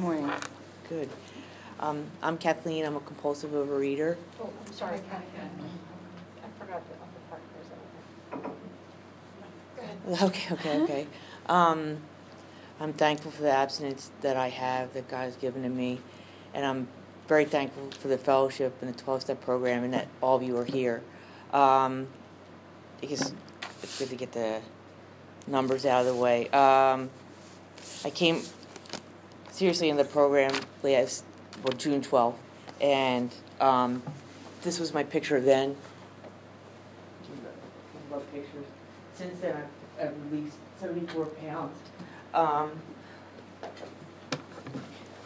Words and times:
morning. 0.00 0.30
Good. 0.88 1.10
Um, 1.78 2.06
I'm 2.22 2.38
Kathleen. 2.38 2.86
I'm 2.86 2.96
a 2.96 3.00
compulsive 3.00 3.50
overeater. 3.50 4.16
Oh, 4.40 4.48
I'm 4.66 4.72
sorry, 4.72 4.98
Kathleen. 5.10 5.50
I 6.42 6.58
forgot 6.58 6.82
the 6.88 6.94
other 6.94 8.40
part. 8.40 8.56
Go 9.76 9.82
ahead. 9.82 10.22
Okay, 10.22 10.54
okay, 10.54 10.82
okay. 10.82 11.06
Um, 11.46 11.96
I'm 12.78 12.92
thankful 12.92 13.32
for 13.32 13.42
the 13.42 13.50
abstinence 13.50 14.12
that 14.20 14.36
I 14.36 14.50
have 14.50 14.92
that 14.92 15.08
God 15.08 15.22
has 15.22 15.34
given 15.34 15.64
to 15.64 15.68
me, 15.68 15.98
and 16.54 16.64
I'm 16.64 16.86
very 17.26 17.44
thankful 17.44 17.90
for 17.98 18.06
the 18.06 18.18
fellowship 18.18 18.76
and 18.80 18.94
the 18.94 19.02
12-step 19.02 19.40
program, 19.40 19.82
and 19.82 19.92
that 19.92 20.06
all 20.20 20.36
of 20.36 20.44
you 20.44 20.56
are 20.58 20.64
here. 20.64 21.02
Um, 21.52 22.06
because 23.00 23.32
it's 23.82 23.98
good 23.98 24.10
to 24.10 24.16
get 24.16 24.30
the 24.30 24.60
numbers 25.48 25.84
out 25.84 26.06
of 26.06 26.06
the 26.06 26.14
way. 26.14 26.48
Um, 26.50 27.10
I 28.04 28.10
came 28.10 28.42
seriously 29.60 29.90
in 29.90 29.98
the 29.98 30.04
program 30.04 30.50
last 30.82 31.22
well 31.62 31.76
June 31.76 32.00
12th, 32.00 32.32
and 32.80 33.30
um, 33.60 34.02
this 34.62 34.80
was 34.80 34.94
my 34.94 35.02
picture 35.02 35.38
then. 35.38 35.76
Love 38.10 38.22
pictures. 38.32 38.64
Since 39.12 39.38
then, 39.40 39.54
I've, 39.98 40.06
I've 40.06 40.32
released 40.32 40.56
74 40.80 41.26
pounds. 41.26 41.76
Um, 42.32 42.70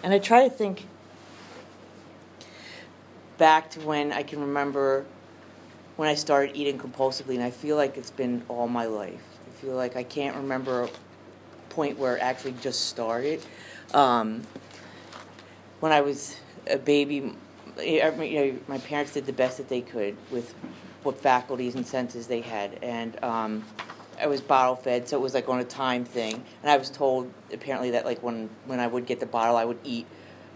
and 0.03 0.13
I 0.13 0.19
try 0.19 0.43
to 0.43 0.51
think 0.51 0.89
back 3.39 3.71
to 3.71 3.81
when 3.83 4.11
I 4.11 4.25
can 4.25 4.41
remember 4.41 5.07
when 5.95 6.09
I 6.09 6.17
started 6.17 6.57
eating 6.57 6.77
compulsively, 6.77 7.37
and 7.37 7.45
I 7.45 7.53
feel 7.53 7.77
like 7.77 7.97
it's 7.97 8.11
been 8.11 8.43
all 8.49 8.67
my 8.67 8.87
life. 8.87 9.23
I 9.47 9.61
feel 9.61 9.77
like 9.77 9.95
I 9.95 10.03
can't 10.03 10.35
remember 10.35 10.83
a 10.83 10.89
point 11.69 11.99
where 11.99 12.17
it 12.17 12.21
actually 12.21 12.57
just 12.61 12.89
started. 12.89 13.41
Um, 13.95 14.43
when 15.81 15.93
I 15.93 16.01
was 16.01 16.37
a 16.69 16.77
baby, 16.77 17.33
you 17.81 18.03
know, 18.03 18.59
my 18.69 18.79
parents 18.79 19.13
did 19.13 19.25
the 19.25 19.33
best 19.33 19.59
that 19.59 19.69
they 19.69 19.81
could 19.81 20.17
with 20.31 20.53
what 21.05 21.19
faculties 21.19 21.75
and 21.75 21.87
senses 21.87 22.27
they 22.27 22.41
had, 22.41 22.79
and 22.83 23.23
um, 23.23 23.65
I 24.21 24.27
was 24.27 24.41
bottle 24.41 24.77
fed, 24.77 25.09
so 25.09 25.17
it 25.17 25.21
was 25.21 25.35
like 25.35 25.49
on 25.49 25.61
a 25.61 25.65
time 25.65 26.05
thing. 26.05 26.43
And 26.63 26.71
I 26.71 26.77
was 26.77 26.91
told 26.91 27.33
apparently 27.53 27.91
that 27.91 28.05
like 28.05 28.23
when 28.23 28.51
when 28.67 28.81
I 28.81 28.87
would 28.87 29.07
get 29.07 29.21
the 29.21 29.27
bottle, 29.27 29.57
I 29.57 29.65
would 29.65 29.79
eat 29.85 30.07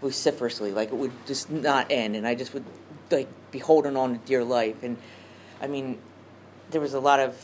vociferously, 0.01 0.71
like 0.71 0.89
it 0.89 0.95
would 0.95 1.11
just 1.25 1.49
not 1.49 1.87
end, 1.89 2.15
and 2.15 2.27
I 2.27 2.35
just 2.35 2.53
would 2.53 2.65
like 3.09 3.27
be 3.51 3.59
holding 3.59 3.95
on 3.95 4.13
to 4.13 4.25
dear 4.25 4.43
life. 4.43 4.83
And 4.83 4.97
I 5.61 5.67
mean, 5.67 5.99
there 6.71 6.81
was 6.81 6.93
a 6.93 6.99
lot 6.99 7.19
of 7.19 7.35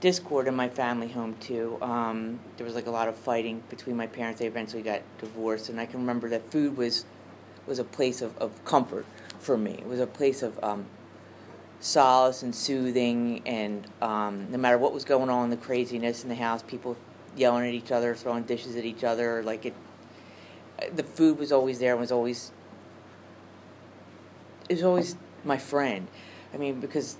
discord 0.00 0.46
in 0.46 0.54
my 0.54 0.68
family 0.68 1.08
home 1.08 1.34
too. 1.40 1.78
Um, 1.80 2.40
there 2.56 2.64
was 2.64 2.74
like 2.74 2.86
a 2.86 2.90
lot 2.90 3.08
of 3.08 3.16
fighting 3.16 3.62
between 3.68 3.96
my 3.96 4.06
parents. 4.06 4.40
They 4.40 4.46
eventually 4.46 4.82
got 4.82 5.02
divorced, 5.18 5.68
and 5.68 5.80
I 5.80 5.86
can 5.86 6.00
remember 6.00 6.28
that 6.30 6.50
food 6.50 6.76
was 6.76 7.04
was 7.66 7.78
a 7.78 7.84
place 7.84 8.22
of, 8.22 8.36
of 8.38 8.64
comfort 8.64 9.04
for 9.38 9.58
me. 9.58 9.72
It 9.72 9.86
was 9.86 10.00
a 10.00 10.06
place 10.06 10.42
of 10.42 10.62
um, 10.64 10.86
solace 11.80 12.42
and 12.42 12.54
soothing, 12.54 13.42
and 13.46 13.86
um, 14.00 14.50
no 14.50 14.58
matter 14.58 14.78
what 14.78 14.94
was 14.94 15.04
going 15.04 15.28
on, 15.28 15.50
the 15.50 15.56
craziness 15.56 16.22
in 16.22 16.28
the 16.28 16.34
house, 16.34 16.62
people 16.62 16.96
yelling 17.36 17.68
at 17.68 17.74
each 17.74 17.92
other, 17.92 18.14
throwing 18.14 18.44
dishes 18.44 18.76
at 18.76 18.84
each 18.84 19.04
other, 19.04 19.42
like 19.42 19.66
it. 19.66 19.74
The 20.94 21.02
food 21.02 21.38
was 21.38 21.50
always 21.50 21.80
there. 21.80 21.92
and 21.92 22.00
Was 22.00 22.12
always. 22.12 22.52
It 24.68 24.74
was 24.74 24.82
always 24.84 25.16
my 25.44 25.58
friend. 25.58 26.08
I 26.54 26.56
mean, 26.56 26.80
because 26.80 27.16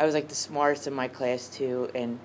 I 0.00 0.06
was 0.06 0.14
like 0.14 0.28
the 0.28 0.34
smartest 0.34 0.86
in 0.86 0.94
my 0.94 1.08
class 1.08 1.46
too, 1.46 1.90
and 1.94 2.18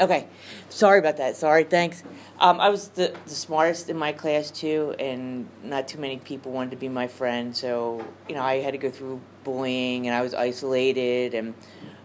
okay, 0.00 0.26
sorry 0.70 0.98
about 0.98 1.18
that. 1.18 1.36
Sorry, 1.36 1.62
thanks. 1.62 2.02
Um, 2.40 2.60
I 2.60 2.68
was 2.68 2.88
the 2.88 3.14
the 3.26 3.34
smartest 3.34 3.88
in 3.88 3.96
my 3.96 4.10
class 4.10 4.50
too, 4.50 4.92
and 4.98 5.48
not 5.62 5.86
too 5.86 5.98
many 5.98 6.16
people 6.16 6.50
wanted 6.50 6.72
to 6.72 6.76
be 6.76 6.88
my 6.88 7.06
friend. 7.06 7.56
So 7.56 8.04
you 8.28 8.34
know, 8.34 8.42
I 8.42 8.56
had 8.56 8.72
to 8.72 8.78
go 8.78 8.90
through 8.90 9.20
bullying, 9.44 10.08
and 10.08 10.16
I 10.16 10.22
was 10.22 10.34
isolated, 10.34 11.34
and 11.34 11.54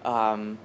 um, 0.05 0.59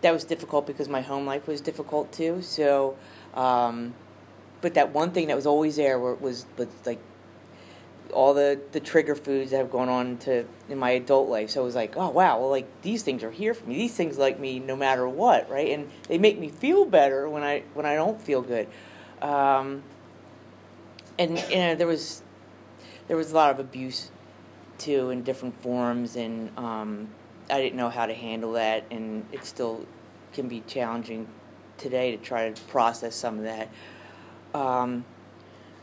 that 0.00 0.12
was 0.12 0.22
difficult 0.22 0.64
because 0.64 0.88
my 0.88 1.00
home 1.00 1.26
life 1.26 1.48
was 1.48 1.60
difficult 1.60 2.12
too. 2.12 2.42
So, 2.42 2.96
um, 3.34 3.94
but 4.60 4.74
that 4.74 4.94
one 4.94 5.10
thing 5.10 5.26
that 5.26 5.34
was 5.34 5.46
always 5.46 5.74
there 5.74 5.98
was 5.98 6.46
was 6.56 6.76
like 6.84 7.00
all 8.12 8.34
the, 8.34 8.60
the 8.72 8.80
trigger 8.80 9.14
foods 9.14 9.50
that 9.50 9.58
have 9.58 9.70
gone 9.70 9.88
on 9.88 10.16
to 10.18 10.44
in 10.68 10.78
my 10.78 10.90
adult 10.90 11.28
life. 11.28 11.50
So 11.50 11.62
it 11.62 11.64
was 11.64 11.74
like, 11.74 11.96
oh 11.96 12.10
wow, 12.10 12.40
well 12.40 12.50
like 12.50 12.66
these 12.82 13.02
things 13.02 13.22
are 13.22 13.30
here 13.30 13.54
for 13.54 13.66
me. 13.66 13.76
These 13.76 13.94
things 13.94 14.18
like 14.18 14.38
me 14.38 14.58
no 14.58 14.76
matter 14.76 15.08
what, 15.08 15.48
right? 15.50 15.70
And 15.70 15.90
they 16.08 16.18
make 16.18 16.38
me 16.38 16.48
feel 16.48 16.84
better 16.84 17.28
when 17.28 17.42
I 17.42 17.62
when 17.74 17.86
I 17.86 17.94
don't 17.94 18.20
feel 18.20 18.42
good. 18.42 18.68
Um, 19.22 19.82
and 21.18 21.38
you 21.50 21.56
know 21.56 21.74
there 21.74 21.86
was 21.86 22.22
there 23.08 23.16
was 23.16 23.32
a 23.32 23.34
lot 23.34 23.50
of 23.50 23.58
abuse 23.58 24.10
too 24.78 25.10
in 25.10 25.22
different 25.22 25.60
forms, 25.62 26.16
and 26.16 26.50
um, 26.58 27.08
I 27.50 27.60
didn't 27.60 27.76
know 27.76 27.88
how 27.88 28.06
to 28.06 28.14
handle 28.14 28.52
that, 28.52 28.84
and 28.90 29.24
it 29.32 29.44
still 29.44 29.86
can 30.32 30.48
be 30.48 30.62
challenging 30.66 31.28
today 31.78 32.10
to 32.10 32.18
try 32.18 32.50
to 32.50 32.62
process 32.62 33.14
some 33.14 33.38
of 33.38 33.44
that. 33.44 33.68
Um, 34.54 35.04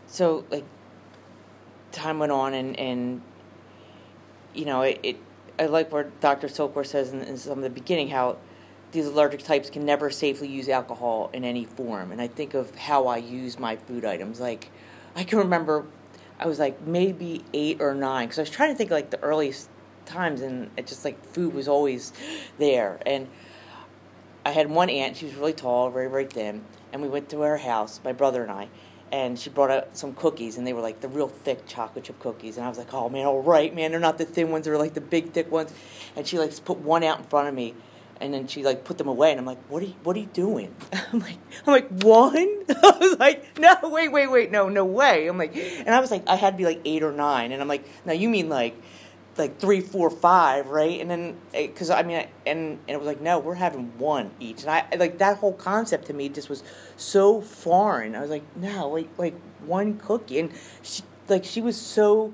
so 0.08 0.46
like 0.52 0.66
time 1.94 2.20
went 2.20 2.32
on, 2.32 2.54
and 2.54 2.78
and 2.78 3.22
you 4.54 4.66
know 4.66 4.82
it. 4.82 5.00
it 5.04 5.18
I 5.60 5.68
like 5.68 5.92
what 5.92 6.20
Dr. 6.20 6.48
Silkworth 6.48 6.88
says 6.88 7.14
in, 7.14 7.22
in 7.22 7.38
some 7.38 7.60
of 7.60 7.64
the 7.64 7.70
beginning 7.70 8.10
how 8.10 8.38
these 8.92 9.06
allergic 9.06 9.44
types 9.44 9.70
can 9.70 9.86
never 9.86 10.10
safely 10.10 10.48
use 10.48 10.68
alcohol 10.68 11.30
in 11.32 11.44
any 11.44 11.64
form. 11.64 12.12
And 12.12 12.20
I 12.20 12.28
think 12.28 12.56
of 12.56 12.76
how 12.76 13.06
I 13.06 13.18
use 13.18 13.60
my 13.60 13.76
food 13.76 14.04
items. 14.04 14.40
Like, 14.40 14.72
I 15.16 15.24
can 15.24 15.38
remember 15.38 15.86
I 16.40 16.48
was 16.48 16.60
like 16.60 16.82
maybe 16.86 17.44
eight 17.54 17.82
or 17.82 17.94
nine 17.94 18.28
because 18.28 18.40
I 18.40 18.42
was 18.42 18.50
trying 18.50 18.72
to 18.72 18.76
think 18.76 18.92
like 18.92 19.10
the 19.12 19.20
earliest 19.22 19.70
times, 20.06 20.42
and 20.42 20.70
it 20.78 20.88
just 20.88 21.06
like 21.06 21.24
food 21.26 21.54
was 21.54 21.68
always 21.68 22.12
there. 22.58 23.00
And 23.06 23.28
I 24.46 24.52
had 24.52 24.70
one 24.70 24.90
aunt; 24.90 25.18
she 25.18 25.26
was 25.26 25.36
really 25.36 25.54
tall, 25.54 25.90
very 25.90 26.10
very 26.10 26.26
thin, 26.26 26.66
and 26.92 27.02
we 27.02 27.08
went 27.08 27.30
to 27.30 27.42
her 27.42 27.58
house, 27.58 28.02
my 28.04 28.12
brother 28.12 28.44
and 28.44 28.52
I, 28.52 28.70
and 29.14 29.38
she 29.38 29.52
brought 29.52 29.70
out 29.70 29.96
some 29.96 30.16
cookies 30.16 30.58
and 30.58 30.66
they 30.66 30.74
were 30.74 30.82
like 30.82 31.00
the 31.02 31.08
real 31.08 31.28
thick 31.28 31.68
chocolate 31.68 32.04
chip 32.04 32.20
cookies. 32.20 32.58
And 32.58 32.66
i 32.66 32.70
was 32.70 32.80
like 32.80 32.94
oh 32.94 33.08
man 33.10 33.28
all 33.28 33.42
right 33.42 33.74
man 33.74 33.92
they're 33.92 34.00
not 34.00 34.18
the 34.18 34.26
thin 34.26 34.50
ones 34.50 34.66
they're 34.66 34.78
like 34.78 34.96
the 34.96 35.02
big 35.02 35.32
thick 35.32 35.52
ones. 35.52 35.72
And 36.16 36.28
she 36.28 36.40
like 36.40 36.66
put 36.66 36.80
one 36.80 37.04
out 37.04 37.20
in 37.20 37.26
front 37.26 37.48
of 37.48 37.54
me 37.54 37.76
and 38.20 38.34
then 38.34 38.48
she 38.48 38.64
like 38.64 38.84
put 38.84 38.98
them 38.98 39.08
away 39.08 39.32
and 39.32 39.40
i'm 39.40 39.46
like 39.46 39.60
what 39.70 39.84
are 39.84 39.86
you 39.86 39.94
what 40.04 40.16
are 40.16 40.20
you 40.20 40.30
doing? 40.34 40.74
I'm 41.14 41.20
like 41.20 41.38
i'm 41.68 41.74
like 41.74 41.90
one? 42.04 42.64
I 42.70 42.98
was 43.00 43.20
like 43.20 43.60
no 43.60 43.76
wait 43.84 44.12
wait 44.12 44.32
wait 44.32 44.52
no 44.52 44.68
no 44.68 44.84
way. 44.84 45.28
I'm 45.28 45.38
like 45.38 45.56
and 45.56 45.90
i 45.90 46.00
was 46.00 46.10
like 46.10 46.28
i 46.28 46.36
had 46.36 46.52
to 46.52 46.58
be 46.58 46.66
like 46.66 46.82
eight 46.84 47.04
or 47.04 47.12
nine 47.12 47.52
and 47.52 47.62
i'm 47.62 47.68
like 47.68 47.88
now 48.06 48.14
you 48.14 48.30
mean 48.30 48.50
like 48.50 48.76
like 49.38 49.60
three, 49.60 49.82
four, 49.82 50.10
five, 50.10 50.68
right? 50.68 51.00
And 51.02 51.10
then 51.10 51.38
because 51.52 51.90
I 51.90 52.04
mean, 52.04 52.28
and 52.46 52.70
and 52.70 52.80
it 52.88 52.98
was 52.98 53.08
like, 53.08 53.22
no, 53.22 53.40
we're 53.40 53.56
having 53.56 53.98
one 53.98 54.32
each, 54.40 54.62
and 54.62 54.70
I 54.70 54.86
like 54.98 55.18
that 55.18 55.38
whole 55.38 55.54
concept 55.54 56.06
to 56.08 56.14
me 56.14 56.30
just 56.30 56.50
was 56.50 56.64
so 56.98 57.42
foreign. 57.42 58.16
I 58.16 58.22
was 58.22 58.30
like, 58.30 58.44
no, 58.56 58.90
like 58.90 59.10
like 59.18 59.36
one 59.66 59.98
cookie, 59.98 60.40
and 60.40 60.52
she 60.84 61.04
like 61.28 61.44
she 61.44 61.62
was 61.62 61.80
so 61.80 62.34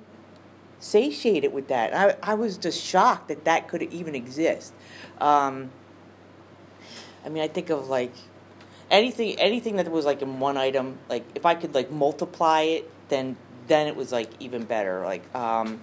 satiated 0.79 1.53
with 1.53 1.69
that. 1.69 1.95
I 1.95 2.31
I 2.31 2.33
was 2.33 2.57
just 2.57 2.83
shocked 2.83 3.29
that 3.29 3.45
that 3.45 3.67
could 3.69 3.83
even 3.83 4.13
exist. 4.13 4.73
Um, 5.21 5.71
I 7.25 7.29
mean, 7.29 7.43
I 7.43 7.47
think 7.47 7.69
of 7.69 7.87
like 7.87 8.13
anything 8.91 9.39
anything 9.39 9.77
that 9.77 9.89
was 9.89 10.05
like 10.05 10.21
in 10.21 10.39
one 10.41 10.57
item. 10.57 10.99
Like 11.07 11.23
if 11.33 11.45
I 11.45 11.55
could 11.55 11.73
like 11.73 11.91
multiply 11.91 12.61
it, 12.61 12.91
then 13.07 13.37
then 13.67 13.87
it 13.87 13.95
was 13.95 14.11
like 14.11 14.29
even 14.41 14.65
better. 14.65 15.05
Like. 15.05 15.23
Um, 15.33 15.79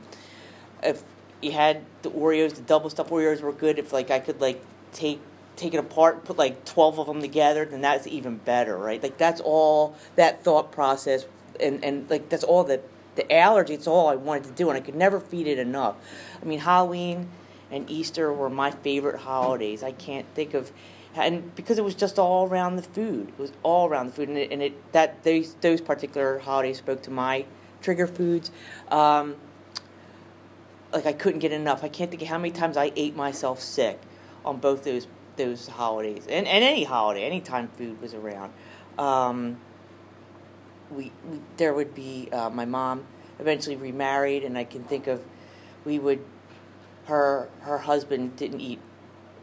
if 0.82 1.02
you 1.40 1.52
had 1.52 1.82
the 2.02 2.10
Oreos, 2.10 2.54
the 2.54 2.62
double 2.62 2.90
stuffed 2.90 3.10
Oreos 3.10 3.40
were 3.40 3.52
good. 3.52 3.78
If 3.78 3.92
like 3.92 4.10
I 4.10 4.18
could 4.18 4.40
like 4.40 4.62
take 4.92 5.20
take 5.56 5.74
it 5.74 5.78
apart, 5.78 6.24
put 6.24 6.36
like 6.36 6.64
twelve 6.64 6.98
of 6.98 7.06
them 7.06 7.20
together, 7.20 7.64
then 7.64 7.80
that's 7.80 8.06
even 8.06 8.36
better, 8.38 8.76
right? 8.76 9.02
Like 9.02 9.18
that's 9.18 9.40
all 9.40 9.96
that 10.16 10.44
thought 10.44 10.72
process, 10.72 11.26
and 11.60 11.84
and 11.84 12.08
like 12.10 12.28
that's 12.28 12.44
all 12.44 12.64
the 12.64 12.80
the 13.16 13.32
allergy. 13.32 13.74
It's 13.74 13.86
all 13.86 14.08
I 14.08 14.16
wanted 14.16 14.44
to 14.44 14.50
do, 14.50 14.68
and 14.68 14.76
I 14.76 14.80
could 14.80 14.94
never 14.94 15.20
feed 15.20 15.46
it 15.46 15.58
enough. 15.58 15.96
I 16.40 16.44
mean, 16.44 16.60
Halloween 16.60 17.28
and 17.70 17.90
Easter 17.90 18.32
were 18.32 18.50
my 18.50 18.70
favorite 18.70 19.20
holidays. 19.20 19.82
I 19.82 19.92
can't 19.92 20.26
think 20.34 20.54
of. 20.54 20.72
And 21.14 21.54
because 21.54 21.78
it 21.78 21.84
was 21.84 21.94
just 21.94 22.18
all 22.18 22.46
around 22.46 22.76
the 22.76 22.82
food, 22.82 23.30
it 23.30 23.38
was 23.38 23.50
all 23.62 23.88
around 23.88 24.08
the 24.08 24.12
food, 24.12 24.28
and 24.28 24.36
it, 24.36 24.52
and 24.52 24.62
it 24.62 24.92
that 24.92 25.24
those 25.24 25.54
those 25.62 25.80
particular 25.80 26.38
holidays 26.40 26.76
spoke 26.76 27.02
to 27.02 27.10
my 27.10 27.46
trigger 27.80 28.06
foods. 28.06 28.50
Um, 28.90 29.36
like 30.92 31.06
I 31.06 31.12
couldn't 31.12 31.40
get 31.40 31.52
enough. 31.52 31.84
I 31.84 31.88
can't 31.88 32.10
think 32.10 32.22
of 32.22 32.28
how 32.28 32.38
many 32.38 32.50
times 32.50 32.76
I 32.76 32.92
ate 32.96 33.16
myself 33.16 33.60
sick 33.60 34.00
on 34.44 34.58
both 34.58 34.84
those 34.84 35.06
those 35.36 35.66
holidays 35.66 36.26
and, 36.28 36.46
and 36.46 36.64
any 36.64 36.84
holiday, 36.84 37.24
anytime 37.24 37.68
food 37.68 38.00
was 38.00 38.14
around. 38.14 38.52
Um, 38.98 39.58
we, 40.90 41.12
we, 41.30 41.40
there 41.58 41.74
would 41.74 41.94
be 41.94 42.28
uh, 42.32 42.48
my 42.48 42.64
mom 42.64 43.06
eventually 43.38 43.76
remarried, 43.76 44.44
and 44.44 44.56
I 44.56 44.64
can 44.64 44.84
think 44.84 45.06
of 45.06 45.22
we 45.84 45.98
would 45.98 46.24
her 47.06 47.48
her 47.60 47.78
husband 47.78 48.36
didn't 48.36 48.60
eat 48.60 48.80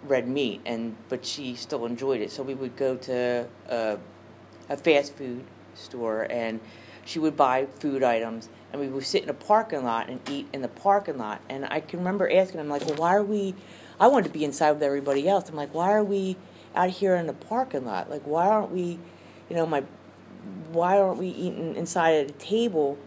red 0.03 0.27
meat, 0.27 0.61
and 0.65 0.95
but 1.09 1.25
she 1.25 1.55
still 1.55 1.85
enjoyed 1.85 2.21
it, 2.21 2.31
so 2.31 2.43
we 2.43 2.53
would 2.53 2.75
go 2.75 2.95
to 2.97 3.47
a, 3.69 3.97
a 4.69 4.77
fast 4.77 5.15
food 5.15 5.43
store 5.75 6.27
and 6.29 6.59
she 7.05 7.19
would 7.19 7.35
buy 7.35 7.65
food 7.65 8.03
items, 8.03 8.49
and 8.71 8.81
we 8.81 8.87
would 8.87 9.05
sit 9.05 9.23
in 9.23 9.29
a 9.29 9.33
parking 9.33 9.83
lot 9.83 10.09
and 10.09 10.19
eat 10.29 10.47
in 10.53 10.61
the 10.61 10.67
parking 10.67 11.17
lot. 11.17 11.41
And 11.49 11.65
I 11.69 11.79
can 11.79 11.99
remember 11.99 12.31
asking 12.31 12.59
him 12.59 12.69
like, 12.69 12.85
"Well, 12.85 12.95
why 12.95 13.15
are 13.15 13.23
we?" 13.23 13.55
I 13.99 14.07
wanted 14.07 14.25
to 14.25 14.33
be 14.33 14.43
inside 14.43 14.71
with 14.71 14.83
everybody 14.83 15.27
else. 15.27 15.49
I'm 15.49 15.55
like, 15.55 15.73
"Why 15.73 15.91
are 15.93 16.03
we 16.03 16.37
out 16.75 16.89
here 16.89 17.15
in 17.15 17.27
the 17.27 17.33
parking 17.33 17.85
lot? 17.85 18.09
Like, 18.09 18.23
why 18.23 18.47
aren't 18.47 18.71
we, 18.71 18.99
you 19.49 19.55
know, 19.55 19.65
my, 19.65 19.83
why 20.71 20.99
aren't 20.99 21.19
we 21.19 21.27
eating 21.27 21.75
inside 21.75 22.13
at 22.25 22.29
a 22.29 22.33
table?" 22.33 22.97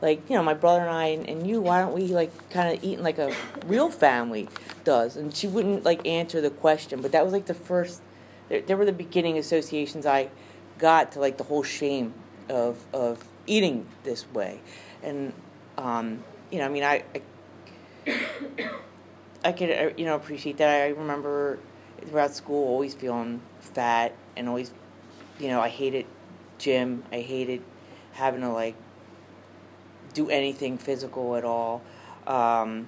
Like 0.00 0.28
you 0.28 0.36
know, 0.36 0.42
my 0.42 0.54
brother 0.54 0.80
and 0.80 0.90
I 0.90 1.06
and, 1.06 1.28
and 1.28 1.46
you, 1.46 1.60
why 1.60 1.80
aren't 1.80 1.94
we 1.94 2.08
like 2.08 2.50
kind 2.50 2.76
of 2.76 2.82
eating 2.82 3.04
like 3.04 3.18
a 3.18 3.32
real 3.66 3.88
family 3.88 4.48
does? 4.82 5.16
And 5.16 5.32
she 5.32 5.46
wouldn't 5.46 5.84
like 5.84 6.04
answer 6.06 6.40
the 6.40 6.50
question, 6.50 7.00
but 7.00 7.12
that 7.12 7.24
was 7.24 7.32
like 7.32 7.46
the 7.46 7.54
first. 7.54 8.02
There, 8.48 8.60
there 8.60 8.76
were 8.76 8.84
the 8.84 8.92
beginning 8.92 9.38
associations 9.38 10.04
I 10.04 10.28
got 10.78 11.12
to 11.12 11.20
like 11.20 11.38
the 11.38 11.44
whole 11.44 11.62
shame 11.62 12.14
of 12.48 12.84
of 12.92 13.24
eating 13.46 13.86
this 14.04 14.26
way, 14.32 14.60
and 15.02 15.32
um, 15.78 16.22
you 16.50 16.58
know, 16.58 16.66
I 16.66 16.68
mean, 16.68 16.84
I, 16.84 17.04
I, 18.06 18.70
I 19.44 19.52
could 19.52 19.70
uh, 19.70 19.90
you 19.96 20.04
know 20.04 20.16
appreciate 20.16 20.58
that. 20.58 20.68
I 20.68 20.88
remember 20.88 21.58
throughout 22.06 22.34
school 22.34 22.68
always 22.68 22.94
feeling 22.94 23.40
fat 23.60 24.14
and 24.36 24.48
always, 24.48 24.72
you 25.38 25.48
know, 25.48 25.60
I 25.60 25.68
hated 25.68 26.06
gym. 26.58 27.04
I 27.12 27.20
hated 27.20 27.62
having 28.12 28.42
to 28.42 28.50
like 28.50 28.76
do 30.14 30.28
anything 30.28 30.78
physical 30.78 31.36
at 31.36 31.44
all, 31.44 31.82
um, 32.26 32.86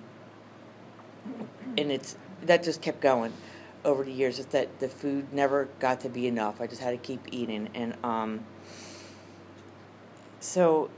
and 1.78 1.90
it's 1.90 2.16
that 2.42 2.62
just 2.62 2.82
kept 2.82 3.00
going 3.00 3.32
over 3.84 4.04
the 4.04 4.12
years. 4.12 4.38
It's 4.38 4.52
that 4.52 4.80
the 4.80 4.88
food 4.88 5.32
never 5.32 5.68
got 5.80 6.00
to 6.00 6.08
be 6.08 6.26
enough. 6.26 6.60
I 6.60 6.66
just 6.66 6.82
had 6.82 6.90
to 6.90 6.98
keep 6.98 7.20
eating, 7.32 7.70
and 7.74 7.96
um, 8.04 8.44
so 10.44 10.90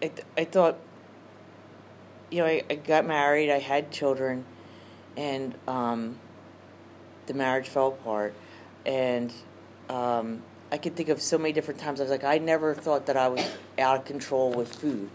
I, 0.00 0.06
th- 0.06 0.26
I 0.38 0.44
thought, 0.44 0.78
you 2.30 2.38
know, 2.38 2.46
I, 2.46 2.62
I 2.70 2.76
got 2.76 3.04
married, 3.04 3.50
I 3.50 3.58
had 3.58 3.90
children, 3.90 4.44
and 5.16 5.56
um, 5.66 6.18
the 7.26 7.34
marriage 7.34 7.68
fell 7.68 7.88
apart. 7.88 8.34
And 8.86 9.32
um, 9.88 10.42
I 10.70 10.78
could 10.78 10.94
think 10.94 11.08
of 11.08 11.20
so 11.20 11.38
many 11.38 11.52
different 11.52 11.80
times 11.80 12.00
I 12.00 12.04
was 12.04 12.10
like, 12.10 12.22
I 12.22 12.38
never 12.38 12.72
thought 12.72 13.06
that 13.06 13.16
I 13.16 13.26
was 13.26 13.44
out 13.78 13.98
of 13.98 14.04
control 14.04 14.52
with 14.52 14.72
food. 14.72 15.10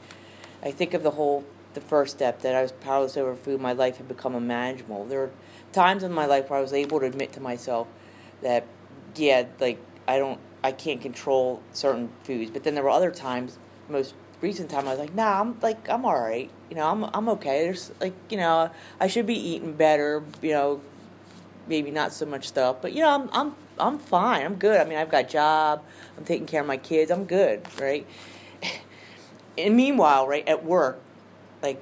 I 0.62 0.72
think 0.72 0.94
of 0.94 1.04
the 1.04 1.12
whole, 1.12 1.46
the 1.74 1.82
first 1.82 2.18
step 2.18 2.42
that 2.42 2.54
I 2.54 2.62
was 2.62 2.74
powerless 2.74 3.16
over 3.16 3.34
food, 3.34 3.62
my 3.62 3.72
life 3.72 3.96
had 3.96 4.10
become 4.10 4.36
unmanageable. 4.36 5.06
There 5.06 5.20
were 5.20 5.32
times 5.72 6.04
in 6.04 6.12
my 6.12 6.26
life 6.26 6.50
where 6.50 6.60
I 6.60 6.62
was 6.62 6.74
able 6.74 7.00
to 7.00 7.06
admit 7.06 7.32
to 7.34 7.40
myself 7.40 7.88
that, 8.42 8.66
yeah, 9.16 9.46
like, 9.62 9.80
I 10.06 10.18
don't, 10.18 10.40
I 10.66 10.72
can't 10.72 11.00
control 11.00 11.62
certain 11.74 12.10
foods. 12.24 12.50
But 12.50 12.64
then 12.64 12.74
there 12.74 12.84
were 12.84 12.90
other 12.90 13.12
times, 13.12 13.60
most 13.88 14.16
recent 14.42 14.72
time, 14.72 14.88
I 14.88 14.92
was 14.92 15.00
like, 15.00 15.14
nah, 15.14 15.40
I'm 15.40 15.60
like, 15.62 15.88
I'm 15.88 16.06
all 16.06 16.20
right. 16.20 16.50
You 16.72 16.76
know, 16.76 16.88
I'm 16.88 17.04
I'm 17.14 17.30
okay. 17.30 17.64
There's 17.64 17.92
like, 18.02 18.14
you 18.30 18.38
know, 18.38 18.72
I 19.00 19.08
should 19.08 19.28
be 19.28 19.36
eating 19.36 19.74
better. 19.74 20.24
You 20.42 20.52
know, 20.52 20.82
maybe 21.68 21.92
not 21.92 22.14
so 22.14 22.26
much 22.26 22.48
stuff, 22.48 22.78
but 22.82 22.94
you 22.94 23.02
know, 23.02 23.10
I'm 23.10 23.30
I'm 23.32 23.56
I'm 23.78 24.00
fine. 24.00 24.44
I'm 24.44 24.56
good. 24.56 24.82
I 24.82 24.86
mean, 24.86 24.98
I've 24.98 25.12
got 25.12 25.26
a 25.26 25.28
job. 25.28 25.84
I'm 26.18 26.26
taking 26.26 26.48
care 26.48 26.62
of 26.62 26.68
my 26.68 26.78
kids. 26.78 27.12
I'm 27.12 27.26
good, 27.26 27.62
right? 27.80 28.06
And 29.58 29.74
meanwhile, 29.78 30.28
right 30.28 30.46
at 30.50 30.66
work, 30.66 31.00
like, 31.64 31.82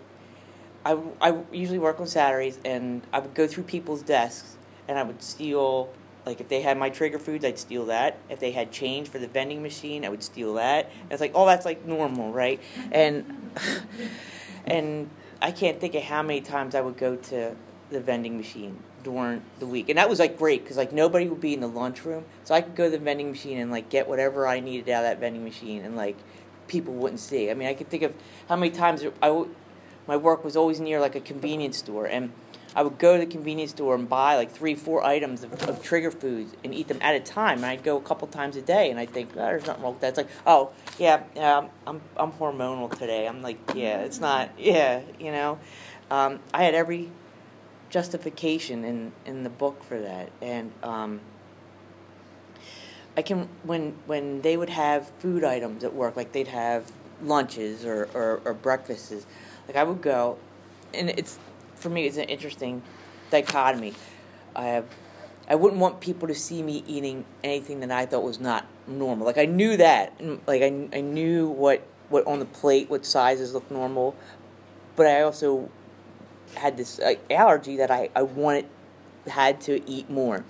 I 0.86 0.95
I 1.19 1.39
usually 1.51 1.79
work 1.79 2.00
on 2.00 2.06
Saturdays, 2.06 2.59
and 2.63 3.01
I 3.12 3.18
would 3.18 3.33
go 3.33 3.47
through 3.47 3.63
people's 3.63 4.03
desks, 4.03 4.57
and 4.88 5.00
I 5.00 5.01
would 5.01 5.24
steal 5.24 5.89
like 6.25 6.39
if 6.39 6.47
they 6.47 6.61
had 6.61 6.77
my 6.77 6.89
trigger 6.89 7.19
foods, 7.19 7.43
I'd 7.43 7.59
steal 7.59 7.85
that. 7.87 8.17
If 8.29 8.39
they 8.39 8.51
had 8.51 8.71
change 8.71 9.09
for 9.09 9.19
the 9.19 9.27
vending 9.27 9.61
machine, 9.61 10.05
I 10.05 10.09
would 10.09 10.23
steal 10.23 10.53
that. 10.55 10.89
And 11.01 11.11
it's 11.11 11.21
like, 11.21 11.33
oh, 11.35 11.45
that's 11.45 11.65
like 11.65 11.85
normal, 11.85 12.31
right? 12.31 12.61
And 12.91 13.51
and 14.65 15.09
I 15.41 15.51
can't 15.51 15.79
think 15.79 15.95
of 15.95 16.03
how 16.03 16.21
many 16.21 16.41
times 16.41 16.75
I 16.75 16.81
would 16.81 16.97
go 16.97 17.15
to 17.15 17.55
the 17.89 17.99
vending 17.99 18.37
machine 18.37 18.79
during 19.03 19.41
the 19.59 19.67
week, 19.67 19.89
and 19.89 19.97
that 19.97 20.09
was 20.09 20.19
like 20.19 20.37
great 20.37 20.63
because 20.63 20.77
like 20.77 20.93
nobody 20.93 21.27
would 21.27 21.41
be 21.41 21.53
in 21.53 21.59
the 21.59 21.67
lunchroom, 21.67 22.23
so 22.45 22.55
I 22.55 22.61
could 22.61 22.75
go 22.75 22.85
to 22.85 22.91
the 22.91 22.97
vending 22.97 23.29
machine 23.29 23.57
and 23.57 23.69
like 23.69 23.89
get 23.89 24.07
whatever 24.07 24.47
I 24.47 24.61
needed 24.61 24.89
out 24.89 25.03
of 25.03 25.09
that 25.09 25.19
vending 25.19 25.43
machine, 25.43 25.83
and 25.83 25.95
like 25.95 26.15
people 26.67 26.93
wouldn't 26.93 27.19
see. 27.19 27.51
I 27.51 27.53
mean, 27.53 27.67
I 27.67 27.73
could 27.73 27.89
think 27.89 28.03
of 28.03 28.15
how 28.47 28.55
many 28.55 28.71
times 28.71 29.03
I 29.21 29.27
w- 29.27 29.53
my 30.07 30.15
work 30.17 30.43
was 30.43 30.55
always 30.55 30.79
near 30.79 30.99
like 30.99 31.15
a 31.15 31.19
convenience 31.19 31.77
store, 31.77 32.05
and 32.05 32.31
I 32.75 32.81
would 32.81 32.97
go 32.97 33.13
to 33.13 33.25
the 33.25 33.31
convenience 33.31 33.71
store 33.71 33.95
and 33.95 34.09
buy 34.09 34.35
like 34.35 34.51
three, 34.51 34.75
four 34.75 35.03
items 35.03 35.43
of, 35.43 35.53
of 35.69 35.83
trigger 35.83 36.11
foods 36.11 36.55
and 36.63 36.73
eat 36.73 36.87
them 36.87 36.99
at 37.01 37.15
a 37.15 37.19
time. 37.19 37.57
And 37.57 37.65
I'd 37.65 37.83
go 37.83 37.97
a 37.97 38.01
couple 38.01 38.27
times 38.27 38.55
a 38.55 38.61
day, 38.61 38.89
and 38.89 38.99
I'd 38.99 39.11
think 39.11 39.31
oh, 39.33 39.39
there's 39.39 39.67
nothing 39.67 39.83
wrong 39.83 39.93
with 39.93 40.01
that. 40.01 40.09
It's 40.09 40.17
like, 40.17 40.29
oh 40.45 40.71
yeah, 40.97 41.23
yeah, 41.35 41.67
I'm 41.85 42.01
I'm 42.17 42.31
hormonal 42.31 42.97
today. 42.97 43.27
I'm 43.27 43.41
like, 43.41 43.57
yeah, 43.75 44.01
it's 44.01 44.19
not, 44.19 44.49
yeah, 44.57 45.01
you 45.19 45.31
know. 45.31 45.59
Um, 46.09 46.39
I 46.53 46.63
had 46.63 46.75
every 46.75 47.09
justification 47.89 48.83
in 48.83 49.11
in 49.25 49.43
the 49.43 49.49
book 49.49 49.83
for 49.83 49.99
that, 49.99 50.31
and 50.41 50.71
um, 50.81 51.21
I 53.15 53.21
can 53.21 53.49
when 53.63 53.93
when 54.07 54.41
they 54.41 54.57
would 54.57 54.69
have 54.69 55.09
food 55.19 55.43
items 55.43 55.83
at 55.83 55.93
work, 55.93 56.15
like 56.15 56.31
they'd 56.31 56.47
have 56.47 56.91
lunches 57.21 57.85
or 57.85 58.09
or, 58.13 58.41
or 58.45 58.53
breakfasts. 58.53 59.25
Like 59.67 59.77
I 59.77 59.83
would 59.83 60.01
go, 60.01 60.37
and 60.93 61.09
it's 61.11 61.37
for 61.83 61.89
me, 61.89 62.07
it's 62.07 62.18
an 62.18 62.24
interesting 62.24 62.81
dichotomy. 63.30 63.94
I 64.56 64.83
I 65.47 65.56
wouldn't 65.56 65.81
want 65.81 66.00
people 66.00 66.30
to 66.30 66.35
see 66.35 66.63
me 66.63 66.83
eating 66.88 67.25
anything 67.44 67.81
that 67.81 67.91
I 67.91 68.06
thought 68.06 68.24
was 68.24 68.39
not 68.39 68.65
normal. 68.88 69.25
Like 69.25 69.38
I 69.38 69.45
knew 69.45 69.75
that, 69.77 70.19
like 70.47 70.62
I, 70.62 70.88
I 70.94 71.01
knew 71.01 71.47
what 71.47 71.83
what 72.09 72.25
on 72.25 72.39
the 72.39 72.45
plate, 72.45 72.89
what 72.89 73.06
sizes 73.06 73.53
looked 73.53 73.69
normal, 73.69 74.15
but 74.95 75.06
I 75.06 75.21
also 75.21 75.69
had 76.56 76.77
this 76.77 77.00
uh, 77.00 77.15
allergy 77.30 77.77
that 77.77 77.91
I 77.91 78.09
I 78.15 78.24
wanted 78.24 78.65
had 79.27 79.62
to 79.62 79.88
eat 79.89 80.09
more. 80.09 80.44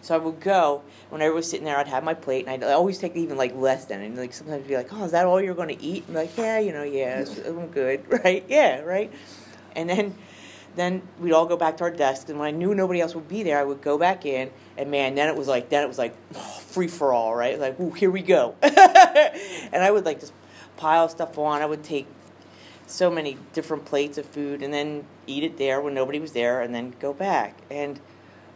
So 0.00 0.16
I 0.16 0.18
would 0.18 0.40
go 0.40 0.82
when 1.10 1.22
I 1.22 1.28
was 1.28 1.48
sitting 1.48 1.64
there. 1.64 1.76
I'd 1.76 1.86
have 1.86 2.02
my 2.02 2.14
plate, 2.14 2.46
and 2.48 2.64
I'd 2.64 2.72
always 2.72 2.98
take 2.98 3.14
even 3.14 3.36
like 3.36 3.54
less 3.54 3.84
than. 3.84 4.00
And 4.02 4.16
like 4.16 4.32
sometimes 4.32 4.66
be 4.66 4.74
like, 4.74 4.92
"Oh, 4.92 5.04
is 5.04 5.12
that 5.12 5.26
all 5.26 5.40
you're 5.40 5.54
going 5.54 5.76
to 5.76 5.80
eat?" 5.80 6.04
And 6.08 6.16
like, 6.16 6.36
"Yeah, 6.36 6.58
you 6.58 6.72
know, 6.72 6.82
yeah, 6.82 7.24
I'm 7.46 7.68
good, 7.68 8.02
right? 8.24 8.44
Yeah, 8.48 8.80
right." 8.80 9.12
And 9.76 9.88
then 9.88 10.16
then 10.74 11.02
we'd 11.18 11.32
all 11.32 11.46
go 11.46 11.56
back 11.56 11.76
to 11.78 11.84
our 11.84 11.90
desks, 11.90 12.30
and 12.30 12.38
when 12.38 12.48
I 12.48 12.50
knew 12.50 12.74
nobody 12.74 13.00
else 13.00 13.14
would 13.14 13.28
be 13.28 13.42
there, 13.42 13.58
I 13.58 13.64
would 13.64 13.82
go 13.82 13.98
back 13.98 14.24
in, 14.24 14.50
and 14.76 14.90
man, 14.90 15.14
then 15.14 15.28
it 15.28 15.36
was 15.36 15.48
like 15.48 15.68
then 15.68 15.82
it 15.82 15.88
was 15.88 15.98
like 15.98 16.14
oh, 16.34 16.60
free 16.66 16.88
for 16.88 17.12
all, 17.12 17.34
right? 17.34 17.58
Like, 17.58 17.78
ooh, 17.78 17.90
here 17.90 18.10
we 18.10 18.22
go, 18.22 18.54
and 18.62 19.82
I 19.82 19.90
would 19.90 20.04
like 20.04 20.20
just 20.20 20.32
pile 20.76 21.08
stuff 21.08 21.38
on. 21.38 21.62
I 21.62 21.66
would 21.66 21.84
take 21.84 22.06
so 22.86 23.10
many 23.10 23.36
different 23.52 23.84
plates 23.84 24.18
of 24.18 24.26
food, 24.26 24.62
and 24.62 24.72
then 24.72 25.04
eat 25.26 25.44
it 25.44 25.58
there 25.58 25.80
when 25.80 25.94
nobody 25.94 26.18
was 26.18 26.32
there, 26.32 26.62
and 26.62 26.74
then 26.74 26.94
go 27.00 27.12
back. 27.12 27.58
And 27.70 28.00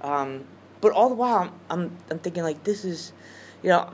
um, 0.00 0.44
but 0.80 0.92
all 0.92 1.08
the 1.08 1.14
while, 1.14 1.42
I'm, 1.42 1.52
I'm 1.70 1.96
I'm 2.10 2.18
thinking 2.18 2.42
like 2.42 2.64
this 2.64 2.84
is, 2.84 3.12
you 3.62 3.68
know, 3.68 3.92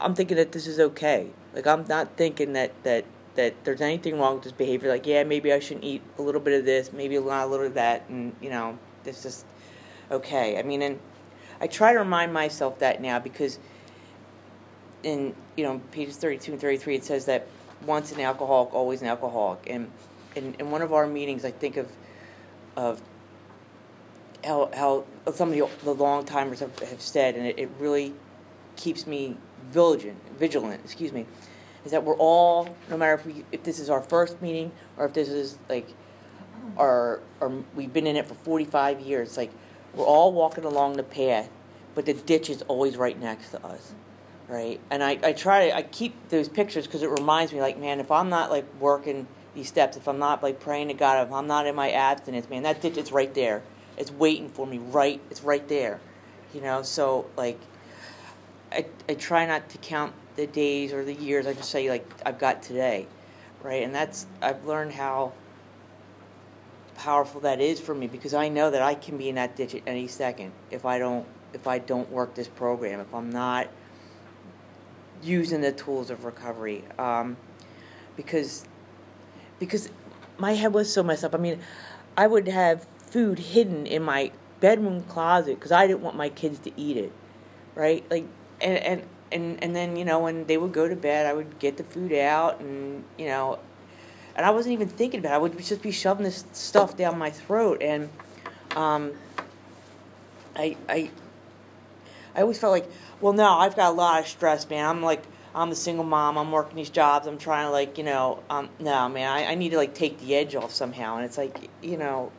I'm 0.00 0.14
thinking 0.14 0.36
that 0.36 0.52
this 0.52 0.66
is 0.66 0.78
okay. 0.80 1.28
Like 1.54 1.66
I'm 1.66 1.86
not 1.86 2.16
thinking 2.16 2.52
that 2.52 2.72
that 2.84 3.04
that 3.38 3.54
there's 3.64 3.80
anything 3.80 4.18
wrong 4.18 4.34
with 4.34 4.42
this 4.42 4.52
behavior. 4.52 4.88
Like, 4.88 5.06
yeah, 5.06 5.22
maybe 5.22 5.52
I 5.52 5.60
shouldn't 5.60 5.84
eat 5.84 6.02
a 6.18 6.22
little 6.22 6.40
bit 6.40 6.58
of 6.58 6.64
this, 6.66 6.92
maybe 6.92 7.18
not 7.18 7.46
a 7.46 7.46
little 7.46 7.66
of 7.66 7.74
that, 7.74 8.02
and 8.08 8.34
you 8.42 8.50
know, 8.50 8.76
it's 9.04 9.22
just 9.22 9.46
okay. 10.10 10.58
I 10.58 10.62
mean, 10.64 10.82
and 10.82 10.98
I 11.60 11.68
try 11.68 11.92
to 11.92 12.00
remind 12.00 12.32
myself 12.32 12.80
that 12.80 13.00
now 13.00 13.20
because 13.20 13.60
in 15.04 15.32
you 15.56 15.62
know 15.62 15.80
pages 15.92 16.16
32 16.16 16.52
and 16.52 16.60
33 16.60 16.96
it 16.96 17.04
says 17.04 17.26
that 17.26 17.46
once 17.86 18.10
an 18.10 18.20
alcoholic, 18.20 18.74
always 18.74 19.02
an 19.02 19.06
alcoholic, 19.06 19.70
and 19.70 19.88
in, 20.34 20.54
in 20.58 20.72
one 20.72 20.82
of 20.82 20.92
our 20.92 21.06
meetings, 21.06 21.44
I 21.44 21.52
think 21.52 21.76
of 21.76 21.90
of 22.76 23.00
how, 24.44 24.70
how 24.74 25.04
some 25.32 25.52
of 25.52 25.84
the, 25.84 25.92
long 25.94 26.24
timers 26.24 26.60
have, 26.60 26.76
have 26.80 27.00
said, 27.00 27.34
and 27.34 27.46
it, 27.46 27.58
it 27.58 27.70
really 27.78 28.14
keeps 28.76 29.06
me 29.06 29.36
vigilant, 29.70 30.16
vigilant, 30.38 30.80
excuse 30.84 31.12
me, 31.12 31.26
is 31.84 31.92
that 31.92 32.04
we're 32.04 32.16
all, 32.16 32.76
no 32.90 32.96
matter 32.96 33.14
if 33.14 33.26
we, 33.26 33.44
if 33.52 33.62
this 33.62 33.78
is 33.78 33.90
our 33.90 34.02
first 34.02 34.40
meeting 34.42 34.72
or 34.96 35.06
if 35.06 35.12
this 35.12 35.28
is 35.28 35.58
like 35.68 35.88
our, 36.76 37.20
or 37.40 37.64
we've 37.74 37.92
been 37.92 38.06
in 38.06 38.16
it 38.16 38.26
for 38.26 38.34
45 38.34 39.00
years, 39.00 39.36
like 39.36 39.50
we're 39.94 40.04
all 40.04 40.32
walking 40.32 40.64
along 40.64 40.96
the 40.96 41.02
path, 41.02 41.50
but 41.94 42.06
the 42.06 42.14
ditch 42.14 42.50
is 42.50 42.62
always 42.62 42.96
right 42.96 43.18
next 43.18 43.50
to 43.50 43.64
us, 43.64 43.94
right? 44.48 44.80
And 44.90 45.02
I, 45.02 45.18
I 45.22 45.32
try, 45.32 45.68
to, 45.68 45.76
I 45.76 45.82
keep 45.82 46.28
those 46.28 46.48
pictures 46.48 46.86
because 46.86 47.02
it 47.02 47.10
reminds 47.10 47.52
me, 47.52 47.60
like, 47.60 47.78
man, 47.78 48.00
if 48.00 48.10
I'm 48.10 48.28
not 48.28 48.50
like 48.50 48.66
working 48.80 49.26
these 49.54 49.68
steps, 49.68 49.96
if 49.96 50.06
I'm 50.06 50.18
not 50.18 50.42
like 50.42 50.60
praying 50.60 50.88
to 50.88 50.94
God, 50.94 51.26
if 51.26 51.32
I'm 51.32 51.46
not 51.46 51.66
in 51.66 51.74
my 51.74 51.90
abstinence, 51.90 52.48
man, 52.48 52.62
that 52.62 52.80
ditch 52.80 52.96
is 52.96 53.10
right 53.10 53.32
there. 53.34 53.62
It's 53.96 54.12
waiting 54.12 54.48
for 54.48 54.66
me, 54.66 54.78
right? 54.78 55.20
It's 55.30 55.42
right 55.42 55.66
there, 55.68 56.00
you 56.54 56.60
know. 56.60 56.82
So 56.82 57.26
like, 57.36 57.58
I 58.70 58.86
I 59.08 59.14
try 59.14 59.46
not 59.46 59.68
to 59.70 59.78
count 59.78 60.12
the 60.38 60.46
days 60.46 60.92
or 60.92 61.04
the 61.04 61.12
years. 61.12 61.46
I 61.46 61.52
just 61.52 61.70
say 61.70 61.90
like 61.90 62.06
I've 62.24 62.38
got 62.38 62.62
today, 62.62 63.06
right? 63.62 63.82
And 63.82 63.94
that's 63.94 64.26
I've 64.40 64.64
learned 64.64 64.92
how 64.92 65.32
powerful 66.94 67.42
that 67.42 67.60
is 67.60 67.78
for 67.78 67.94
me 67.94 68.06
because 68.06 68.32
I 68.32 68.48
know 68.48 68.70
that 68.70 68.80
I 68.80 68.94
can 68.94 69.18
be 69.18 69.28
in 69.28 69.34
that 69.34 69.54
ditch 69.54 69.74
at 69.74 69.82
any 69.86 70.08
second 70.08 70.52
if 70.70 70.84
I 70.84 70.98
don't 70.98 71.26
if 71.52 71.66
I 71.66 71.78
don't 71.78 72.10
work 72.10 72.34
this 72.34 72.48
program 72.48 73.00
if 73.00 73.14
I'm 73.14 73.30
not 73.30 73.68
using 75.22 75.60
the 75.60 75.72
tools 75.72 76.10
of 76.10 76.24
recovery 76.24 76.84
um, 76.98 77.36
because 78.16 78.64
because 79.58 79.90
my 80.38 80.52
head 80.52 80.72
was 80.72 80.92
so 80.92 81.02
messed 81.02 81.24
up. 81.24 81.34
I 81.34 81.38
mean, 81.38 81.60
I 82.16 82.26
would 82.26 82.46
have 82.46 82.86
food 82.98 83.38
hidden 83.38 83.86
in 83.86 84.02
my 84.02 84.30
bedroom 84.60 85.02
closet 85.04 85.56
because 85.56 85.72
I 85.72 85.86
didn't 85.86 86.02
want 86.02 86.16
my 86.16 86.28
kids 86.28 86.60
to 86.60 86.72
eat 86.76 86.96
it, 86.96 87.12
right? 87.74 88.04
Like, 88.08 88.26
and 88.60 88.78
and 88.78 89.02
and 89.32 89.62
and 89.62 89.74
then 89.74 89.96
you 89.96 90.04
know 90.04 90.20
when 90.20 90.46
they 90.46 90.56
would 90.56 90.72
go 90.72 90.88
to 90.88 90.96
bed, 90.96 91.26
I 91.26 91.32
would 91.32 91.58
get 91.58 91.76
the 91.76 91.84
food 91.84 92.12
out, 92.12 92.60
and 92.60 93.04
you 93.18 93.26
know, 93.26 93.58
and 94.36 94.44
I 94.44 94.50
wasn't 94.50 94.74
even 94.74 94.88
thinking 94.88 95.20
about. 95.20 95.32
it. 95.32 95.34
I 95.34 95.38
would 95.38 95.58
just 95.58 95.82
be 95.82 95.90
shoving 95.90 96.24
this 96.24 96.44
stuff 96.52 96.96
down 96.96 97.18
my 97.18 97.30
throat, 97.30 97.82
and 97.82 98.08
um, 98.76 99.12
I 100.56 100.76
I 100.88 101.10
I 102.34 102.42
always 102.42 102.58
felt 102.58 102.72
like, 102.72 102.90
well, 103.20 103.32
no, 103.32 103.58
I've 103.58 103.76
got 103.76 103.90
a 103.90 103.94
lot 103.94 104.20
of 104.20 104.28
stress, 104.28 104.68
man. 104.68 104.84
I'm 104.86 105.02
like. 105.02 105.22
I'm 105.54 105.72
a 105.72 105.74
single 105.74 106.04
mom. 106.04 106.36
I'm 106.36 106.52
working 106.52 106.76
these 106.76 106.90
jobs. 106.90 107.26
I'm 107.26 107.38
trying 107.38 107.66
to 107.66 107.70
like, 107.70 107.98
you 107.98 108.04
know, 108.04 108.44
um, 108.48 108.68
no, 108.78 109.08
man. 109.08 109.28
I, 109.28 109.46
I 109.46 109.54
need 109.56 109.70
to 109.70 109.76
like 109.76 109.92
take 109.92 110.20
the 110.20 110.36
edge 110.36 110.54
off 110.54 110.72
somehow. 110.72 111.16
And 111.16 111.24
it's 111.24 111.38
like, 111.38 111.70
you 111.82 111.96
know, 111.96 112.30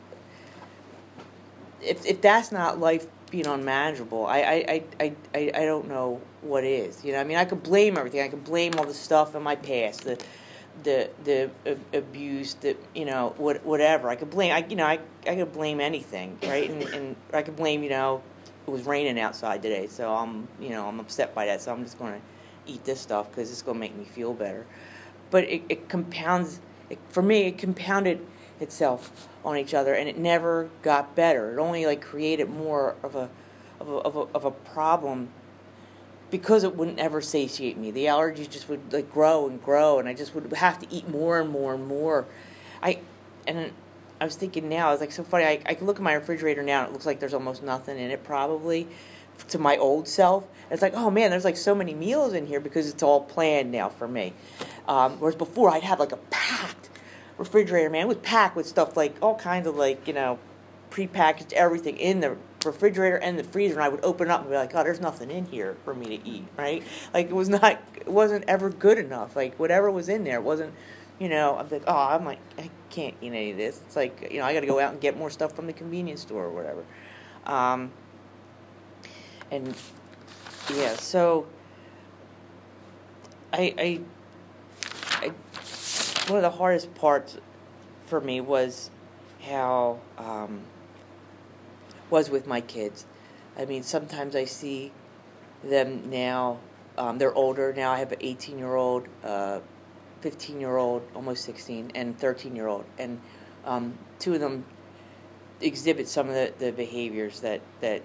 if 1.82 2.06
if 2.06 2.20
that's 2.20 2.52
not 2.52 2.78
life 2.78 3.06
being 3.30 3.46
unmanageable, 3.46 4.26
I 4.26 4.40
I, 4.40 4.84
I, 5.00 5.12
I, 5.34 5.50
I 5.54 5.64
don't 5.64 5.88
know 5.88 6.20
what 6.42 6.64
is. 6.64 7.04
You 7.04 7.12
know, 7.12 7.20
I 7.20 7.24
mean, 7.24 7.36
I 7.36 7.44
could 7.44 7.62
blame 7.62 7.96
everything. 7.96 8.20
I 8.20 8.28
could 8.28 8.44
blame 8.44 8.74
all 8.78 8.84
the 8.84 8.94
stuff 8.94 9.34
in 9.34 9.42
my 9.42 9.56
past, 9.56 10.04
the 10.04 10.18
the 10.82 11.10
the 11.24 11.50
abuse, 11.92 12.54
the 12.54 12.76
you 12.94 13.04
know 13.04 13.34
what 13.36 13.64
whatever. 13.64 14.08
I 14.08 14.16
could 14.16 14.30
blame. 14.30 14.52
I 14.52 14.66
you 14.68 14.76
know 14.76 14.86
I 14.86 14.98
I 15.26 15.36
could 15.36 15.52
blame 15.52 15.80
anything, 15.80 16.38
right? 16.42 16.68
And 16.68 16.82
and 16.82 17.16
I 17.32 17.42
could 17.42 17.56
blame 17.56 17.82
you 17.82 17.90
know 17.90 18.22
it 18.66 18.70
was 18.70 18.84
raining 18.84 19.18
outside 19.18 19.62
today, 19.62 19.86
so 19.86 20.12
I'm 20.14 20.48
you 20.60 20.70
know 20.70 20.86
I'm 20.86 21.00
upset 21.00 21.34
by 21.34 21.46
that, 21.46 21.60
so 21.60 21.72
I'm 21.72 21.84
just 21.84 21.98
going 21.98 22.14
to 22.14 22.20
eat 22.72 22.84
this 22.84 23.00
stuff 23.00 23.30
because 23.30 23.50
it's 23.50 23.62
going 23.62 23.76
to 23.76 23.80
make 23.80 23.96
me 23.96 24.04
feel 24.04 24.32
better. 24.32 24.66
But 25.30 25.44
it, 25.44 25.62
it 25.68 25.88
compounds. 25.88 26.60
It, 26.88 26.98
for 27.08 27.22
me, 27.22 27.42
it 27.42 27.58
compounded 27.58 28.24
itself 28.60 29.28
on 29.44 29.56
each 29.56 29.74
other, 29.74 29.94
and 29.94 30.08
it 30.08 30.18
never 30.18 30.68
got 30.82 31.14
better. 31.14 31.52
It 31.52 31.60
only 31.60 31.86
like 31.86 32.00
created 32.00 32.48
more 32.48 32.96
of 33.02 33.14
a 33.14 33.30
of 33.80 33.88
a, 33.88 33.92
of 33.92 34.16
a, 34.16 34.20
of 34.34 34.44
a 34.44 34.50
problem 34.50 35.30
because 36.30 36.62
it 36.62 36.76
wouldn't 36.76 36.98
ever 36.98 37.20
satiate 37.20 37.76
me. 37.76 37.90
The 37.90 38.04
allergies 38.04 38.48
just 38.48 38.68
would 38.68 38.92
like 38.92 39.10
grow 39.10 39.48
and 39.48 39.62
grow, 39.62 39.98
and 39.98 40.08
I 40.08 40.14
just 40.14 40.34
would 40.34 40.52
have 40.52 40.78
to 40.80 40.86
eat 40.94 41.08
more 41.08 41.40
and 41.40 41.50
more 41.50 41.74
and 41.74 41.86
more. 41.86 42.26
I 42.82 43.00
and 43.46 43.72
I 44.20 44.24
was 44.24 44.36
thinking 44.36 44.68
now, 44.68 44.92
it's 44.92 45.00
like 45.00 45.12
so 45.12 45.24
funny. 45.24 45.44
I, 45.44 45.60
I 45.64 45.74
can 45.74 45.86
look 45.86 45.96
at 45.96 46.02
my 46.02 46.12
refrigerator 46.12 46.62
now, 46.62 46.80
and 46.80 46.90
it 46.90 46.92
looks 46.92 47.06
like 47.06 47.20
there's 47.20 47.34
almost 47.34 47.62
nothing 47.62 47.98
in 47.98 48.10
it, 48.10 48.22
probably 48.22 48.86
to 49.48 49.58
my 49.58 49.78
old 49.78 50.06
self. 50.06 50.46
It's 50.70 50.82
like, 50.82 50.94
oh 50.94 51.10
man, 51.10 51.30
there's 51.30 51.44
like 51.44 51.56
so 51.56 51.74
many 51.74 51.94
meals 51.94 52.34
in 52.34 52.46
here 52.46 52.60
because 52.60 52.88
it's 52.88 53.02
all 53.02 53.22
planned 53.22 53.72
now 53.72 53.88
for 53.88 54.06
me. 54.06 54.34
Um, 54.86 55.18
whereas 55.18 55.36
before, 55.36 55.70
I'd 55.70 55.82
have 55.82 55.98
like 55.98 56.12
a 56.12 56.18
packed 56.18 56.89
refrigerator, 57.40 57.88
man. 57.88 58.02
It 58.02 58.08
was 58.08 58.18
packed 58.18 58.54
with 58.54 58.66
stuff 58.66 58.96
like 58.98 59.16
all 59.22 59.34
kinds 59.34 59.66
of 59.66 59.74
like, 59.74 60.06
you 60.06 60.12
know, 60.12 60.38
prepackaged 60.90 61.54
everything 61.54 61.96
in 61.96 62.20
the 62.20 62.36
refrigerator 62.64 63.16
and 63.16 63.38
the 63.38 63.44
freezer 63.44 63.74
and 63.74 63.82
I 63.82 63.88
would 63.88 64.04
open 64.04 64.30
up 64.30 64.42
and 64.42 64.50
be 64.50 64.56
like, 64.56 64.74
oh, 64.74 64.84
there's 64.84 65.00
nothing 65.00 65.30
in 65.30 65.46
here 65.46 65.76
for 65.84 65.94
me 65.94 66.18
to 66.18 66.28
eat, 66.28 66.44
right? 66.58 66.82
Like 67.14 67.30
it 67.30 67.34
was 67.34 67.48
not, 67.48 67.80
it 67.96 68.08
wasn't 68.08 68.44
ever 68.46 68.68
good 68.68 68.98
enough. 68.98 69.34
Like 69.34 69.58
whatever 69.58 69.90
was 69.90 70.10
in 70.10 70.24
there 70.24 70.42
wasn't, 70.42 70.74
you 71.18 71.30
know, 71.30 71.56
I'm 71.56 71.68
like, 71.70 71.84
oh, 71.86 71.96
I'm 71.96 72.26
like, 72.26 72.40
I 72.58 72.68
can't 72.90 73.14
eat 73.22 73.28
any 73.28 73.52
of 73.52 73.56
this. 73.56 73.80
It's 73.86 73.96
like, 73.96 74.28
you 74.30 74.38
know, 74.38 74.44
I 74.44 74.52
got 74.52 74.60
to 74.60 74.66
go 74.66 74.78
out 74.78 74.92
and 74.92 75.00
get 75.00 75.16
more 75.16 75.30
stuff 75.30 75.56
from 75.56 75.66
the 75.66 75.72
convenience 75.72 76.20
store 76.20 76.44
or 76.44 76.50
whatever. 76.50 76.84
Um, 77.46 77.90
and 79.50 79.74
yeah, 80.74 80.94
so 80.96 81.46
I, 83.52 83.74
I 83.78 84.00
one 86.30 86.44
of 86.44 86.52
the 86.52 86.58
hardest 86.58 86.94
parts 86.94 87.36
for 88.06 88.20
me 88.20 88.40
was 88.40 88.90
how 89.42 89.98
um, 90.16 90.62
was 92.08 92.30
with 92.30 92.46
my 92.46 92.60
kids. 92.60 93.04
I 93.58 93.64
mean, 93.64 93.82
sometimes 93.82 94.36
I 94.36 94.44
see 94.44 94.92
them 95.64 96.08
now. 96.08 96.58
Um, 96.96 97.18
they're 97.18 97.34
older 97.34 97.72
now. 97.72 97.92
I 97.92 97.98
have 97.98 98.12
an 98.12 98.18
18 98.20 98.58
year 98.58 98.74
old, 98.74 99.08
uh, 99.24 99.60
15 100.20 100.60
year 100.60 100.76
old, 100.76 101.02
almost 101.14 101.44
16, 101.44 101.92
and 101.94 102.18
13 102.18 102.54
year 102.54 102.68
old, 102.68 102.84
and 102.98 103.20
um, 103.64 103.98
two 104.18 104.34
of 104.34 104.40
them 104.40 104.64
exhibit 105.60 106.08
some 106.08 106.28
of 106.28 106.34
the, 106.34 106.52
the 106.58 106.72
behaviors 106.72 107.40
that 107.40 107.60
that 107.80 108.02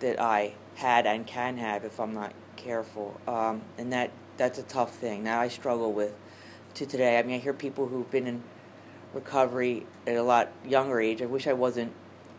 that 0.00 0.20
I 0.20 0.54
had 0.74 1.06
and 1.06 1.26
can 1.26 1.56
have 1.58 1.84
if 1.84 2.00
I'm 2.00 2.12
not 2.12 2.32
careful, 2.56 3.20
um, 3.26 3.62
and 3.78 3.92
that 3.92 4.10
that's 4.36 4.58
a 4.58 4.62
tough 4.62 4.94
thing 4.94 5.24
that 5.24 5.38
I 5.38 5.48
struggle 5.48 5.92
with 5.92 6.14
to 6.74 6.86
today. 6.86 7.18
I 7.18 7.22
mean, 7.22 7.36
I 7.36 7.38
hear 7.38 7.52
people 7.52 7.88
who've 7.88 8.10
been 8.10 8.26
in 8.26 8.42
recovery 9.14 9.86
at 10.06 10.16
a 10.16 10.22
lot 10.22 10.50
younger 10.64 11.00
age. 11.00 11.22
I 11.22 11.26
wish 11.26 11.46
I 11.46 11.52
wasn't 11.52 11.92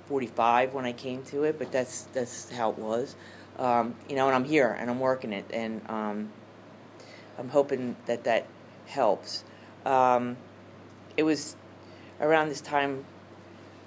45 0.08 0.74
when 0.74 0.86
I 0.86 0.94
came 0.94 1.24
to 1.26 1.44
it, 1.44 1.58
but 1.58 1.72
that's 1.72 2.04
that's 2.14 2.52
how 2.52 2.72
it 2.72 2.78
was. 2.78 3.16
Um, 3.58 3.96
you 4.10 4.16
know, 4.16 4.28
and 4.28 4.36
I'm 4.36 4.46
here 4.46 4.76
and 4.80 4.90
I'm 4.90 5.00
working 5.00 5.34
it, 5.34 5.46
and 5.54 5.82
um, 5.90 6.30
I'm 7.38 7.50
hoping 7.50 7.96
that 8.06 8.24
that 8.24 8.48
helps. 8.88 9.44
Um, 9.86 10.38
it 11.18 11.24
was 11.24 11.56
around 12.20 12.50
this 12.50 12.62
time 12.62 13.06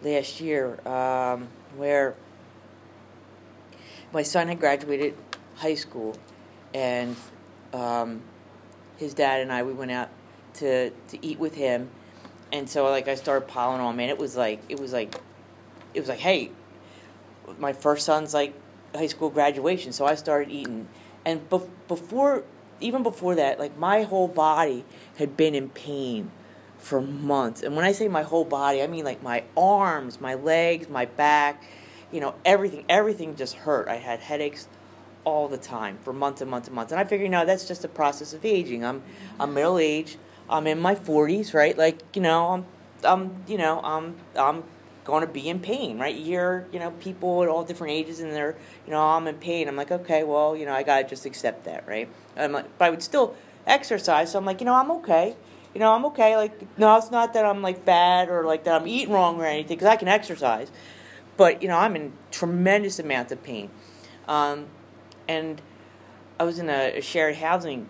last 0.02 0.40
year 0.40 0.86
um, 0.86 1.48
where 1.76 2.14
my 4.12 4.22
son 4.22 4.48
had 4.48 4.60
graduated 4.60 5.14
high 5.56 5.74
school, 5.74 6.16
and 6.72 7.16
um, 7.72 8.22
his 8.96 9.14
dad 9.14 9.40
and 9.40 9.52
I 9.52 9.62
we 9.62 9.72
went 9.72 9.90
out 9.90 10.08
to 10.54 10.90
to 10.90 11.26
eat 11.26 11.38
with 11.38 11.54
him, 11.54 11.90
and 12.52 12.68
so 12.68 12.84
like 12.84 13.08
I 13.08 13.14
started 13.14 13.48
piling 13.48 13.80
on. 13.80 13.96
Man, 13.96 14.08
it 14.08 14.18
was 14.18 14.36
like 14.36 14.60
it 14.68 14.78
was 14.78 14.92
like 14.92 15.14
it 15.92 16.00
was 16.00 16.08
like 16.08 16.18
hey, 16.18 16.50
my 17.58 17.72
first 17.72 18.06
son's 18.06 18.34
like 18.34 18.54
high 18.94 19.06
school 19.06 19.30
graduation, 19.30 19.92
so 19.92 20.06
I 20.06 20.14
started 20.14 20.50
eating, 20.50 20.88
and 21.24 21.48
be- 21.48 21.70
before 21.88 22.44
even 22.80 23.02
before 23.02 23.34
that, 23.36 23.58
like 23.58 23.76
my 23.78 24.02
whole 24.02 24.28
body 24.28 24.84
had 25.16 25.36
been 25.36 25.54
in 25.54 25.68
pain 25.68 26.30
for 26.78 27.00
months. 27.00 27.62
And 27.62 27.74
when 27.76 27.84
I 27.84 27.92
say 27.92 28.08
my 28.08 28.22
whole 28.22 28.44
body, 28.44 28.82
I 28.82 28.86
mean 28.86 29.04
like 29.04 29.22
my 29.22 29.44
arms, 29.56 30.20
my 30.20 30.34
legs, 30.34 30.88
my 30.88 31.06
back, 31.06 31.64
you 32.12 32.20
know, 32.20 32.34
everything, 32.44 32.84
everything 32.88 33.36
just 33.36 33.54
hurt. 33.54 33.88
I 33.88 33.96
had 33.96 34.20
headaches 34.20 34.68
all 35.24 35.48
the 35.48 35.56
time 35.56 35.98
for 36.02 36.12
months 36.12 36.40
and 36.40 36.50
months 36.50 36.68
and 36.68 36.74
months. 36.74 36.92
And 36.92 37.00
I 37.00 37.04
figured, 37.04 37.30
no, 37.30 37.44
that's 37.46 37.66
just 37.66 37.84
a 37.84 37.88
process 37.88 38.34
of 38.34 38.44
aging. 38.44 38.84
I'm, 38.84 39.02
I'm 39.40 39.54
middle 39.54 39.78
aged. 39.78 40.18
I'm 40.48 40.66
in 40.66 40.80
my 40.80 40.94
40s, 40.94 41.54
right? 41.54 41.76
Like, 41.76 42.02
you 42.14 42.22
know, 42.22 42.48
I'm, 42.48 42.66
I'm, 43.04 43.42
you 43.46 43.58
know, 43.58 43.80
I'm, 43.82 44.16
I'm 44.36 44.64
going 45.04 45.26
to 45.26 45.32
be 45.32 45.48
in 45.48 45.60
pain, 45.60 45.98
right? 45.98 46.14
You 46.14 46.24
hear, 46.24 46.66
you 46.72 46.78
know, 46.78 46.90
people 46.92 47.42
at 47.42 47.48
all 47.48 47.64
different 47.64 47.92
ages 47.92 48.20
and 48.20 48.32
they're, 48.32 48.56
you 48.86 48.92
know, 48.92 49.00
I'm 49.00 49.26
in 49.26 49.36
pain. 49.36 49.68
I'm 49.68 49.76
like, 49.76 49.90
okay, 49.90 50.24
well, 50.24 50.56
you 50.56 50.66
know, 50.66 50.72
I 50.72 50.82
got 50.82 51.02
to 51.02 51.08
just 51.08 51.26
accept 51.26 51.64
that, 51.64 51.86
right? 51.86 52.08
I'm 52.36 52.52
like, 52.52 52.78
but 52.78 52.86
I 52.86 52.90
would 52.90 53.02
still 53.02 53.36
exercise. 53.66 54.32
So 54.32 54.38
I'm 54.38 54.44
like, 54.44 54.60
you 54.60 54.66
know, 54.66 54.74
I'm 54.74 54.90
okay. 54.92 55.36
You 55.74 55.80
know, 55.80 55.92
I'm 55.92 56.04
okay. 56.06 56.36
Like, 56.36 56.78
no, 56.78 56.96
it's 56.96 57.10
not 57.10 57.34
that 57.34 57.44
I'm 57.44 57.62
like 57.62 57.84
bad 57.84 58.28
or 58.28 58.44
like 58.44 58.64
that 58.64 58.80
I'm 58.80 58.88
eating 58.88 59.12
wrong 59.12 59.40
or 59.40 59.46
anything 59.46 59.76
because 59.76 59.88
I 59.88 59.96
can 59.96 60.08
exercise. 60.08 60.70
But, 61.36 61.62
you 61.62 61.68
know, 61.68 61.76
I'm 61.76 61.96
in 61.96 62.12
tremendous 62.30 62.98
amounts 62.98 63.32
of 63.32 63.42
pain. 63.42 63.70
Um, 64.28 64.66
and 65.28 65.60
I 66.38 66.44
was 66.44 66.58
in 66.58 66.68
a, 66.70 66.98
a 66.98 67.00
shared 67.00 67.36
housing 67.36 67.88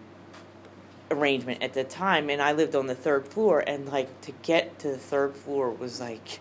arrangement 1.10 1.62
at 1.62 1.74
the 1.74 1.84
time 1.84 2.30
and 2.30 2.40
I 2.40 2.52
lived 2.52 2.74
on 2.74 2.86
the 2.86 2.94
third 2.94 3.28
floor 3.28 3.62
and 3.66 3.86
like 3.86 4.20
to 4.22 4.32
get 4.42 4.78
to 4.80 4.88
the 4.88 4.98
third 4.98 5.36
floor 5.36 5.70
was 5.70 6.00
like 6.00 6.40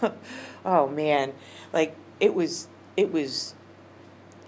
oh 0.64 0.88
man. 0.88 1.32
Like 1.72 1.96
it 2.20 2.34
was 2.34 2.68
it 2.96 3.12
was 3.12 3.54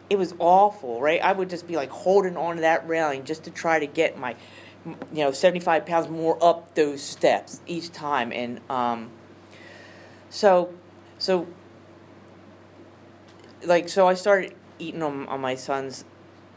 it 0.08 0.18
was 0.18 0.34
awful 0.38 1.00
right? 1.00 1.20
I 1.22 1.32
would 1.32 1.48
just 1.48 1.66
be 1.66 1.76
like 1.76 1.90
holding 1.90 2.36
on 2.36 2.56
to 2.56 2.62
that 2.62 2.86
railing 2.88 3.24
just 3.24 3.44
to 3.44 3.50
try 3.50 3.78
to 3.78 3.86
get 3.86 4.18
my 4.18 4.36
you 4.84 5.24
know 5.24 5.30
75 5.30 5.84
pounds 5.84 6.08
more 6.08 6.42
up 6.42 6.74
those 6.74 7.02
steps 7.02 7.60
each 7.66 7.92
time 7.92 8.32
and 8.32 8.60
um 8.70 9.10
so 10.30 10.72
so 11.18 11.46
like 13.62 13.88
so 13.88 14.08
I 14.08 14.14
started 14.14 14.54
eating 14.78 15.02
on, 15.02 15.26
on 15.28 15.40
my 15.40 15.54
son's 15.54 16.04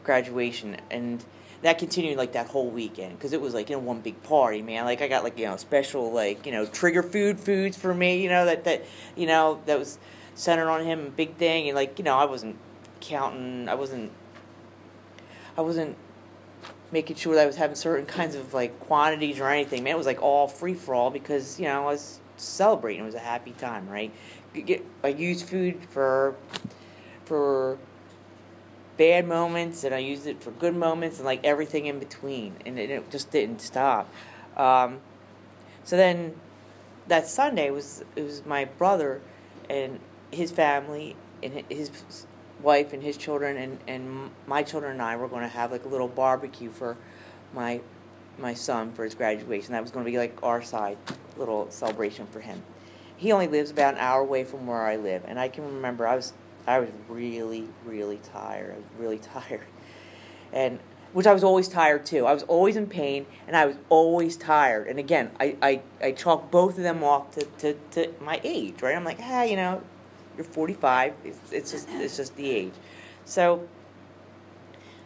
graduation 0.03 0.77
and 0.89 1.23
that 1.63 1.77
continued 1.77 2.17
like 2.17 2.33
that 2.33 2.47
whole 2.47 2.69
weekend 2.69 3.17
because 3.17 3.33
it 3.33 3.41
was 3.41 3.53
like 3.53 3.69
you 3.69 3.75
know 3.75 3.81
one 3.81 4.01
big 4.01 4.21
party 4.23 4.61
man. 4.61 4.85
Like 4.85 5.01
i 5.01 5.07
got 5.07 5.23
like 5.23 5.37
you 5.39 5.45
know 5.45 5.57
special 5.57 6.11
like 6.11 6.45
you 6.45 6.51
know 6.51 6.65
trigger 6.65 7.01
food 7.01 7.39
foods 7.39 7.77
for 7.77 7.93
me 7.93 8.21
you 8.21 8.29
know 8.29 8.45
that 8.45 8.65
that 8.65 8.85
you 9.15 9.25
know 9.25 9.61
that 9.65 9.79
was 9.79 9.97
centered 10.35 10.69
on 10.69 10.85
him 10.85 11.13
big 11.15 11.35
thing. 11.35 11.69
And 11.69 11.75
like 11.75 11.97
you 11.97 12.05
know 12.05 12.17
i 12.17 12.25
wasn't 12.25 12.57
counting 12.99 13.67
i 13.67 13.75
wasn't 13.75 14.11
i 15.57 15.61
wasn't 15.61 15.95
making 16.91 17.15
sure 17.15 17.33
that 17.35 17.43
i 17.43 17.45
was 17.45 17.55
having 17.55 17.75
certain 17.75 18.05
kinds 18.05 18.35
of 18.35 18.53
like 18.53 18.79
quantities 18.81 19.39
or 19.39 19.49
anything 19.49 19.83
man. 19.83 19.95
It 19.95 19.97
was 19.97 20.07
like 20.07 20.21
all 20.21 20.47
free 20.47 20.73
for 20.73 20.93
all 20.93 21.09
because 21.09 21.59
you 21.59 21.65
know 21.65 21.81
i 21.81 21.91
was 21.91 22.19
celebrating. 22.35 23.03
It 23.03 23.05
was 23.05 23.15
a 23.15 23.19
happy 23.19 23.51
time 23.51 23.89
right? 23.89 24.11
I 25.03 25.07
used 25.07 25.47
food 25.47 25.79
for 25.89 26.35
for 27.25 27.77
bad 28.97 29.27
moments 29.27 29.83
and 29.83 29.93
I 29.93 29.99
used 29.99 30.27
it 30.27 30.41
for 30.41 30.51
good 30.51 30.75
moments 30.75 31.17
and 31.17 31.25
like 31.25 31.43
everything 31.43 31.85
in 31.85 31.99
between, 31.99 32.53
and 32.65 32.77
it, 32.77 32.89
it 32.89 33.09
just 33.09 33.31
didn't 33.31 33.61
stop. 33.61 34.11
Um, 34.57 34.99
so 35.83 35.97
then 35.97 36.35
that 37.07 37.27
Sunday 37.27 37.69
was 37.69 38.03
it 38.15 38.23
was 38.23 38.45
my 38.45 38.65
brother 38.65 39.21
and 39.69 39.99
his 40.31 40.51
family 40.51 41.15
and 41.41 41.63
his 41.69 41.91
wife 42.61 42.93
and 42.93 43.03
his 43.03 43.17
children 43.17 43.57
and, 43.57 43.79
and 43.87 44.31
my 44.47 44.63
children 44.63 44.93
and 44.93 45.01
I 45.01 45.15
were 45.17 45.27
going 45.27 45.41
to 45.41 45.47
have 45.47 45.71
like 45.71 45.85
a 45.85 45.89
little 45.89 46.07
barbecue 46.07 46.71
for 46.71 46.97
my 47.53 47.81
my 48.37 48.53
son 48.53 48.91
for 48.93 49.03
his 49.03 49.15
graduation. 49.15 49.73
That 49.73 49.81
was 49.81 49.91
going 49.91 50.05
to 50.05 50.11
be 50.11 50.17
like 50.17 50.37
our 50.41 50.61
side 50.61 50.97
little 51.37 51.69
celebration 51.69 52.27
for 52.27 52.39
him. 52.39 52.63
He 53.15 53.31
only 53.31 53.47
lives 53.47 53.71
about 53.71 53.93
an 53.93 53.99
hour 53.99 54.21
away 54.21 54.43
from 54.43 54.65
where 54.65 54.81
I 54.81 54.95
live, 54.95 55.23
and 55.27 55.39
I 55.39 55.49
can 55.49 55.65
remember 55.65 56.07
I 56.07 56.15
was 56.15 56.33
I 56.67 56.79
was 56.79 56.89
really 57.09 57.67
really 57.85 58.19
tired. 58.31 58.73
I 58.73 58.77
was 58.77 58.85
really 58.97 59.17
tired, 59.33 59.67
and 60.51 60.79
which 61.13 61.27
I 61.27 61.33
was 61.33 61.43
always 61.43 61.67
tired 61.67 62.05
too. 62.05 62.25
I 62.25 62.33
was 62.33 62.43
always 62.43 62.75
in 62.75 62.87
pain, 62.87 63.25
and 63.47 63.55
I 63.55 63.65
was 63.65 63.75
always 63.89 64.35
tired. 64.35 64.87
And 64.87 64.99
again, 64.99 65.31
I 65.39 65.57
I, 65.61 65.81
I 66.01 66.11
chalk 66.11 66.51
both 66.51 66.77
of 66.77 66.83
them 66.83 67.03
off 67.03 67.31
to, 67.35 67.45
to, 67.59 67.73
to 67.91 68.13
my 68.21 68.41
age, 68.43 68.81
right? 68.81 68.95
I'm 68.95 69.03
like, 69.03 69.19
ah, 69.21 69.43
you 69.43 69.55
know, 69.55 69.81
you're 70.35 70.43
45. 70.43 71.13
It's, 71.23 71.39
it's 71.51 71.71
just 71.71 71.87
it's 71.89 72.17
just 72.17 72.35
the 72.35 72.49
age. 72.49 72.73
So 73.25 73.67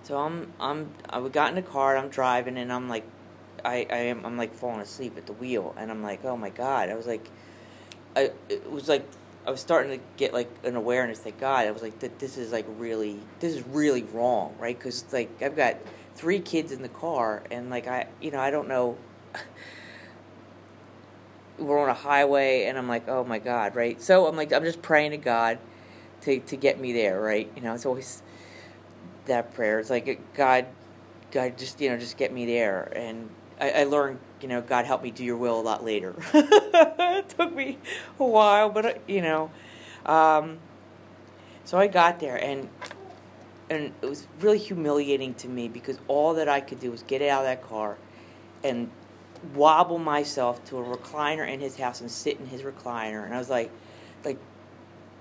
so 0.04 0.18
I'm 0.18 0.54
I'm 0.60 0.92
I 1.10 1.28
got 1.28 1.50
in 1.50 1.56
the 1.56 1.62
car. 1.62 1.98
I'm 1.98 2.10
driving, 2.10 2.58
and 2.58 2.72
I'm 2.72 2.88
like 2.88 3.04
I, 3.64 3.86
I 3.90 3.98
am 3.98 4.26
I'm 4.26 4.38
like 4.38 4.54
falling 4.54 4.82
asleep 4.82 5.18
at 5.18 5.26
the 5.26 5.34
wheel 5.34 5.76
and 5.78 5.92
I'm 5.92 6.04
like, 6.04 6.24
oh 6.26 6.38
my 6.38 6.50
god. 6.50 6.90
I 6.90 6.96
was 6.96 7.08
like 7.08 7.30
I 8.16 8.32
it 8.50 8.72
was 8.72 8.88
like 8.88 9.06
I 9.48 9.52
was 9.52 9.62
starting 9.62 9.98
to 9.98 10.06
get 10.18 10.34
like 10.34 10.50
an 10.66 10.76
awareness 10.76 11.20
that 11.20 11.40
God, 11.40 11.68
I 11.68 11.72
was 11.72 11.82
like 11.82 12.00
that 12.00 12.20
this 12.20 12.38
is 12.38 12.52
like 12.52 12.66
really 12.78 13.18
this 13.40 13.56
is 13.56 13.66
really 13.68 14.04
wrong, 14.04 14.54
right? 14.60 14.78
Cuz 14.78 15.06
like 15.14 15.42
I've 15.42 15.56
got 15.56 15.78
three 16.16 16.40
kids 16.40 16.74
in 16.74 16.82
the 16.82 16.90
car 16.90 17.44
and 17.50 17.70
like 17.70 17.88
I 17.88 18.08
you 18.20 18.30
know, 18.32 18.42
I 18.42 18.52
don't 18.52 18.68
know 18.68 18.98
we're 21.58 21.80
on 21.80 21.90
a 21.90 21.94
highway 21.94 22.66
and 22.66 22.78
I'm 22.78 22.90
like, 22.90 23.08
"Oh 23.08 23.24
my 23.24 23.40
god," 23.40 23.76
right? 23.76 24.02
So 24.02 24.28
I'm 24.28 24.36
like 24.36 24.52
I'm 24.52 24.66
just 24.66 24.82
praying 24.82 25.12
to 25.12 25.18
God 25.18 25.60
to 26.22 26.40
to 26.42 26.58
get 26.58 26.80
me 26.80 26.92
there, 26.92 27.22
right? 27.22 27.50
You 27.56 27.62
know, 27.62 27.74
it's 27.74 27.86
always 27.86 28.22
that 29.28 29.54
prayer. 29.54 29.80
It's 29.80 29.90
like 29.90 30.20
God 30.34 30.66
God 31.32 31.58
just 31.58 31.80
you 31.80 31.90
know 31.90 31.98
just 31.98 32.18
get 32.18 32.34
me 32.34 32.46
there 32.46 32.92
and 32.96 33.30
I, 33.60 33.72
I 33.72 33.84
learned, 33.86 34.20
you 34.42 34.48
know, 34.48 34.62
God 34.62 34.86
help 34.86 35.04
me 35.04 35.12
do 35.12 35.24
your 35.24 35.38
will 35.38 35.60
a 35.60 35.62
lot 35.62 35.84
later. 35.84 36.16
it 36.34 37.30
took 37.30 37.56
me 37.56 37.78
a 38.20 38.26
while, 38.26 38.70
but 38.70 39.02
you 39.08 39.22
know, 39.22 39.52
um, 40.06 40.60
so 41.66 41.78
I 41.78 41.88
got 41.88 42.20
there 42.20 42.38
and 42.42 42.70
and 43.70 43.94
it 44.02 44.06
was 44.06 44.28
really 44.40 44.58
humiliating 44.58 45.34
to 45.34 45.50
me 45.50 45.68
because 45.68 46.00
all 46.08 46.36
that 46.36 46.48
I 46.48 46.62
could 46.62 46.80
do 46.80 46.92
was 46.92 47.04
get 47.04 47.22
out 47.22 47.42
of 47.42 47.46
that 47.48 47.68
car 47.68 47.98
and 48.64 48.90
wobble 49.54 50.00
myself 50.00 50.64
to 50.66 50.78
a 50.78 50.84
recliner 50.84 51.48
in 51.48 51.60
his 51.60 51.78
house 51.78 52.00
and 52.00 52.10
sit 52.10 52.40
in 52.40 52.46
his 52.46 52.62
recliner 52.62 53.26
and 53.26 53.34
I 53.34 53.38
was 53.38 53.50
like 53.50 53.70
like 54.24 54.40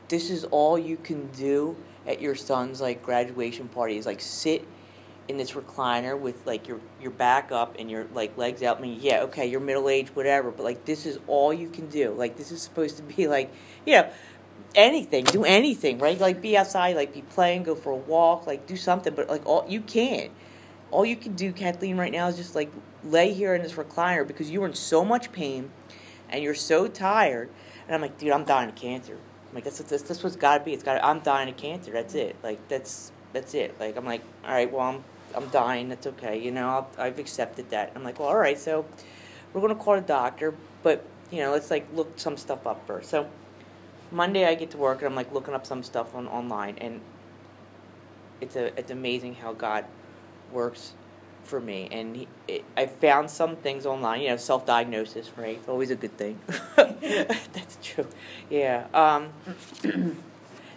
this 0.09 0.31
is 0.31 0.45
all 0.45 0.79
you 0.79 0.97
can 0.97 1.27
do 1.33 1.77
at 2.07 2.21
your 2.21 2.35
son's 2.35 2.81
like 2.81 3.03
graduation 3.03 3.69
party 3.69 3.97
is 3.97 4.07
like 4.07 4.21
sit 4.21 4.67
in 5.29 5.37
this 5.37 5.53
recliner 5.53 6.19
with 6.19 6.47
like 6.47 6.69
your 6.69 6.81
your 7.01 7.11
back 7.11 7.51
up 7.51 7.77
and 7.79 7.91
your 7.91 8.07
like 8.15 8.37
legs 8.37 8.63
out. 8.63 8.79
I 8.79 8.81
mean, 8.81 8.99
yeah, 9.01 9.23
okay, 9.23 9.47
you're 9.47 9.61
middle 9.61 9.89
aged, 9.89 10.11
whatever, 10.15 10.51
but 10.51 10.63
like 10.63 10.85
this 10.85 11.07
is 11.07 11.19
all 11.27 11.53
you 11.53 11.69
can 11.69 11.89
do. 11.89 12.13
Like 12.13 12.37
this 12.37 12.53
is 12.53 12.63
supposed 12.63 12.97
to 12.99 13.03
be 13.03 13.27
like, 13.27 13.53
you 13.85 13.95
know, 13.95 14.11
anything, 14.75 15.25
do 15.25 15.45
anything, 15.45 15.99
right? 15.99 16.19
Like 16.19 16.41
be 16.41 16.57
outside, 16.57 16.97
like 16.97 17.13
be 17.13 17.23
playing, 17.23 17.65
go 17.65 17.75
for 17.75 17.93
a 17.93 17.97
walk, 17.97 18.47
like 18.47 18.67
do 18.67 18.77
something. 18.77 19.15
But 19.15 19.29
like 19.29 19.45
all 19.47 19.65
you 19.69 19.81
can't. 19.81 20.31
All 20.93 21.05
you 21.05 21.17
can 21.17 21.35
do, 21.35 21.53
Kathleen, 21.53 21.97
right 21.97 22.13
now 22.13 22.29
is 22.29 22.37
just 22.37 22.55
like 22.55 22.71
lay 23.03 23.33
here 23.33 23.55
in 23.55 23.63
this 23.63 23.73
recliner 23.73 24.27
because 24.27 24.51
you're 24.51 24.67
in 24.67 24.75
so 24.75 25.05
much 25.05 25.33
pain 25.33 25.71
and 26.29 26.45
you're 26.45 26.55
so 26.55 26.87
tired. 26.87 27.51
And 27.87 27.95
I'm 27.95 28.01
like, 28.01 28.19
dude, 28.19 28.31
I'm 28.31 28.45
dying 28.45 28.69
of 28.69 28.77
cancer. 28.77 29.19
I'm 29.49 29.55
like, 29.55 29.65
that's 29.65 29.79
that's, 29.79 30.03
that's 30.03 30.23
what's 30.23 30.37
got 30.37 30.59
to 30.59 30.65
be. 30.65 30.73
It's 30.73 30.85
got. 30.85 31.03
I'm 31.03 31.21
dying 31.21 31.49
of 31.49 31.57
cancer. 31.57 31.91
That's 31.91 32.15
it. 32.15 32.37
Like 32.43 32.69
that's 32.69 33.11
that's 33.33 33.55
it. 33.55 33.79
Like 33.81 33.97
I'm 33.97 34.05
like, 34.05 34.23
all 34.45 34.53
right, 34.53 34.73
well, 34.73 34.83
I'm 34.83 35.05
I'm 35.35 35.49
dying. 35.49 35.89
That's 35.89 36.07
okay. 36.07 36.39
You 36.39 36.51
know, 36.51 36.87
i 36.99 37.05
have 37.07 37.19
accepted 37.19 37.71
that. 37.71 37.93
I'm 37.95 38.05
like, 38.05 38.19
well, 38.19 38.29
all 38.29 38.39
right. 38.39 38.59
So 38.59 38.85
we're 39.53 39.61
gonna 39.61 39.75
call 39.75 39.95
a 39.95 40.01
doctor, 40.01 40.55
but 40.83 41.05
you 41.31 41.41
know, 41.41 41.53
let's 41.53 41.71
like 41.71 41.87
look 41.95 42.19
some 42.19 42.37
stuff 42.37 42.67
up 42.67 42.87
first. 42.87 43.11
So 43.11 43.29
Monday 44.11 44.47
I 44.47 44.55
get 44.55 44.71
to 44.71 44.79
work 44.79 44.99
and 44.99 45.09
I'm 45.09 45.15
like 45.15 45.33
looking 45.33 45.55
up 45.55 45.67
some 45.67 45.83
stuff 45.83 46.15
on 46.15 46.27
online, 46.29 46.79
and 46.79 47.01
it's 48.41 48.57
a 48.57 48.79
it's 48.79 48.91
amazing 48.91 49.37
how 49.37 49.53
God 49.53 49.85
works 50.53 50.93
for 51.45 51.61
me. 51.61 51.89
And 51.91 52.17
he, 52.17 52.29
it, 52.49 52.65
I 52.77 52.87
found 52.87 53.31
some 53.31 53.57
things 53.57 53.87
online. 53.87 54.23
You 54.23 54.31
know, 54.31 54.37
self 54.37 54.67
diagnosis, 54.67 55.31
right? 55.37 55.57
It's 55.57 55.69
always 55.69 55.91
a 55.91 55.97
good 55.97 56.17
thing. 56.17 56.39
That's 56.77 57.79
true. 57.83 58.07
Yeah. 58.51 58.87
Um, 58.93 59.33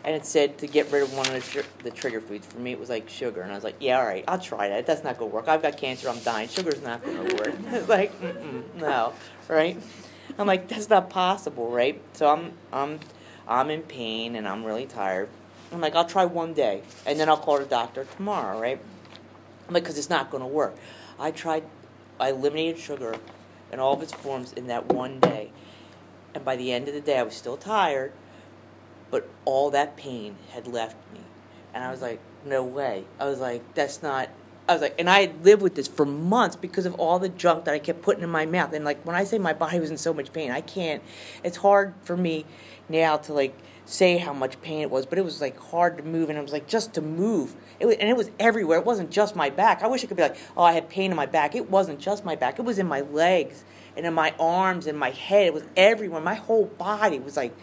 and 0.04 0.16
it 0.16 0.26
said 0.26 0.58
to 0.60 0.68
get 0.68 0.92
rid 0.92 1.04
of 1.04 1.16
one 1.16 1.28
of 1.28 1.34
the, 1.34 1.40
tr- 1.42 1.84
the 1.84 1.92
trigger 1.92 2.22
foods. 2.22 2.48
For 2.48 2.60
me, 2.60 2.72
it 2.72 2.80
was 2.80 2.90
like 2.90 3.10
sugar, 3.10 3.42
and 3.42 3.52
I 3.52 3.56
was 3.56 3.64
like, 3.64 3.76
yeah, 3.80 4.00
all 4.00 4.06
right, 4.06 4.24
I'll 4.28 4.40
try 4.40 4.70
that. 4.70 4.86
That's 4.86 5.04
not 5.04 5.18
gonna 5.18 5.32
work. 5.32 5.48
I've 5.48 5.62
got 5.62 5.78
cancer. 5.78 6.10
I'm 6.10 6.20
dying. 6.20 6.48
Sugar's 6.48 6.82
not 6.82 7.04
gonna 7.04 7.36
work. 7.36 7.54
it's 7.68 7.90
like, 7.90 8.14
no, 8.76 9.14
right? 9.48 9.78
I'm 10.38 10.48
like, 10.48 10.68
that's 10.68 10.90
not 10.90 11.10
possible, 11.10 11.70
right? 11.70 12.00
So 12.14 12.30
I'm, 12.30 12.54
I'm, 12.72 13.00
I'm 13.48 13.70
in 13.70 13.82
pain 13.82 14.36
and 14.36 14.48
I'm 14.48 14.64
really 14.64 14.86
tired. 14.86 15.28
I'm 15.72 15.82
like, 15.82 15.96
I'll 15.96 16.06
try 16.06 16.26
one 16.26 16.54
day, 16.54 16.82
and 17.06 17.20
then 17.20 17.30
I'll 17.30 17.38
call 17.38 17.60
the 17.60 17.66
doctor 17.66 18.06
tomorrow, 18.06 18.60
right? 18.60 18.80
I'm 19.68 19.74
like, 19.74 19.84
because 19.84 19.98
it's 19.98 20.10
not 20.10 20.32
gonna 20.32 20.48
work. 20.48 20.76
I 21.20 21.32
tried, 21.32 21.64
I 22.20 22.30
eliminated 22.30 22.80
sugar 22.80 23.16
in 23.72 23.80
all 23.80 23.94
of 23.94 24.02
its 24.02 24.14
forms 24.14 24.54
in 24.54 24.68
that 24.68 24.94
one 24.94 25.20
day, 25.20 25.52
and 26.34 26.46
by 26.46 26.56
the 26.56 26.72
end 26.72 26.88
of 26.88 26.94
the 26.94 27.02
day, 27.02 27.20
I 27.20 27.24
was 27.24 27.36
still 27.36 27.58
tired 27.58 28.14
but 29.12 29.28
all 29.46 29.72
that 29.72 29.98
pain 29.98 30.36
had 30.52 30.68
left 30.68 30.96
me. 31.14 31.22
And 31.74 31.84
I 31.84 31.92
was 31.92 32.02
like, 32.02 32.20
no 32.46 32.64
way. 32.64 33.06
I 33.20 33.26
was 33.26 33.40
like, 33.40 33.74
that's 33.74 34.02
not. 34.02 34.30
I 34.68 34.74
was 34.74 34.82
like, 34.82 34.96
and 35.00 35.10
I 35.10 35.22
had 35.22 35.44
lived 35.44 35.62
with 35.62 35.76
this 35.76 35.88
for 35.88 36.06
months 36.06 36.56
because 36.56 36.86
of 36.86 36.94
all 36.96 37.18
the 37.18 37.30
junk 37.30 37.66
that 37.66 37.74
I 37.74 37.80
kept 37.80 38.04
putting 38.04 38.24
in 38.24 38.30
my 38.30 38.46
mouth. 38.46 38.72
And 38.74 38.86
like, 38.86 39.04
when 39.04 39.16
I 39.16 39.24
say 39.24 39.40
my 39.40 39.54
body 39.54 39.80
was 39.80 39.90
in 39.90 39.98
so 39.98 40.14
much 40.14 40.32
pain, 40.32 40.52
I 40.52 40.62
can't. 40.62 41.02
It's 41.44 41.58
hard 41.58 41.94
for 42.04 42.16
me 42.16 42.46
now 42.88 43.18
to 43.18 43.34
like 43.34 43.58
say 43.86 44.18
how 44.18 44.34
much 44.34 44.62
pain 44.62 44.82
it 44.82 44.92
was, 44.92 45.06
but 45.08 45.18
it 45.18 45.26
was 45.26 45.42
like 45.42 45.60
hard 45.60 45.98
to 45.98 46.04
move, 46.04 46.30
and 46.30 46.38
it 46.38 46.42
was 46.42 46.52
like 46.52 46.68
just 46.68 46.94
to 46.94 47.02
move. 47.02 47.56
It 47.80 47.88
was, 47.88 47.96
and 47.98 48.10
it 48.10 48.16
was 48.16 48.30
everywhere. 48.40 48.78
It 48.78 48.86
wasn't 48.86 49.10
just 49.10 49.36
my 49.36 49.50
back. 49.50 49.82
I 49.82 49.88
wish 49.88 50.04
I 50.04 50.08
could 50.08 50.18
be 50.18 50.24
like, 50.24 50.38
oh, 50.56 50.64
I 50.64 50.74
had 50.74 50.90
pain 50.90 51.12
in 51.12 51.18
my 51.18 51.26
back. 51.26 51.56
It 51.56 51.70
wasn't 51.70 52.00
just 52.00 52.24
my 52.24 52.36
back. 52.36 52.60
It 52.60 52.64
was 52.64 52.78
in 52.78 52.88
my 52.88 53.02
legs 53.02 53.64
and 53.98 54.06
in 54.06 54.14
my 54.14 54.34
arms 54.40 54.86
and 54.86 54.98
my 54.98 55.10
head. 55.10 55.48
It 55.48 55.54
was 55.54 55.64
everywhere. 55.76 56.22
My 56.22 56.36
whole 56.36 56.66
body 56.66 57.20
was 57.20 57.36
like 57.36 57.56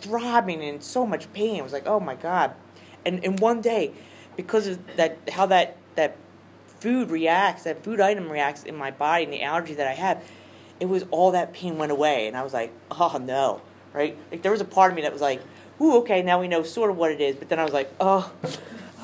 throbbing 0.00 0.62
and 0.62 0.82
so 0.82 1.06
much 1.06 1.32
pain. 1.32 1.60
I 1.60 1.62
was 1.62 1.72
like, 1.72 1.86
oh 1.86 2.00
my 2.00 2.14
god. 2.14 2.54
And 3.04 3.24
and 3.24 3.38
one 3.40 3.60
day, 3.60 3.92
because 4.36 4.66
of 4.66 4.96
that, 4.96 5.18
how 5.30 5.46
that 5.46 5.76
that 5.94 6.16
food 6.66 7.10
reacts, 7.10 7.64
that 7.64 7.82
food 7.84 8.00
item 8.00 8.30
reacts 8.30 8.64
in 8.64 8.76
my 8.76 8.90
body 8.90 9.24
and 9.24 9.32
the 9.32 9.42
allergy 9.42 9.74
that 9.74 9.86
I 9.86 9.92
have, 9.92 10.22
it 10.80 10.86
was 10.86 11.04
all 11.10 11.30
that 11.32 11.52
pain 11.52 11.78
went 11.78 11.92
away, 11.92 12.26
and 12.26 12.36
I 12.36 12.42
was 12.42 12.52
like, 12.52 12.72
oh 12.90 13.20
no, 13.20 13.60
right? 13.92 14.16
Like 14.30 14.42
there 14.42 14.52
was 14.52 14.60
a 14.60 14.64
part 14.66 14.90
of 14.90 14.96
me 14.96 15.02
that 15.02 15.12
was 15.12 15.22
like, 15.22 15.40
ooh, 15.80 15.98
okay, 15.98 16.22
now 16.22 16.40
we 16.40 16.48
know 16.48 16.62
sort 16.62 16.90
of 16.90 16.96
what 16.96 17.10
it 17.10 17.20
is, 17.20 17.36
but 17.36 17.48
then 17.48 17.58
I 17.58 17.64
was 17.64 17.72
like, 17.72 17.92
oh, 18.00 18.32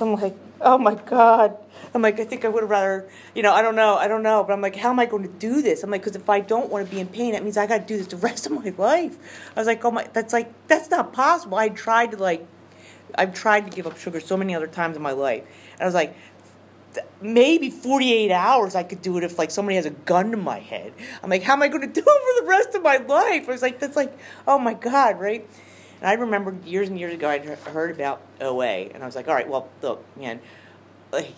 I'm 0.00 0.14
like, 0.14 0.36
oh 0.60 0.78
my 0.78 0.94
god. 0.94 1.56
I'm 1.98 2.02
like, 2.02 2.20
I 2.20 2.24
think 2.24 2.44
I 2.44 2.48
would 2.48 2.62
have 2.62 2.70
rather, 2.70 3.08
you 3.34 3.42
know, 3.42 3.52
I 3.52 3.61
don't 3.61 3.74
know, 3.74 3.96
I 3.96 4.06
don't 4.06 4.22
know, 4.22 4.44
but 4.44 4.52
I'm 4.52 4.61
like, 4.61 4.76
how 4.76 4.90
am 4.90 5.00
I 5.00 5.06
going 5.06 5.24
to 5.24 5.28
do 5.28 5.61
this? 5.61 5.82
I'm 5.82 5.90
like, 5.90 6.02
because 6.02 6.14
if 6.14 6.30
I 6.30 6.38
don't 6.38 6.70
want 6.70 6.87
to 6.87 6.94
be 6.94 7.00
in 7.00 7.08
pain, 7.08 7.32
that 7.32 7.42
means 7.42 7.56
I 7.56 7.66
got 7.66 7.78
to 7.78 7.84
do 7.84 7.96
this 7.96 8.06
the 8.06 8.16
rest 8.28 8.46
of 8.46 8.52
my 8.52 8.72
life. 8.78 9.18
I 9.56 9.58
was 9.58 9.66
like, 9.66 9.84
oh 9.84 9.90
my, 9.90 10.08
that's 10.12 10.32
like, 10.32 10.48
that's 10.68 10.90
not 10.90 11.12
possible. 11.12 11.58
I 11.58 11.70
tried 11.70 12.12
to 12.12 12.16
like, 12.16 12.46
I've 13.16 13.34
tried 13.34 13.68
to 13.68 13.74
give 13.74 13.88
up 13.88 13.98
sugar 13.98 14.20
so 14.20 14.37
many 14.37 14.54
other 14.54 14.68
times 14.68 14.96
in 14.96 15.02
my 15.02 15.11
life, 15.11 15.44
and 15.72 15.82
I 15.82 15.87
was 15.87 15.94
like, 15.94 16.14
maybe 17.20 17.68
48 17.68 18.30
hours 18.30 18.76
I 18.76 18.84
could 18.84 19.02
do 19.02 19.18
it 19.18 19.24
if 19.24 19.38
like 19.38 19.50
somebody 19.50 19.74
has 19.74 19.84
a 19.84 19.90
gun 19.90 20.30
to 20.30 20.37
my 20.37 20.61
head. 20.61 20.92
I'm 21.20 21.30
like, 21.30 21.42
how 21.42 21.54
am 21.54 21.62
I 21.62 21.68
going 21.68 21.80
to 21.92 21.92
do 21.92 22.00
it 22.06 22.37
for 22.38 22.44
the 22.44 22.48
rest 22.48 22.76
of 22.76 22.84
my 22.84 22.98
life? 22.98 23.48
I 23.48 23.52
was 23.52 23.62
like, 23.62 23.80
that's 23.80 23.96
like, 23.96 24.16
oh 24.46 24.61
my 24.61 24.74
god, 24.74 25.18
right? 25.18 25.44
And 26.00 26.08
I 26.08 26.12
remember 26.12 26.54
years 26.64 26.88
and 26.88 26.96
years 26.96 27.12
ago 27.12 27.28
I'd 27.28 27.44
heard 27.44 27.90
about 27.90 28.22
OA, 28.40 28.87
and 28.94 29.02
I 29.02 29.06
was 29.06 29.16
like, 29.16 29.26
all 29.26 29.34
right, 29.34 29.48
well, 29.48 29.68
look, 29.82 30.04
man, 30.16 30.38
like 31.11 31.34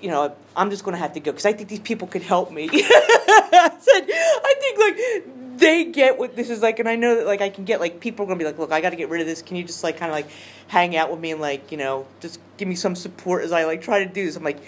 you 0.00 0.10
know, 0.10 0.34
I'm 0.56 0.70
just 0.70 0.84
going 0.84 0.92
to 0.92 0.98
have 0.98 1.12
to 1.14 1.20
go 1.20 1.32
because 1.32 1.46
I 1.46 1.52
think 1.52 1.68
these 1.68 1.80
people 1.80 2.08
could 2.08 2.22
help 2.22 2.50
me. 2.50 2.68
I 2.72 3.70
said, 3.80 4.06
I 4.08 4.54
think 4.60 4.78
like 4.78 5.58
they 5.58 5.84
get 5.84 6.18
what 6.18 6.36
this 6.36 6.50
is 6.50 6.62
like, 6.62 6.78
and 6.78 6.88
I 6.88 6.96
know 6.96 7.16
that 7.16 7.26
like 7.26 7.40
I 7.40 7.50
can 7.50 7.64
get 7.64 7.80
like 7.80 8.00
people 8.00 8.24
are 8.24 8.26
going 8.26 8.38
to 8.38 8.44
be 8.44 8.46
like, 8.46 8.58
look, 8.58 8.72
I 8.72 8.80
got 8.80 8.90
to 8.90 8.96
get 8.96 9.08
rid 9.08 9.20
of 9.20 9.26
this. 9.26 9.42
Can 9.42 9.56
you 9.56 9.64
just 9.64 9.82
like 9.82 9.96
kind 9.96 10.10
of 10.10 10.16
like 10.16 10.28
hang 10.68 10.96
out 10.96 11.10
with 11.10 11.20
me 11.20 11.32
and 11.32 11.40
like 11.40 11.70
you 11.72 11.78
know 11.78 12.06
just 12.20 12.40
give 12.56 12.68
me 12.68 12.74
some 12.74 12.94
support 12.94 13.44
as 13.44 13.52
I 13.52 13.64
like 13.64 13.82
try 13.82 14.04
to 14.04 14.10
do 14.12 14.24
this? 14.24 14.36
I'm 14.36 14.44
like, 14.44 14.60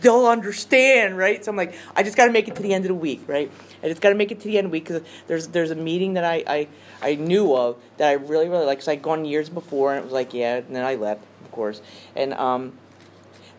they'll 0.00 0.26
understand, 0.26 1.16
right? 1.16 1.44
So 1.44 1.50
I'm 1.50 1.56
like, 1.56 1.74
I 1.94 2.02
just 2.02 2.16
got 2.16 2.26
to 2.26 2.32
make 2.32 2.48
it 2.48 2.56
to 2.56 2.62
the 2.62 2.72
end 2.72 2.84
of 2.84 2.88
the 2.88 2.94
week, 2.94 3.22
right? 3.26 3.50
I 3.82 3.88
just 3.88 4.00
got 4.00 4.10
to 4.10 4.14
make 4.14 4.30
it 4.30 4.40
to 4.40 4.48
the 4.48 4.58
end 4.58 4.66
of 4.66 4.70
the 4.70 4.72
week 4.72 4.84
because 4.84 5.02
there's 5.26 5.48
there's 5.48 5.70
a 5.70 5.76
meeting 5.76 6.14
that 6.14 6.24
I, 6.24 6.44
I 6.46 6.68
I 7.02 7.14
knew 7.14 7.54
of 7.54 7.76
that 7.98 8.08
I 8.08 8.12
really 8.12 8.48
really 8.48 8.66
like. 8.66 8.78
Cause 8.78 8.88
I'd 8.88 9.02
gone 9.02 9.24
years 9.24 9.48
before, 9.48 9.92
and 9.92 10.00
it 10.00 10.04
was 10.04 10.12
like, 10.12 10.34
yeah. 10.34 10.56
And 10.56 10.74
then 10.74 10.84
I 10.84 10.94
left, 10.94 11.22
of 11.44 11.52
course, 11.52 11.80
and 12.16 12.34
um, 12.34 12.72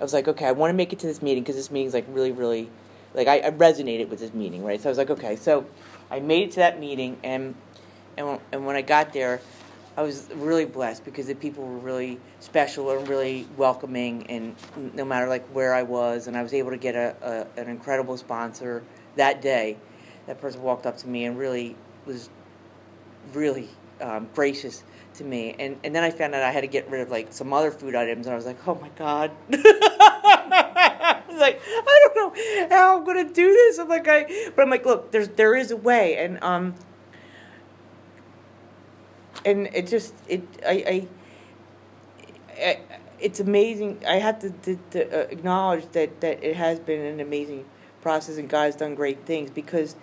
I 0.01 0.03
was 0.03 0.13
like, 0.13 0.27
okay, 0.27 0.47
I 0.47 0.51
want 0.51 0.71
to 0.71 0.73
make 0.75 0.91
it 0.93 0.99
to 0.99 1.07
this 1.07 1.21
meeting 1.21 1.43
because 1.43 1.55
this 1.55 1.69
meeting's 1.69 1.93
like 1.93 2.05
really 2.09 2.31
really, 2.31 2.69
like 3.13 3.27
I, 3.27 3.37
I 3.39 3.51
resonated 3.51 4.09
with 4.09 4.19
this 4.19 4.33
meeting, 4.33 4.63
right? 4.63 4.81
So 4.81 4.89
I 4.89 4.91
was 4.91 4.97
like, 4.97 5.11
okay, 5.11 5.35
so 5.35 5.65
I 6.09 6.19
made 6.19 6.47
it 6.47 6.51
to 6.53 6.55
that 6.57 6.79
meeting, 6.79 7.17
and 7.23 7.53
and 8.17 8.27
when, 8.27 8.39
and 8.51 8.65
when 8.65 8.75
I 8.75 8.81
got 8.81 9.13
there. 9.13 9.39
I 9.97 10.03
was 10.03 10.29
really 10.33 10.63
blessed 10.63 11.03
because 11.03 11.27
the 11.27 11.35
people 11.35 11.65
were 11.65 11.77
really 11.77 12.17
special 12.39 12.97
and 12.97 13.07
really 13.09 13.45
welcoming, 13.57 14.25
and 14.27 14.55
no 14.95 15.03
matter 15.03 15.27
like 15.27 15.45
where 15.49 15.73
I 15.73 15.83
was, 15.83 16.27
and 16.27 16.37
I 16.37 16.41
was 16.41 16.53
able 16.53 16.71
to 16.71 16.77
get 16.77 16.95
a, 16.95 17.47
a 17.57 17.61
an 17.61 17.67
incredible 17.69 18.15
sponsor 18.17 18.83
that 19.17 19.41
day. 19.41 19.77
That 20.27 20.39
person 20.39 20.61
walked 20.61 20.85
up 20.85 20.97
to 20.99 21.07
me 21.07 21.25
and 21.25 21.37
really 21.37 21.75
was 22.05 22.29
really 23.33 23.67
um, 23.99 24.29
gracious 24.33 24.83
to 25.15 25.23
me, 25.23 25.55
and 25.59 25.77
and 25.83 25.95
then 25.95 26.03
I 26.03 26.11
found 26.11 26.35
out 26.35 26.43
I 26.43 26.51
had 26.51 26.61
to 26.61 26.67
get 26.67 26.89
rid 26.89 27.01
of 27.01 27.09
like 27.09 27.31
some 27.33 27.53
other 27.53 27.71
food 27.71 27.95
items, 27.95 28.27
and 28.27 28.33
I 28.33 28.35
was 28.35 28.45
like, 28.45 28.67
oh 28.67 28.75
my 28.75 28.89
god. 28.89 29.31
I 29.51 31.21
was 31.27 31.39
like, 31.39 31.61
I 31.65 32.09
don't 32.13 32.15
know 32.15 32.69
how 32.69 32.97
I'm 32.97 33.05
gonna 33.05 33.25
do 33.25 33.47
this. 33.53 33.79
I'm 33.79 33.89
like, 33.89 34.07
I, 34.07 34.51
but 34.55 34.61
I'm 34.61 34.69
like, 34.69 34.85
look, 34.85 35.11
there's 35.11 35.29
there 35.29 35.55
is 35.55 35.71
a 35.71 35.77
way, 35.77 36.17
and 36.17 36.43
um, 36.43 36.75
and 39.45 39.67
it 39.73 39.87
just 39.87 40.13
it 40.27 40.43
I, 40.65 41.07
I, 42.59 42.63
I 42.63 42.79
it's 43.19 43.39
amazing. 43.39 44.03
I 44.07 44.15
have 44.15 44.39
to, 44.39 44.49
to, 44.49 44.75
to 44.91 45.21
uh, 45.21 45.27
acknowledge 45.29 45.91
that 45.91 46.21
that 46.21 46.43
it 46.43 46.55
has 46.55 46.79
been 46.79 47.01
an 47.01 47.19
amazing 47.19 47.65
process, 48.01 48.37
and 48.37 48.49
God's 48.49 48.75
done 48.75 48.95
great 48.95 49.25
things 49.25 49.49
because 49.51 49.95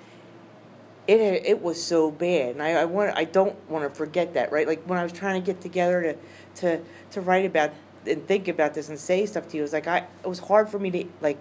it 1.09 1.47
it 1.47 1.63
was 1.63 1.83
so 1.83 2.11
bad, 2.11 2.51
and 2.51 2.63
I, 2.63 2.73
I 2.73 2.85
want 2.85 3.17
I 3.17 3.25
don't 3.25 3.57
want 3.69 3.89
to 3.89 3.95
forget 3.95 4.35
that, 4.35 4.53
right? 4.53 4.67
Like 4.69 4.83
when 4.85 4.99
I 4.99 5.03
was 5.03 5.13
trying 5.13 5.41
to 5.41 5.47
get 5.47 5.61
together 5.61 6.03
to 6.03 6.17
to 6.61 6.81
to 7.13 7.21
write 7.21 7.47
about 7.47 7.73
and 8.07 8.27
think 8.27 8.47
about 8.49 8.75
this 8.75 8.89
and 8.89 8.99
say 8.99 9.27
stuff 9.27 9.49
to 9.49 9.57
you, 9.57 9.63
it 9.63 9.65
was 9.65 9.73
like 9.73 9.89
I 9.89 9.99
it 10.23 10.29
was 10.29 10.39
hard 10.39 10.69
for 10.69 10.79
me 10.79 10.91
to 10.91 11.05
like 11.21 11.41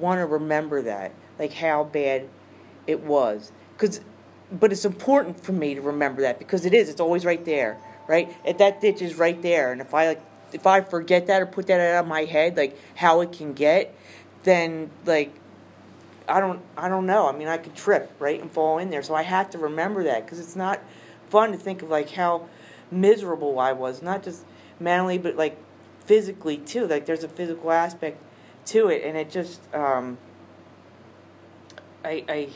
want 0.00 0.18
to 0.18 0.26
remember 0.26 0.82
that, 0.82 1.12
like 1.38 1.52
how 1.52 1.84
bad 1.84 2.28
it 2.86 3.00
was, 3.00 3.52
because 3.78 4.00
but 4.50 4.72
it's 4.72 4.84
important 4.84 5.40
for 5.40 5.52
me 5.52 5.74
to 5.74 5.80
remember 5.80 6.22
that 6.22 6.38
because 6.38 6.66
it 6.66 6.74
is. 6.74 6.88
It's 6.88 7.00
always 7.00 7.24
right 7.24 7.44
there, 7.44 7.78
right? 8.08 8.34
If 8.44 8.58
that 8.58 8.80
ditch 8.80 9.02
is 9.02 9.16
right 9.16 9.40
there, 9.40 9.72
and 9.72 9.80
if 9.80 9.94
I 9.94 10.08
like, 10.08 10.22
if 10.52 10.66
I 10.66 10.80
forget 10.80 11.26
that 11.28 11.42
or 11.42 11.46
put 11.46 11.66
that 11.68 11.80
out 11.80 12.04
of 12.04 12.08
my 12.08 12.24
head, 12.24 12.56
like 12.56 12.78
how 12.96 13.20
it 13.20 13.32
can 13.32 13.52
get, 13.54 13.94
then 14.44 14.90
like, 15.04 15.32
I 16.28 16.40
don't, 16.40 16.60
I 16.76 16.88
don't 16.88 17.06
know. 17.06 17.28
I 17.28 17.32
mean, 17.32 17.48
I 17.48 17.56
could 17.56 17.74
trip 17.74 18.12
right 18.18 18.40
and 18.40 18.50
fall 18.50 18.78
in 18.78 18.90
there. 18.90 19.02
So 19.02 19.14
I 19.14 19.22
have 19.22 19.50
to 19.50 19.58
remember 19.58 20.04
that 20.04 20.24
because 20.24 20.40
it's 20.40 20.56
not 20.56 20.80
fun 21.28 21.52
to 21.52 21.58
think 21.58 21.82
of 21.82 21.88
like 21.88 22.10
how 22.10 22.48
miserable 22.90 23.58
I 23.58 23.72
was, 23.72 24.02
not 24.02 24.22
just 24.22 24.44
mentally, 24.80 25.18
but 25.18 25.36
like 25.36 25.56
physically 26.04 26.58
too. 26.58 26.86
Like 26.86 27.06
there's 27.06 27.24
a 27.24 27.28
physical 27.28 27.70
aspect 27.70 28.22
to 28.66 28.88
it, 28.88 29.04
and 29.04 29.16
it 29.16 29.30
just, 29.30 29.60
um, 29.74 30.18
I, 32.04 32.24
I 32.28 32.48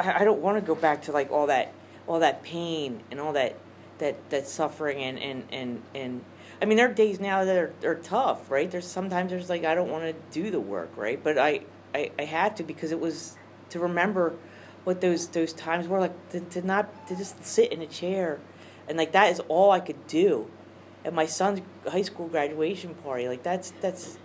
I, 0.00 0.24
don't 0.24 0.40
want 0.40 0.58
to 0.58 0.60
go 0.60 0.74
back 0.74 1.02
to 1.02 1.12
like 1.12 1.30
all 1.30 1.46
that 1.48 1.72
all 2.06 2.20
that 2.20 2.42
pain 2.42 3.02
and 3.10 3.20
all 3.20 3.32
that 3.32 3.56
that 3.98 4.30
that 4.30 4.46
suffering 4.46 4.98
and 4.98 5.18
and 5.18 5.44
and 5.50 5.82
and 5.94 6.24
I 6.60 6.64
mean 6.64 6.76
there 6.76 6.90
are 6.90 6.94
days 6.94 7.20
now 7.20 7.44
that 7.44 7.56
are, 7.56 7.72
are 7.84 7.94
tough, 7.96 8.50
right? 8.50 8.70
There's 8.70 8.86
sometimes 8.86 9.30
there's 9.30 9.48
like 9.48 9.64
I 9.64 9.74
don't 9.74 9.90
want 9.90 10.04
to 10.04 10.14
do 10.32 10.50
the 10.50 10.60
work, 10.60 10.90
right? 10.96 11.22
But 11.22 11.38
I, 11.38 11.60
I 11.94 12.10
I 12.18 12.24
had 12.24 12.56
to 12.56 12.62
because 12.62 12.92
it 12.92 13.00
was 13.00 13.36
to 13.70 13.78
remember 13.78 14.34
what 14.84 15.00
those 15.00 15.28
those 15.28 15.52
times 15.52 15.86
were 15.86 16.00
like 16.00 16.30
to, 16.30 16.40
to 16.40 16.62
not 16.62 17.06
to 17.08 17.16
just 17.16 17.44
sit 17.44 17.72
in 17.72 17.82
a 17.82 17.86
chair 17.86 18.40
and 18.88 18.96
like 18.96 19.12
that 19.12 19.30
is 19.30 19.40
all 19.48 19.70
I 19.70 19.80
could 19.80 20.06
do 20.06 20.50
at 21.04 21.12
my 21.12 21.26
son's 21.26 21.60
high 21.86 22.02
school 22.02 22.26
graduation 22.26 22.94
party. 22.94 23.28
Like 23.28 23.42
that's 23.42 23.72
that's 23.80 24.18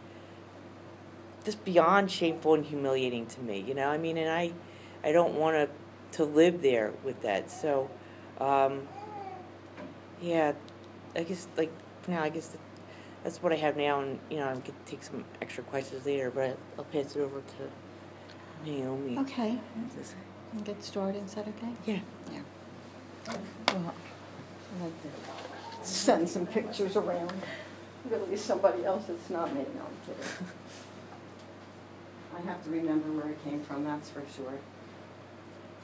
just 1.44 1.64
beyond 1.66 2.10
shameful 2.10 2.54
and 2.54 2.66
humiliating 2.66 3.26
to 3.28 3.42
me, 3.42 3.60
you 3.60 3.74
know. 3.74 3.90
I 3.90 3.98
mean, 3.98 4.18
and 4.18 4.30
I 4.30 4.54
I 5.04 5.12
don't 5.12 5.36
want 5.36 5.56
to 5.56 6.18
to 6.18 6.24
live 6.24 6.62
there 6.62 6.94
with 7.04 7.22
that. 7.24 7.52
So, 7.52 7.90
um, 8.40 8.88
yeah, 10.22 10.54
I 11.16 11.24
guess 11.24 11.48
like 11.58 11.72
now 12.08 12.22
I 12.24 12.30
guess 12.30 12.56
that's 13.24 13.42
what 13.42 13.52
I 13.54 13.56
have 13.56 13.78
now, 13.78 14.02
and 14.02 14.20
you 14.30 14.38
know 14.38 14.50
I 14.50 14.56
could 14.56 14.74
take 14.86 15.04
some 15.04 15.24
extra 15.42 15.64
questions 15.64 16.06
later, 16.06 16.30
but 16.30 16.58
I'll 16.78 16.86
pass 16.86 17.16
it 17.16 17.22
over 17.22 17.42
to 17.42 18.70
Naomi. 18.70 19.18
Okay. 19.20 19.58
And 20.54 20.66
get 20.66 20.84
started, 20.84 21.26
is 21.26 21.34
that 21.34 21.48
okay? 21.48 21.74
Yeah. 21.86 22.00
Yeah. 22.32 22.42
Well, 23.28 23.94
I'd 24.76 24.84
like 24.84 25.02
to 25.02 25.88
send 25.88 26.30
some 26.30 26.46
pictures 26.46 26.96
around. 26.96 27.34
Really, 28.10 28.36
somebody 28.36 28.84
else 28.86 29.06
that's 29.08 29.30
not 29.30 29.54
me, 29.54 29.62
no, 29.62 29.82
I'm 29.82 29.96
kidding. 30.06 30.48
I 32.36 32.42
have 32.52 32.64
to 32.66 32.70
remember 32.70 33.12
where 33.14 33.32
it 33.32 33.44
came 33.44 33.62
from, 33.64 33.86
that's 33.86 34.10
for 34.10 34.22
sure. 34.36 34.60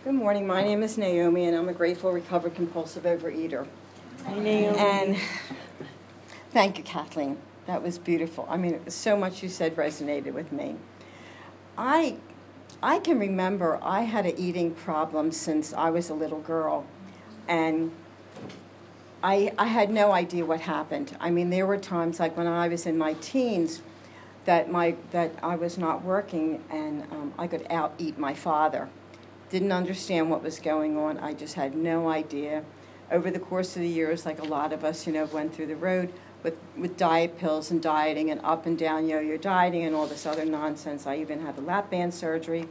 Good 0.03 0.13
morning. 0.13 0.45
My 0.45 0.61
name 0.61 0.83
is 0.83 0.97
Naomi, 0.97 1.45
and 1.45 1.55
I'm 1.55 1.69
a 1.69 1.73
grateful, 1.73 2.11
recovered, 2.11 2.55
compulsive 2.55 3.03
overeater. 3.03 3.67
Hi, 4.25 4.37
Naomi. 4.37 4.77
And 4.77 5.17
thank 6.51 6.77
you, 6.77 6.83
Kathleen. 6.83 7.37
That 7.67 7.83
was 7.83 7.97
beautiful. 7.97 8.47
I 8.49 8.57
mean, 8.57 8.79
so 8.89 9.15
much 9.15 9.43
you 9.43 9.49
said 9.49 9.75
resonated 9.75 10.33
with 10.33 10.51
me. 10.51 10.75
I, 11.77 12.17
I 12.81 12.99
can 12.99 13.19
remember 13.19 13.79
I 13.81 14.01
had 14.01 14.25
an 14.25 14.33
eating 14.37 14.73
problem 14.73 15.31
since 15.31 15.73
I 15.73 15.89
was 15.89 16.09
a 16.09 16.13
little 16.13 16.41
girl, 16.41 16.85
and 17.47 17.91
I, 19.21 19.53
I 19.57 19.67
had 19.67 19.89
no 19.89 20.11
idea 20.11 20.45
what 20.45 20.61
happened. 20.61 21.15
I 21.19 21.29
mean, 21.29 21.49
there 21.49 21.65
were 21.65 21.77
times 21.77 22.19
like 22.19 22.35
when 22.35 22.47
I 22.47 22.67
was 22.67 22.85
in 22.85 22.97
my 22.97 23.13
teens 23.13 23.81
that 24.45 24.71
my 24.71 24.95
that 25.11 25.31
I 25.43 25.55
was 25.55 25.77
not 25.77 26.03
working 26.03 26.63
and 26.69 27.03
um, 27.11 27.33
I 27.37 27.45
could 27.45 27.67
out 27.69 27.93
eat 27.97 28.17
my 28.17 28.33
father 28.33 28.89
didn't 29.49 29.71
understand 29.71 30.29
what 30.29 30.43
was 30.43 30.59
going 30.59 30.97
on. 30.97 31.17
I 31.17 31.33
just 31.33 31.55
had 31.55 31.75
no 31.75 32.07
idea. 32.07 32.63
Over 33.11 33.31
the 33.31 33.39
course 33.39 33.75
of 33.75 33.81
the 33.81 33.87
years, 33.87 34.25
like 34.25 34.39
a 34.39 34.45
lot 34.45 34.71
of 34.71 34.83
us, 34.83 35.07
you 35.07 35.13
know, 35.13 35.25
went 35.25 35.53
through 35.53 35.67
the 35.67 35.75
road 35.75 36.13
with, 36.43 36.57
with 36.77 36.97
diet 36.97 37.37
pills 37.37 37.71
and 37.71 37.81
dieting 37.81 38.31
and 38.31 38.39
up 38.43 38.65
and 38.65 38.77
down 38.77 39.07
yo-yo 39.07 39.37
dieting 39.37 39.83
and 39.83 39.95
all 39.95 40.07
this 40.07 40.25
other 40.25 40.45
nonsense. 40.45 41.05
I 41.05 41.17
even 41.17 41.41
had 41.41 41.55
the 41.55 41.61
lap 41.61 41.89
band 41.89 42.13
surgery. 42.13 42.67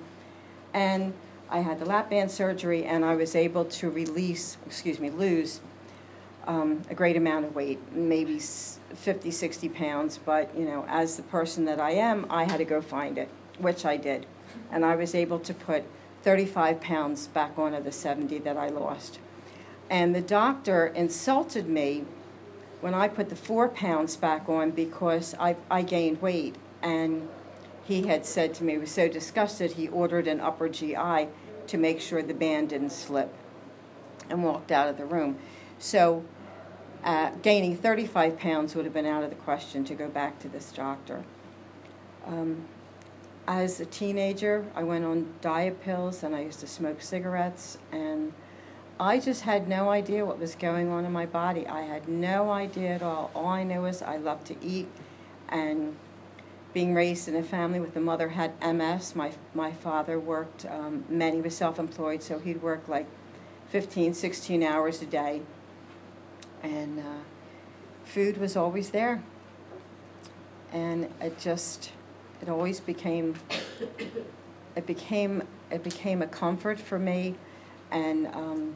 And 0.73 1.13
I 1.51 1.61
had 1.61 1.79
the 1.79 1.87
lap 1.87 2.11
band 2.11 2.31
surgery 2.31 2.85
and 2.85 3.05
I 3.05 3.15
was 3.15 3.35
able 3.35 3.65
to 3.65 3.91
release, 3.91 4.57
excuse 4.67 4.99
me, 4.99 5.11
lose 5.11 5.61
um, 6.47 6.83
a 6.89 6.95
great 6.95 7.17
amount 7.17 7.45
of 7.45 7.55
weight, 7.55 7.79
maybe 7.93 8.39
50, 8.39 9.31
60 9.31 9.69
pounds. 9.69 10.19
But, 10.19 10.57
you 10.57 10.65
know, 10.65 10.85
as 10.89 11.17
the 11.17 11.23
person 11.23 11.65
that 11.67 11.81
I 11.81 11.93
am, 11.93 12.27
I 12.31 12.45
had 12.45 12.59
to 12.59 12.65
go 12.65 12.81
find 12.81 13.19
it, 13.19 13.29
which 13.59 13.85
I 13.85 13.97
did. 13.97 14.27
And 14.71 14.85
I 14.85 14.97
was 14.97 15.15
able 15.15 15.39
to 15.41 15.55
put 15.55 15.85
35 16.23 16.81
pounds 16.81 17.27
back 17.29 17.59
on 17.59 17.75
of 17.75 17.85
the 17.85 17.93
70 17.93 18.39
that 18.41 18.57
I 18.57 18.69
lost. 18.69 19.19
And 19.91 20.15
the 20.15 20.21
doctor 20.21 20.87
insulted 20.87 21.69
me 21.69 22.05
when 22.81 22.95
I 22.95 23.09
put 23.09 23.29
the 23.29 23.37
four 23.37 23.69
pounds 23.69 24.17
back 24.17 24.49
on 24.49 24.71
because 24.71 25.35
I, 25.39 25.57
I 25.71 25.83
gained 25.83 26.23
weight. 26.23 26.57
And 26.83 27.29
he 27.85 28.07
had 28.07 28.25
said 28.25 28.55
to 28.55 28.65
me, 28.65 28.75
he 28.75 28.79
was 28.79 28.91
so 28.91 29.09
disgusted, 29.09 29.73
he 29.73 29.89
ordered 29.89 30.29
an 30.29 30.41
upper 30.41 30.69
GI 30.69 31.29
to 31.67 31.79
make 31.79 32.01
sure 32.01 32.23
the 32.23 32.35
band 32.35 32.71
didn't 32.71 32.91
slip 32.91 33.35
and 34.31 34.45
walked 34.45 34.71
out 34.71 34.89
of 34.89 34.97
the 34.97 35.05
room. 35.05 35.39
So 35.79 36.25
uh, 37.05 37.31
gaining 37.43 37.77
35 37.77 38.39
pounds 38.39 38.75
would 38.75 38.85
have 38.85 38.95
been 38.95 39.07
out 39.07 39.23
of 39.23 39.31
the 39.31 39.37
question 39.37 39.85
to 39.85 39.95
go 39.95 40.09
back 40.09 40.39
to 40.41 40.49
this 40.49 40.71
doctor. 40.73 41.25
Um, 42.27 42.67
as 43.47 43.81
a 43.81 43.87
teenager, 43.87 44.67
I 44.75 44.83
went 44.83 45.05
on 45.05 45.33
diet 45.41 45.81
pills 45.83 46.23
and 46.23 46.37
I 46.37 46.41
used 46.41 46.61
to 46.61 46.67
smoke 46.67 47.01
cigarettes, 47.01 47.79
and 47.91 48.35
I 49.01 49.21
just 49.21 49.43
had 49.43 49.69
no 49.69 49.91
idea 49.91 50.25
what 50.25 50.41
was 50.41 50.57
going 50.57 50.89
on 50.91 51.05
in 51.05 51.13
my 51.13 51.27
body. 51.27 51.67
I 51.69 51.83
had 51.83 52.09
no 52.09 52.51
idea 52.51 52.91
at 52.91 53.03
all. 53.03 53.31
All 53.33 53.47
I 53.47 53.63
knew 53.63 53.83
was 53.83 54.03
I 54.03 54.17
loved 54.17 54.47
to 54.49 54.57
eat, 54.61 54.89
and 55.49 55.97
being 56.73 56.95
raised 56.95 57.29
in 57.29 57.37
a 57.37 57.43
family 57.43 57.79
with 57.79 57.95
a 57.95 58.01
mother 58.01 58.31
had 58.31 58.53
MS. 58.61 59.15
My 59.15 59.33
my 59.55 59.73
father 59.73 60.19
worked. 60.19 60.67
Um, 60.67 61.05
many 61.09 61.41
was 61.41 61.57
self-employed, 61.57 62.25
so 62.25 62.41
he'd 62.41 62.61
work 62.61 62.89
like 62.89 63.07
15, 63.69 64.15
16 64.15 64.63
hours 64.65 65.01
a 65.01 65.07
day, 65.07 65.43
and 66.65 66.99
uh, 66.99 67.23
food 68.05 68.39
was 68.39 68.57
always 68.57 68.91
there. 68.91 69.23
And 70.73 71.09
it 71.21 71.39
just 71.39 71.93
it 72.43 72.49
always 72.49 72.81
became 72.81 73.37
it 74.75 74.87
became 74.87 75.45
it 75.71 75.85
became 75.85 76.21
a 76.21 76.27
comfort 76.27 76.81
for 76.81 76.99
me 76.99 77.37
and 77.91 78.27
um, 78.29 78.75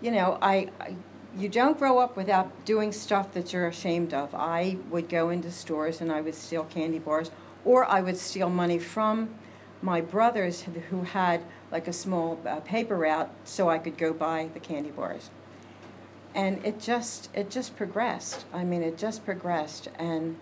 you 0.00 0.10
know 0.10 0.38
I, 0.40 0.70
I 0.80 0.96
you 1.36 1.48
don't 1.48 1.78
grow 1.78 1.98
up 1.98 2.16
without 2.16 2.64
doing 2.64 2.90
stuff 2.90 3.32
that 3.34 3.52
you're 3.52 3.68
ashamed 3.68 4.12
of. 4.12 4.34
I 4.34 4.78
would 4.90 5.08
go 5.08 5.30
into 5.30 5.52
stores 5.52 6.00
and 6.00 6.10
I 6.10 6.20
would 6.20 6.34
steal 6.34 6.64
candy 6.64 6.98
bars, 6.98 7.30
or 7.64 7.84
I 7.84 8.00
would 8.00 8.16
steal 8.16 8.50
money 8.50 8.78
from 8.78 9.34
my 9.80 10.00
brothers 10.00 10.62
who 10.90 11.02
had 11.02 11.42
like 11.70 11.86
a 11.86 11.92
small 11.92 12.40
uh, 12.46 12.60
paper 12.60 12.96
route 12.96 13.30
so 13.44 13.68
I 13.68 13.78
could 13.78 13.96
go 13.96 14.12
buy 14.12 14.48
the 14.52 14.60
candy 14.60 14.90
bars. 14.90 15.30
And 16.34 16.64
it 16.64 16.80
just 16.80 17.30
it 17.34 17.50
just 17.50 17.76
progressed. 17.76 18.44
I 18.52 18.64
mean, 18.64 18.82
it 18.82 18.98
just 18.98 19.24
progressed 19.24 19.88
and 19.98 20.38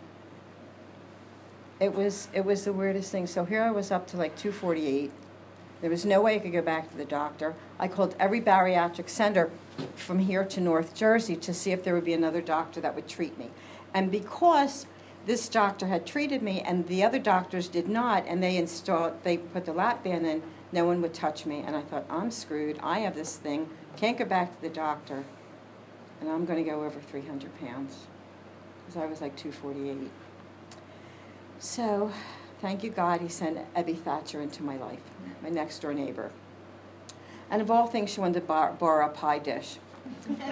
it 1.78 1.94
was 1.94 2.28
it 2.32 2.44
was 2.44 2.64
the 2.64 2.72
weirdest 2.72 3.12
thing. 3.12 3.26
So 3.26 3.44
here 3.44 3.62
I 3.62 3.70
was 3.70 3.90
up 3.90 4.06
to 4.08 4.16
like 4.16 4.36
248. 4.36 5.12
There 5.80 5.90
was 5.90 6.06
no 6.06 6.22
way 6.22 6.36
I 6.36 6.38
could 6.38 6.52
go 6.52 6.62
back 6.62 6.90
to 6.90 6.96
the 6.96 7.04
doctor. 7.04 7.54
I 7.78 7.88
called 7.88 8.16
every 8.18 8.40
bariatric 8.40 9.08
center 9.08 9.50
from 9.94 10.20
here 10.20 10.44
to 10.44 10.60
North 10.60 10.94
Jersey 10.94 11.36
to 11.36 11.52
see 11.52 11.72
if 11.72 11.84
there 11.84 11.94
would 11.94 12.04
be 12.04 12.14
another 12.14 12.40
doctor 12.40 12.80
that 12.80 12.94
would 12.94 13.08
treat 13.08 13.38
me. 13.38 13.50
And 13.92 14.10
because 14.10 14.86
this 15.26 15.48
doctor 15.48 15.86
had 15.86 16.06
treated 16.06 16.42
me 16.42 16.60
and 16.60 16.86
the 16.86 17.02
other 17.02 17.18
doctors 17.18 17.68
did 17.68 17.88
not, 17.88 18.24
and 18.26 18.42
they 18.42 18.56
installed, 18.56 19.22
they 19.22 19.36
put 19.36 19.66
the 19.66 19.72
lap 19.72 20.02
band 20.04 20.26
in, 20.26 20.42
no 20.72 20.84
one 20.84 21.02
would 21.02 21.14
touch 21.14 21.44
me. 21.44 21.62
And 21.66 21.76
I 21.76 21.82
thought, 21.82 22.06
I'm 22.08 22.30
screwed. 22.30 22.78
I 22.82 23.00
have 23.00 23.14
this 23.14 23.36
thing. 23.36 23.68
Can't 23.96 24.16
go 24.16 24.24
back 24.24 24.54
to 24.54 24.62
the 24.62 24.68
doctor. 24.68 25.24
And 26.20 26.30
I'm 26.30 26.46
going 26.46 26.64
to 26.64 26.70
go 26.70 26.84
over 26.84 27.00
300 27.00 27.58
pounds 27.60 28.06
because 28.86 29.02
I 29.02 29.06
was 29.06 29.20
like 29.20 29.36
248. 29.36 30.10
So, 31.58 32.12
thank 32.60 32.82
you, 32.82 32.90
God, 32.90 33.20
He 33.20 33.28
sent 33.28 33.58
Ebby 33.74 33.98
Thatcher 33.98 34.40
into 34.40 34.62
my 34.62 34.76
life, 34.76 35.00
my 35.42 35.48
next 35.48 35.80
door 35.80 35.94
neighbor. 35.94 36.30
And 37.50 37.62
of 37.62 37.70
all 37.70 37.86
things, 37.86 38.10
she 38.10 38.20
wanted 38.20 38.40
to 38.40 38.46
bar- 38.46 38.72
borrow 38.72 39.06
a 39.06 39.08
pie 39.08 39.38
dish. 39.38 39.78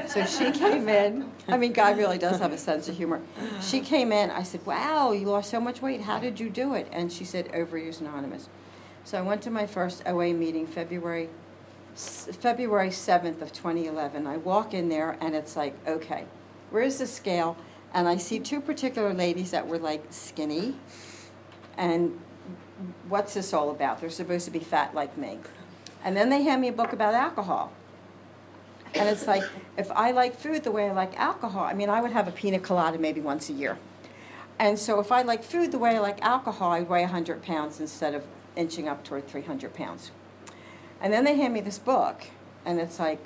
So 0.08 0.24
she 0.26 0.50
came 0.50 0.88
in. 0.88 1.30
I 1.48 1.56
mean, 1.56 1.72
God 1.72 1.96
really 1.96 2.18
does 2.18 2.40
have 2.40 2.52
a 2.52 2.58
sense 2.58 2.88
of 2.88 2.96
humor. 2.96 3.20
She 3.60 3.80
came 3.80 4.12
in. 4.12 4.30
I 4.30 4.42
said, 4.42 4.64
Wow, 4.66 5.12
you 5.12 5.26
lost 5.26 5.50
so 5.50 5.60
much 5.60 5.80
weight. 5.80 6.02
How 6.02 6.18
did 6.18 6.40
you 6.40 6.50
do 6.50 6.74
it? 6.74 6.88
And 6.92 7.12
she 7.12 7.24
said, 7.24 7.48
Overeaters 7.52 8.00
Anonymous. 8.00 8.48
So 9.04 9.18
I 9.18 9.22
went 9.22 9.42
to 9.42 9.50
my 9.50 9.66
first 9.66 10.02
OA 10.06 10.32
meeting 10.32 10.66
February 10.66 11.28
February 11.94 12.88
7th 12.88 13.40
of 13.40 13.52
2011. 13.52 14.26
I 14.26 14.36
walk 14.38 14.74
in 14.74 14.88
there 14.88 15.16
and 15.20 15.34
it's 15.34 15.54
like, 15.56 15.74
okay, 15.86 16.24
where's 16.70 16.98
the 16.98 17.06
scale? 17.06 17.56
And 17.92 18.08
I 18.08 18.16
see 18.16 18.40
two 18.40 18.60
particular 18.60 19.14
ladies 19.14 19.52
that 19.52 19.68
were 19.68 19.78
like 19.78 20.04
skinny. 20.10 20.74
And 21.76 22.20
what's 23.08 23.34
this 23.34 23.52
all 23.52 23.70
about? 23.70 24.00
They're 24.00 24.10
supposed 24.10 24.44
to 24.46 24.50
be 24.50 24.60
fat 24.60 24.94
like 24.94 25.16
me. 25.16 25.38
And 26.04 26.16
then 26.16 26.28
they 26.30 26.42
hand 26.42 26.60
me 26.60 26.68
a 26.68 26.72
book 26.72 26.92
about 26.92 27.14
alcohol. 27.14 27.72
And 28.94 29.08
it's 29.08 29.26
like, 29.26 29.42
if 29.76 29.90
I 29.90 30.12
like 30.12 30.36
food 30.36 30.62
the 30.62 30.70
way 30.70 30.88
I 30.88 30.92
like 30.92 31.18
alcohol, 31.18 31.64
I 31.64 31.74
mean, 31.74 31.88
I 31.88 32.00
would 32.00 32.12
have 32.12 32.28
a 32.28 32.30
pina 32.30 32.58
colada 32.60 32.98
maybe 32.98 33.20
once 33.20 33.48
a 33.48 33.52
year. 33.52 33.78
And 34.58 34.78
so 34.78 35.00
if 35.00 35.10
I 35.10 35.22
like 35.22 35.42
food 35.42 35.72
the 35.72 35.78
way 35.78 35.96
I 35.96 35.98
like 35.98 36.22
alcohol, 36.22 36.72
I'd 36.72 36.88
weigh 36.88 37.02
100 37.02 37.42
pounds 37.42 37.80
instead 37.80 38.14
of 38.14 38.24
inching 38.54 38.88
up 38.88 39.02
toward 39.02 39.26
300 39.26 39.74
pounds. 39.74 40.12
And 41.00 41.12
then 41.12 41.24
they 41.24 41.36
hand 41.36 41.52
me 41.52 41.60
this 41.60 41.78
book, 41.78 42.24
and 42.64 42.80
it's 42.80 42.98
like, 43.00 43.18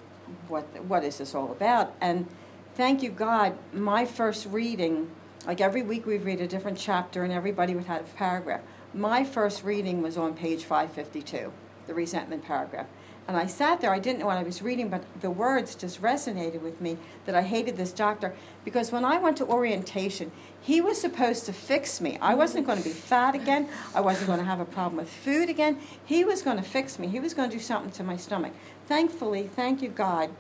what, 0.49 0.65
what 0.85 1.05
is 1.05 1.19
this 1.19 1.35
all 1.35 1.53
about? 1.53 1.95
And 2.01 2.27
thank 2.75 3.03
you, 3.03 3.11
God, 3.11 3.59
my 3.73 4.05
first 4.07 4.47
reading, 4.47 5.11
like 5.47 5.61
every 5.61 5.83
week 5.83 6.07
we'd 6.07 6.23
read 6.23 6.41
a 6.41 6.49
different 6.49 6.79
chapter, 6.79 7.25
and 7.25 7.33
everybody 7.33 7.75
would 7.75 7.87
have 7.87 8.03
a 8.03 8.17
paragraph. 8.17 8.61
My 8.95 9.25
first 9.25 9.65
reading 9.65 10.03
was 10.03 10.17
on 10.17 10.35
page 10.35 10.65
552 10.65 11.53
the 11.89 11.95
resentment 11.95 12.45
paragraph. 12.45 12.87
And 13.27 13.37
I 13.37 13.47
sat 13.47 13.83
there, 13.83 13.93
I 13.93 13.99
didn't 13.99 14.21
know 14.21 14.27
what 14.27 14.39
I 14.39 14.43
was 14.43 14.63
reading, 14.63 14.89
but 14.89 15.05
the 15.21 15.31
words 15.31 15.75
just 15.75 16.01
resonated 16.01 16.63
with 16.63 16.81
me 16.81 16.97
that 17.27 17.35
I 17.35 17.43
hated 17.43 17.77
this 17.77 17.93
doctor 17.93 18.35
because 18.65 18.91
when 18.91 19.05
I 19.05 19.19
went 19.19 19.37
to 19.39 19.47
orientation, 19.47 20.33
he 20.63 20.81
was 20.81 20.99
supposed 20.99 21.45
to 21.45 21.53
fix 21.53 22.01
me. 22.01 22.17
I 22.23 22.35
wasn't 22.35 22.67
going 22.67 22.79
to 22.79 22.85
be 22.85 22.95
fat 22.95 23.35
again. 23.35 23.69
I 23.95 24.01
wasn't 24.01 24.29
going 24.29 24.39
to 24.39 24.47
have 24.47 24.61
a 24.61 24.65
problem 24.65 24.97
with 24.97 25.11
food 25.11 25.51
again. 25.51 25.79
He 26.07 26.25
was 26.25 26.41
going 26.41 26.57
to 26.57 26.63
fix 26.63 26.99
me. 26.99 27.09
He 27.09 27.21
was 27.21 27.35
going 27.35 27.51
to 27.51 27.57
do 27.57 27.63
something 27.63 27.91
to 27.93 28.03
my 28.05 28.17
stomach. 28.17 28.55
Thankfully, 28.87 29.47
thank 29.47 29.83
you, 29.83 29.91
God, 29.91 30.31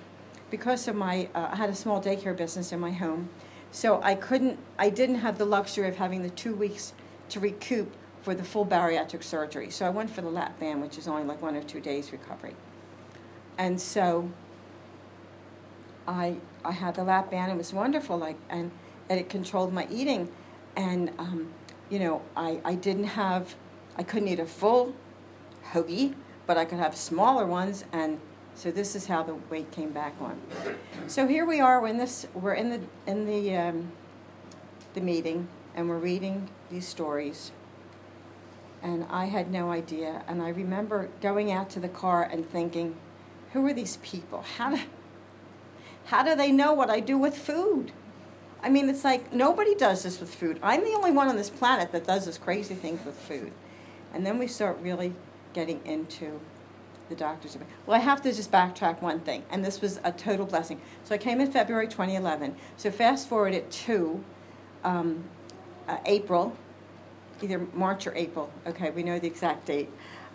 because 0.50 0.88
of 0.88 0.96
my, 0.96 1.28
uh, 1.34 1.48
I 1.52 1.56
had 1.56 1.68
a 1.68 1.74
small 1.74 2.02
daycare 2.02 2.34
business 2.34 2.72
in 2.72 2.80
my 2.80 2.92
home. 2.92 3.28
So 3.70 4.00
I 4.02 4.14
couldn't, 4.14 4.58
I 4.78 4.90
didn't 4.90 5.16
have 5.16 5.38
the 5.38 5.44
luxury 5.44 5.88
of 5.88 5.96
having 5.96 6.22
the 6.22 6.30
two 6.30 6.54
weeks 6.54 6.94
to 7.30 7.40
recoup 7.40 7.94
for 8.22 8.34
the 8.34 8.44
full 8.44 8.66
bariatric 8.66 9.22
surgery. 9.22 9.70
So 9.70 9.86
I 9.86 9.90
went 9.90 10.10
for 10.10 10.22
the 10.22 10.30
lap 10.30 10.58
band, 10.58 10.82
which 10.82 10.98
is 10.98 11.06
only 11.06 11.24
like 11.24 11.40
one 11.42 11.54
or 11.54 11.62
two 11.62 11.80
days 11.80 12.12
recovery. 12.12 12.54
And 13.58 13.80
so 13.80 14.30
I 16.08 16.36
I 16.64 16.72
had 16.72 16.94
the 16.94 17.04
lap 17.04 17.30
band. 17.30 17.52
It 17.52 17.58
was 17.58 17.72
wonderful, 17.72 18.16
like 18.16 18.38
and, 18.48 18.70
and 19.08 19.20
it 19.20 19.28
controlled 19.28 19.72
my 19.72 19.86
eating, 19.90 20.30
and 20.74 21.10
um, 21.18 21.52
you 21.90 21.98
know 21.98 22.22
I 22.36 22.60
I 22.64 22.74
didn't 22.74 23.04
have 23.04 23.54
I 23.96 24.02
couldn't 24.02 24.28
eat 24.28 24.40
a 24.40 24.46
full 24.46 24.94
hoagie, 25.72 26.14
but 26.46 26.56
I 26.56 26.64
could 26.64 26.78
have 26.78 26.96
smaller 26.96 27.46
ones, 27.46 27.84
and 27.92 28.20
so 28.58 28.70
this 28.70 28.96
is 28.96 29.06
how 29.06 29.22
the 29.22 29.34
weight 29.50 29.70
came 29.70 29.90
back 29.90 30.14
on. 30.20 30.40
So 31.06 31.26
here 31.26 31.46
we 31.46 31.60
are. 31.60 31.80
When 31.80 31.96
this 31.96 32.26
we're 32.34 32.54
in 32.54 32.70
the 32.70 32.80
in 33.06 33.24
the 33.24 33.56
um, 33.56 33.92
the 34.94 35.00
meeting, 35.00 35.48
and 35.74 35.88
we're 35.88 35.98
reading 35.98 36.48
these 36.70 36.86
stories 36.86 37.52
and 38.82 39.06
I 39.10 39.26
had 39.26 39.50
no 39.50 39.70
idea. 39.70 40.22
And 40.28 40.42
I 40.42 40.50
remember 40.50 41.08
going 41.20 41.50
out 41.50 41.70
to 41.70 41.80
the 41.80 41.88
car 41.88 42.22
and 42.22 42.48
thinking, 42.48 42.96
who 43.52 43.66
are 43.66 43.72
these 43.72 43.96
people? 43.98 44.44
How 44.56 44.70
do, 44.70 44.82
how 46.06 46.22
do 46.22 46.34
they 46.34 46.52
know 46.52 46.72
what 46.72 46.90
I 46.90 47.00
do 47.00 47.18
with 47.18 47.36
food? 47.36 47.92
I 48.62 48.68
mean, 48.68 48.88
it's 48.88 49.04
like 49.04 49.32
nobody 49.32 49.74
does 49.74 50.02
this 50.02 50.20
with 50.20 50.34
food. 50.34 50.58
I'm 50.62 50.84
the 50.84 50.92
only 50.92 51.12
one 51.12 51.28
on 51.28 51.36
this 51.36 51.50
planet 51.50 51.92
that 51.92 52.06
does 52.06 52.26
this 52.26 52.38
crazy 52.38 52.74
things 52.74 53.04
with 53.04 53.16
food. 53.16 53.52
And 54.12 54.26
then 54.26 54.38
we 54.38 54.46
start 54.46 54.78
really 54.80 55.14
getting 55.52 55.84
into 55.84 56.40
the 57.08 57.14
doctor's 57.14 57.54
opinion. 57.54 57.76
Well, 57.86 58.00
I 58.00 58.02
have 58.02 58.22
to 58.22 58.32
just 58.32 58.50
backtrack 58.50 59.00
one 59.00 59.20
thing, 59.20 59.44
and 59.50 59.64
this 59.64 59.80
was 59.80 60.00
a 60.04 60.12
total 60.12 60.46
blessing. 60.46 60.80
So 61.04 61.14
I 61.14 61.18
came 61.18 61.40
in 61.40 61.50
February 61.50 61.86
2011. 61.86 62.56
So 62.76 62.90
fast 62.90 63.28
forward 63.28 63.54
it 63.54 63.70
to 63.70 64.22
um, 64.84 65.24
uh, 65.88 65.98
April 66.06 66.56
either 67.42 67.66
March 67.72 68.06
or 68.06 68.14
April, 68.14 68.50
okay, 68.66 68.90
we 68.90 69.02
know 69.02 69.18
the 69.18 69.26
exact 69.26 69.66
date, 69.66 69.88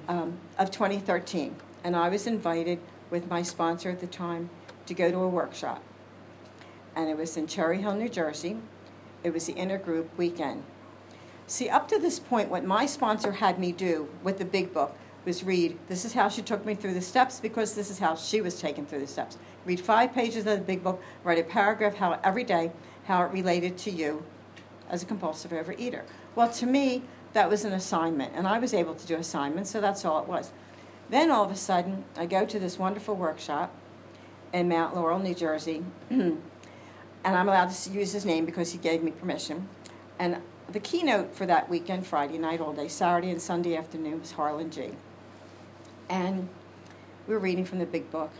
um, 0.08 0.38
of 0.58 0.72
2013. 0.72 1.56
And 1.84 1.96
I 1.96 2.10
was 2.10 2.28
invited 2.28 2.80
with 3.10 3.28
my 3.30 3.42
sponsor 3.42 3.90
at 3.90 4.00
the 4.00 4.08
time 4.08 4.50
to 4.86 4.94
go 4.94 5.12
to 5.12 5.18
a 5.18 5.28
workshop. 5.28 5.84
And 6.96 7.10
it 7.10 7.18
was 7.18 7.36
in 7.38 7.48
Cherry 7.48 7.82
Hill, 7.82 7.96
New 7.96 8.10
Jersey. 8.10 8.58
It 9.24 9.34
was 9.34 9.46
the 9.46 9.54
intergroup 9.54 10.08
weekend. 10.18 10.64
See, 11.48 11.70
up 11.70 11.88
to 11.90 12.00
this 12.00 12.20
point, 12.20 12.50
what 12.50 12.64
my 12.64 12.86
sponsor 12.86 13.34
had 13.34 13.60
me 13.60 13.72
do 13.72 14.10
with 14.24 14.38
the 14.38 14.46
big 14.46 14.74
book 14.74 14.96
was 15.26 15.44
read, 15.44 15.78
this 15.88 16.06
is 16.06 16.14
how 16.14 16.30
she 16.30 16.42
took 16.42 16.66
me 16.66 16.76
through 16.76 16.94
the 16.94 17.02
steps 17.02 17.40
because 17.40 17.76
this 17.76 17.90
is 17.90 18.00
how 18.00 18.16
she 18.16 18.42
was 18.42 18.60
taken 18.60 18.86
through 18.86 19.00
the 19.00 19.08
steps. 19.08 19.38
Read 19.66 19.80
five 19.80 20.14
pages 20.14 20.46
of 20.46 20.58
the 20.58 20.66
big 20.66 20.84
book, 20.84 21.02
write 21.24 21.40
a 21.40 21.44
paragraph 21.44 21.96
how 21.96 22.20
every 22.24 22.44
day, 22.44 22.72
how 23.06 23.24
it 23.24 23.32
related 23.32 23.78
to 23.78 23.92
you 23.92 24.24
as 24.90 25.04
a 25.04 25.06
compulsive 25.06 25.52
overeater. 25.52 26.04
Well, 26.36 26.50
to 26.50 26.66
me, 26.66 27.04
that 27.34 27.50
was 27.50 27.66
an 27.66 27.74
assignment, 27.74 28.34
and 28.36 28.48
I 28.48 28.60
was 28.60 28.74
able 28.74 28.96
to 28.96 29.08
do 29.08 29.16
assignments, 29.16 29.72
so 29.72 29.82
that's 29.82 30.06
all 30.06 30.22
it 30.22 30.28
was. 30.28 30.52
Then 31.10 31.32
all 31.32 31.44
of 31.44 31.52
a 31.52 31.56
sudden, 31.56 32.06
I 32.16 32.26
go 32.26 32.46
to 32.46 32.60
this 32.60 32.78
wonderful 32.78 33.16
workshop 33.16 33.74
in 34.52 34.70
Mount 34.70 34.96
Laurel, 34.96 35.20
New 35.20 35.34
Jersey, 35.34 35.84
and 36.10 36.42
I'm 37.24 37.48
allowed 37.48 37.72
to 37.72 37.90
use 37.90 38.12
his 38.12 38.26
name 38.26 38.46
because 38.46 38.72
he 38.72 38.78
gave 38.78 39.04
me 39.04 39.12
permission. 39.12 39.68
And 40.20 40.38
the 40.72 40.80
keynote 40.80 41.36
for 41.36 41.46
that 41.46 41.70
weekend, 41.70 42.06
Friday 42.06 42.38
night, 42.38 42.62
all 42.62 42.74
day, 42.74 42.88
Saturday 42.88 43.32
and 43.32 43.42
Sunday 43.42 43.76
afternoon, 43.76 44.20
was 44.20 44.34
Harlan 44.34 44.70
G. 44.70 44.92
And 46.10 46.50
we 47.28 47.34
were 47.34 47.39
reading 47.39 47.66
from 47.66 47.80
the 47.80 47.86
big 47.86 48.10
book. 48.12 48.32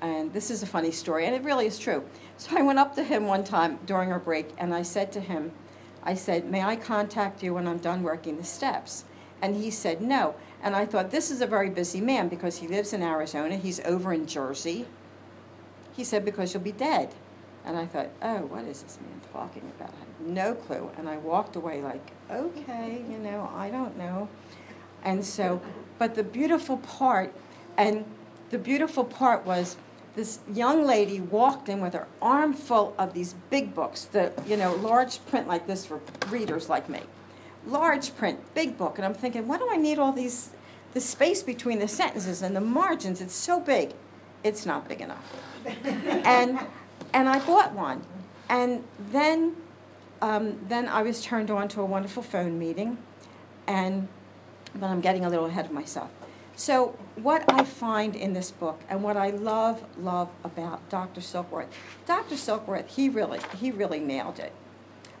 And 0.00 0.32
this 0.32 0.50
is 0.50 0.62
a 0.62 0.66
funny 0.66 0.90
story, 0.90 1.26
and 1.26 1.34
it 1.34 1.44
really 1.44 1.66
is 1.66 1.78
true. 1.78 2.04
So 2.36 2.58
I 2.58 2.62
went 2.62 2.80
up 2.80 2.96
to 2.96 3.04
him 3.04 3.26
one 3.26 3.44
time 3.44 3.78
during 3.86 4.10
our 4.10 4.18
break, 4.18 4.50
and 4.58 4.74
I 4.74 4.82
said 4.82 5.12
to 5.12 5.20
him, 5.20 5.52
I 6.02 6.14
said, 6.14 6.50
May 6.50 6.62
I 6.62 6.76
contact 6.76 7.42
you 7.42 7.54
when 7.54 7.68
I'm 7.68 7.78
done 7.78 8.02
working 8.02 8.36
the 8.36 8.44
steps? 8.44 9.04
And 9.40 9.56
he 9.56 9.70
said, 9.70 10.00
No. 10.00 10.34
And 10.62 10.74
I 10.74 10.86
thought, 10.86 11.10
This 11.10 11.30
is 11.30 11.40
a 11.40 11.46
very 11.46 11.70
busy 11.70 12.00
man 12.00 12.28
because 12.28 12.58
he 12.58 12.68
lives 12.68 12.92
in 12.92 13.02
Arizona. 13.02 13.56
He's 13.56 13.80
over 13.80 14.12
in 14.12 14.26
Jersey. 14.26 14.86
He 15.92 16.04
said, 16.04 16.24
Because 16.24 16.52
you'll 16.52 16.62
be 16.62 16.72
dead. 16.72 17.14
And 17.64 17.76
I 17.76 17.86
thought, 17.86 18.08
Oh, 18.20 18.38
what 18.46 18.64
is 18.64 18.82
this 18.82 18.98
man 19.00 19.20
talking 19.32 19.70
about? 19.76 19.94
I 19.94 19.98
had 19.98 20.34
no 20.34 20.54
clue. 20.54 20.90
And 20.96 21.08
I 21.08 21.16
walked 21.18 21.54
away 21.54 21.80
like, 21.80 22.10
Okay, 22.30 23.04
you 23.08 23.18
know, 23.18 23.50
I 23.54 23.70
don't 23.70 23.96
know. 23.96 24.28
And 25.04 25.24
so, 25.24 25.60
but 26.02 26.16
the 26.16 26.24
beautiful 26.24 26.78
part, 26.78 27.32
and 27.76 28.04
the 28.50 28.58
beautiful 28.58 29.04
part 29.04 29.46
was, 29.46 29.76
this 30.16 30.40
young 30.52 30.84
lady 30.84 31.20
walked 31.20 31.68
in 31.68 31.80
with 31.80 31.92
her 31.92 32.08
arm 32.20 32.54
full 32.54 32.92
of 32.98 33.14
these 33.14 33.36
big 33.50 33.72
books, 33.72 34.06
the 34.06 34.32
you 34.44 34.56
know 34.56 34.74
large 34.74 35.24
print 35.26 35.46
like 35.46 35.68
this 35.68 35.86
for 35.86 36.00
readers 36.28 36.68
like 36.68 36.88
me, 36.88 37.02
large 37.68 38.16
print, 38.16 38.40
big 38.52 38.76
book, 38.76 38.98
and 38.98 39.04
I'm 39.06 39.14
thinking, 39.14 39.46
why 39.46 39.58
do 39.58 39.68
I 39.70 39.76
need 39.76 40.00
all 40.00 40.10
these, 40.10 40.50
the 40.92 41.00
space 41.00 41.40
between 41.44 41.78
the 41.78 41.86
sentences 41.86 42.42
and 42.42 42.56
the 42.56 42.60
margins? 42.60 43.20
It's 43.20 43.32
so 43.32 43.60
big, 43.60 43.92
it's 44.42 44.66
not 44.66 44.88
big 44.88 45.02
enough. 45.02 45.24
and 46.24 46.58
And 47.14 47.28
I 47.28 47.38
bought 47.46 47.72
one. 47.74 48.02
And 48.48 48.82
then, 49.12 49.54
um, 50.20 50.58
then 50.68 50.88
I 50.88 51.02
was 51.02 51.22
turned 51.22 51.52
on 51.52 51.68
to 51.68 51.80
a 51.80 51.84
wonderful 51.84 52.24
phone 52.24 52.58
meeting, 52.58 52.98
and 53.68 54.08
but 54.74 54.86
I'm 54.86 55.00
getting 55.00 55.24
a 55.24 55.30
little 55.30 55.46
ahead 55.46 55.66
of 55.66 55.72
myself. 55.72 56.10
So, 56.54 56.98
what 57.16 57.50
I 57.50 57.64
find 57.64 58.14
in 58.14 58.34
this 58.34 58.50
book 58.50 58.80
and 58.88 59.02
what 59.02 59.16
I 59.16 59.30
love, 59.30 59.84
love 59.98 60.28
about 60.44 60.86
Dr. 60.90 61.20
Silkworth, 61.20 61.68
Dr. 62.06 62.34
Silkworth, 62.34 62.88
he 62.88 63.08
really, 63.08 63.40
he 63.58 63.70
really 63.70 64.00
nailed 64.00 64.38
it. 64.38 64.52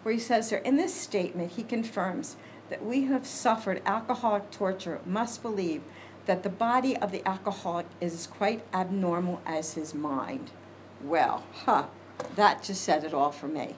Where 0.02 0.12
he 0.12 0.20
says 0.20 0.50
there, 0.50 0.58
in 0.58 0.76
this 0.76 0.94
statement, 0.94 1.52
he 1.52 1.62
confirms 1.62 2.36
that 2.68 2.84
we 2.84 3.02
who 3.02 3.12
have 3.12 3.26
suffered 3.26 3.82
alcoholic 3.86 4.50
torture 4.50 5.00
must 5.06 5.42
believe 5.42 5.82
that 6.26 6.42
the 6.42 6.48
body 6.48 6.96
of 6.96 7.12
the 7.12 7.26
alcoholic 7.26 7.86
is 8.00 8.26
quite 8.26 8.64
abnormal 8.72 9.40
as 9.46 9.74
his 9.74 9.94
mind. 9.94 10.50
Well, 11.02 11.44
huh, 11.64 11.86
that 12.36 12.62
just 12.62 12.82
said 12.82 13.04
it 13.04 13.14
all 13.14 13.32
for 13.32 13.48
me. 13.48 13.74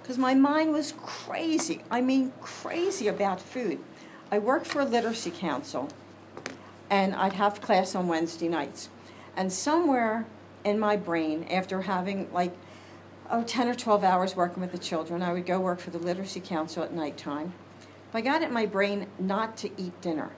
Because 0.00 0.18
my 0.18 0.34
mind 0.34 0.72
was 0.72 0.94
crazy. 0.96 1.82
I 1.90 2.00
mean, 2.00 2.32
crazy 2.40 3.08
about 3.08 3.40
food. 3.40 3.80
I 4.30 4.38
worked 4.38 4.66
for 4.66 4.80
a 4.80 4.84
literacy 4.84 5.30
council 5.30 5.88
and 6.90 7.14
I'd 7.14 7.34
have 7.34 7.60
class 7.60 7.94
on 7.94 8.08
Wednesday 8.08 8.48
nights. 8.48 8.88
And 9.36 9.52
somewhere 9.52 10.26
in 10.64 10.78
my 10.78 10.96
brain, 10.96 11.44
after 11.50 11.82
having 11.82 12.32
like, 12.32 12.52
oh, 13.30 13.42
10 13.44 13.68
or 13.68 13.74
12 13.74 14.02
hours 14.02 14.34
working 14.34 14.60
with 14.60 14.72
the 14.72 14.78
children, 14.78 15.22
I 15.22 15.32
would 15.32 15.46
go 15.46 15.60
work 15.60 15.78
for 15.78 15.90
the 15.90 15.98
Literacy 15.98 16.40
Council 16.40 16.82
at 16.82 16.92
nighttime. 16.92 17.52
I 18.14 18.22
got 18.22 18.40
it 18.40 18.46
in 18.46 18.54
my 18.54 18.64
brain 18.64 19.08
not 19.18 19.58
to 19.58 19.70
eat 19.76 20.00
dinner. 20.00 20.30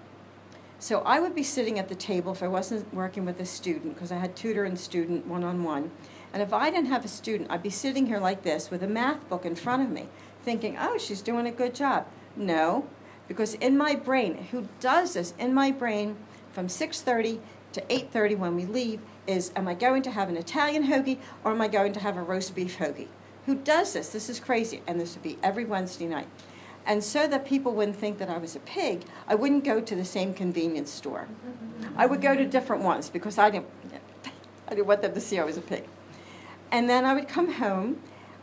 So 0.81 1.01
I 1.01 1.20
would 1.20 1.35
be 1.35 1.44
sitting 1.44 1.79
at 1.79 1.88
the 1.88 1.94
table 1.94 2.33
if 2.33 2.42
I 2.42 2.48
wasn't 2.48 2.92
working 2.92 3.24
with 3.24 3.38
a 3.40 3.46
student, 3.46 3.94
because 3.94 4.11
I 4.11 4.18
had 4.18 4.35
tutor 4.35 4.64
and 4.64 4.79
student 4.79 5.27
one 5.27 5.44
on 5.44 5.62
one. 5.62 5.92
And 6.33 6.42
if 6.42 6.53
I 6.53 6.70
didn't 6.70 6.88
have 6.88 7.05
a 7.05 7.09
student, 7.09 7.51
I'd 7.51 7.62
be 7.62 7.70
sitting 7.70 8.07
here 8.07 8.18
like 8.18 8.42
this 8.42 8.70
with 8.70 8.83
a 8.83 8.88
math 8.88 9.29
book 9.29 9.46
in 9.46 9.55
front 9.55 9.83
of 9.83 9.90
me, 9.90 10.09
thinking, 10.42 10.77
oh, 10.79 10.98
she's 10.98 11.22
doing 11.22 11.46
a 11.46 11.53
good 11.53 11.74
job. 11.74 12.07
No, 12.37 12.88
because 13.28 13.54
in 13.54 13.76
my 13.76 13.94
brain, 13.94 14.48
who 14.50 14.68
does 14.80 15.14
this? 15.14 15.34
In 15.38 15.54
my 15.54 15.70
brain, 15.70 16.16
from 16.52 16.66
6.30 16.66 17.40
to 17.72 17.82
8.30 17.82 18.38
when 18.38 18.56
we 18.56 18.64
leave 18.64 19.00
is 19.26 19.52
am 19.54 19.68
I 19.68 19.74
going 19.74 20.02
to 20.02 20.10
have 20.10 20.28
an 20.28 20.36
Italian 20.36 20.86
hoagie 20.88 21.18
or 21.44 21.52
am 21.52 21.60
I 21.60 21.68
going 21.68 21.92
to 21.92 22.00
have 22.00 22.16
a 22.16 22.22
roast 22.22 22.54
beef 22.54 22.78
hoagie? 22.78 23.08
Who 23.46 23.54
does 23.54 23.92
this? 23.92 24.08
This 24.08 24.28
is 24.28 24.40
crazy. 24.40 24.82
And 24.86 24.98
this 24.98 25.14
would 25.14 25.22
be 25.22 25.38
every 25.42 25.64
Wednesday 25.64 26.06
night. 26.06 26.26
And 26.86 27.04
so 27.04 27.28
that 27.28 27.44
people 27.44 27.74
wouldn't 27.74 27.96
think 27.96 28.18
that 28.18 28.30
I 28.30 28.38
was 28.38 28.56
a 28.56 28.60
pig, 28.60 29.02
I 29.26 29.34
wouldn't 29.34 29.62
go 29.62 29.80
to 29.80 29.94
the 29.94 30.04
same 30.04 30.32
convenience 30.32 30.90
store. 30.90 31.28
I 31.96 32.06
would 32.06 32.22
go 32.22 32.34
to 32.34 32.46
different 32.46 32.82
ones 32.82 33.10
because 33.10 33.36
I 33.36 33.50
didn't, 33.50 33.66
I 34.66 34.70
didn't 34.70 34.86
want 34.86 35.02
them 35.02 35.12
to 35.12 35.20
see 35.20 35.38
I 35.38 35.44
was 35.44 35.58
a 35.58 35.60
pig. 35.60 35.84
And 36.70 36.88
then 36.88 37.04
I 37.04 37.12
would 37.12 37.28
come 37.28 37.52
home 37.52 38.00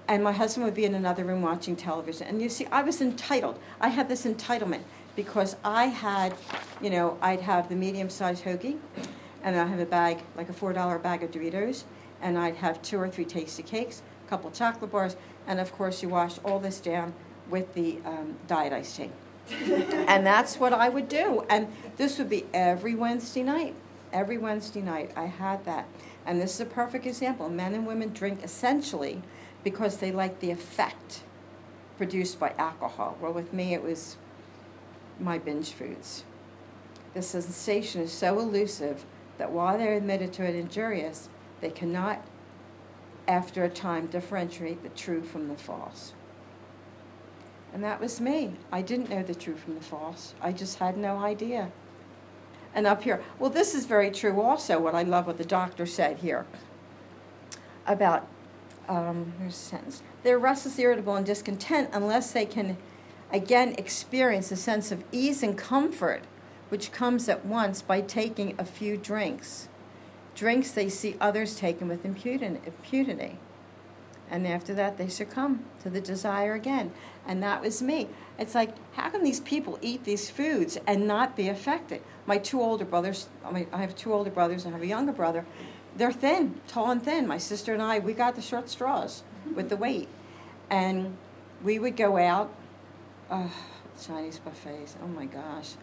and 0.08 0.24
my 0.24 0.32
husband 0.32 0.66
would 0.66 0.74
be 0.74 0.86
in 0.86 0.96
another 0.96 1.24
room 1.24 1.42
watching 1.42 1.76
television. 1.76 2.28
And 2.28 2.42
you 2.42 2.50
see, 2.50 2.66
I 2.68 2.84
was 2.84 3.02
entitled. 3.02 3.60
I 3.80 3.90
had 3.90 4.08
this 4.08 4.26
entitlement 4.26 4.82
because 5.16 5.56
I 5.64 5.86
had, 5.86 6.36
you 6.82 6.90
know, 6.90 7.18
I'd 7.22 7.42
have 7.42 7.70
the 7.70 7.76
medium 7.76 8.10
sized 8.10 8.44
hoagie, 8.44 8.78
and 9.44 9.56
I'd 9.56 9.68
have 9.68 9.80
a 9.80 9.86
bag, 9.86 10.20
like 10.36 10.50
a 10.50 10.54
$4 10.54 11.02
bag 11.02 11.24
of 11.24 11.32
Doritos, 11.32 11.84
and 12.22 12.38
I'd 12.38 12.56
have 12.58 12.82
two 12.82 13.00
or 13.00 13.10
three 13.10 13.26
Tastykakes, 13.26 14.02
a 14.26 14.30
couple 14.30 14.52
chocolate 14.52 14.92
bars, 14.92 15.16
and 15.48 15.60
of 15.60 15.72
course, 15.72 16.02
you 16.02 16.10
wash 16.10 16.38
all 16.44 16.60
this 16.60 16.80
down 16.80 17.14
with 17.50 17.74
the 17.74 18.00
um, 18.06 18.36
diet 18.48 18.74
ice 18.74 18.96
tea. 18.96 19.10
and 20.08 20.26
that's 20.26 20.60
what 20.60 20.74
I 20.74 20.90
would 20.90 21.08
do. 21.08 21.46
And 21.50 21.68
this 21.98 22.18
would 22.18 22.30
be 22.30 22.46
every 22.54 22.96
Wednesday 22.96 23.44
night. 23.44 23.76
Every 24.12 24.38
Wednesday 24.38 24.82
night, 24.82 25.12
I 25.16 25.26
had 25.26 25.66
that. 25.66 25.86
And 26.26 26.42
this 26.42 26.56
is 26.56 26.62
a 26.62 26.66
perfect 26.66 27.06
example. 27.06 27.50
Men 27.50 27.76
and 27.76 27.86
women 27.86 28.12
drink 28.12 28.44
essentially 28.44 29.22
because 29.66 29.98
they 29.98 30.12
like 30.12 30.40
the 30.40 30.52
effect 30.52 31.24
produced 31.98 32.40
by 32.40 32.54
alcohol. 32.58 33.18
Well, 33.20 33.34
with 33.34 33.52
me, 33.52 33.74
it 33.74 33.84
was 33.84 34.16
my 35.20 35.40
binge 35.40 35.72
foods. 35.72 36.24
The 37.16 37.22
sensation 37.22 38.02
is 38.02 38.12
so 38.12 38.40
elusive 38.40 39.06
that 39.40 39.52
while 39.52 39.78
they're 39.78 39.96
admitted 39.96 40.32
to 40.34 40.46
it 40.46 40.56
injurious, 40.56 41.30
they 41.62 41.72
cannot, 41.72 42.24
after 43.28 43.64
a 43.64 43.70
time, 43.70 44.06
differentiate 44.06 44.84
the 44.84 44.90
true 44.90 45.24
from 45.24 45.48
the 45.48 45.56
false. 45.56 46.14
And 47.74 47.84
that 47.84 48.00
was 48.00 48.22
me. 48.22 48.54
I 48.72 48.84
didn't 48.84 49.10
know 49.10 49.24
the 49.24 49.34
true 49.34 49.56
from 49.56 49.76
the 49.76 49.82
false. 49.82 50.36
I 50.42 50.52
just 50.52 50.78
had 50.78 50.96
no 50.96 51.18
idea. 51.18 51.72
And 52.76 52.86
up 52.86 53.02
here, 53.04 53.24
well, 53.40 53.50
this 53.50 53.74
is 53.74 53.86
very 53.86 54.12
true 54.12 54.40
also, 54.42 54.80
what 54.80 54.94
I 54.94 55.02
love 55.02 55.26
what 55.26 55.38
the 55.38 55.46
doctor 55.46 55.88
said 55.88 56.18
here 56.20 56.46
about, 57.88 58.28
um, 58.88 59.34
here's 59.40 59.54
a 59.54 59.58
sentence. 59.58 60.04
They're 60.24 60.40
restless, 60.40 60.80
irritable, 60.80 61.16
and 61.16 61.26
discontent 61.26 61.90
unless 61.94 62.32
they 62.32 62.46
can 62.46 62.78
again 63.32 63.76
experience 63.78 64.52
a 64.52 64.56
sense 64.56 64.92
of 64.92 65.04
ease 65.12 65.44
and 65.44 65.58
comfort, 65.58 66.24
which 66.70 66.92
comes 66.92 67.28
at 67.30 67.46
once 67.46 67.82
by 67.82 68.02
taking 68.02 68.56
a 68.58 68.66
few 68.66 68.98
drinks. 68.98 69.68
Drinks 70.36 70.72
they 70.72 70.90
see 70.90 71.16
others 71.20 71.56
taking 71.56 71.88
with 71.88 72.06
impunity. 72.06 73.38
And 74.30 74.48
after 74.48 74.74
that, 74.74 74.98
they 74.98 75.08
succumb 75.08 75.66
to 75.84 75.90
the 75.90 76.02
desire 76.02 76.54
again. 76.54 76.92
And 77.28 77.44
that 77.44 77.62
was 77.62 77.82
me. 77.82 78.10
It's 78.40 78.56
like, 78.56 78.72
how 78.94 79.10
can 79.10 79.24
these 79.24 79.40
people 79.40 79.78
eat 79.82 80.04
these 80.04 80.30
foods 80.30 80.78
and 80.88 81.08
not 81.08 81.36
be 81.36 81.48
affected? 81.48 82.02
My 82.26 82.38
two 82.38 82.60
older 82.60 82.86
brothers, 82.86 83.30
I, 83.44 83.68
have 83.72 83.96
two 83.96 84.14
older 84.14 84.32
brothers 84.32 84.66
and 84.66 84.74
I 84.74 84.78
have 84.78 84.84
a 84.84 84.88
younger 84.88 85.12
brother. 85.12 85.46
They're 85.96 86.12
thin, 86.12 86.60
tall 86.68 86.92
and 86.92 87.02
thin. 87.02 87.28
My 87.28 87.38
sister 87.38 87.74
and 87.74 87.82
I, 87.82 88.00
we 88.00 88.14
got 88.14 88.36
the 88.36 88.42
short 88.42 88.70
straws 88.70 89.24
with 89.56 89.70
the 89.70 89.78
weight. 89.78 90.10
And 90.70 91.18
we 91.64 91.80
would 91.80 91.96
go 91.96 92.18
out 92.18 92.54
Oh, 93.30 93.52
Chinese 94.02 94.40
buffets. 94.40 94.96
Oh 95.04 95.08
my 95.08 95.26
gosh. 95.26 95.74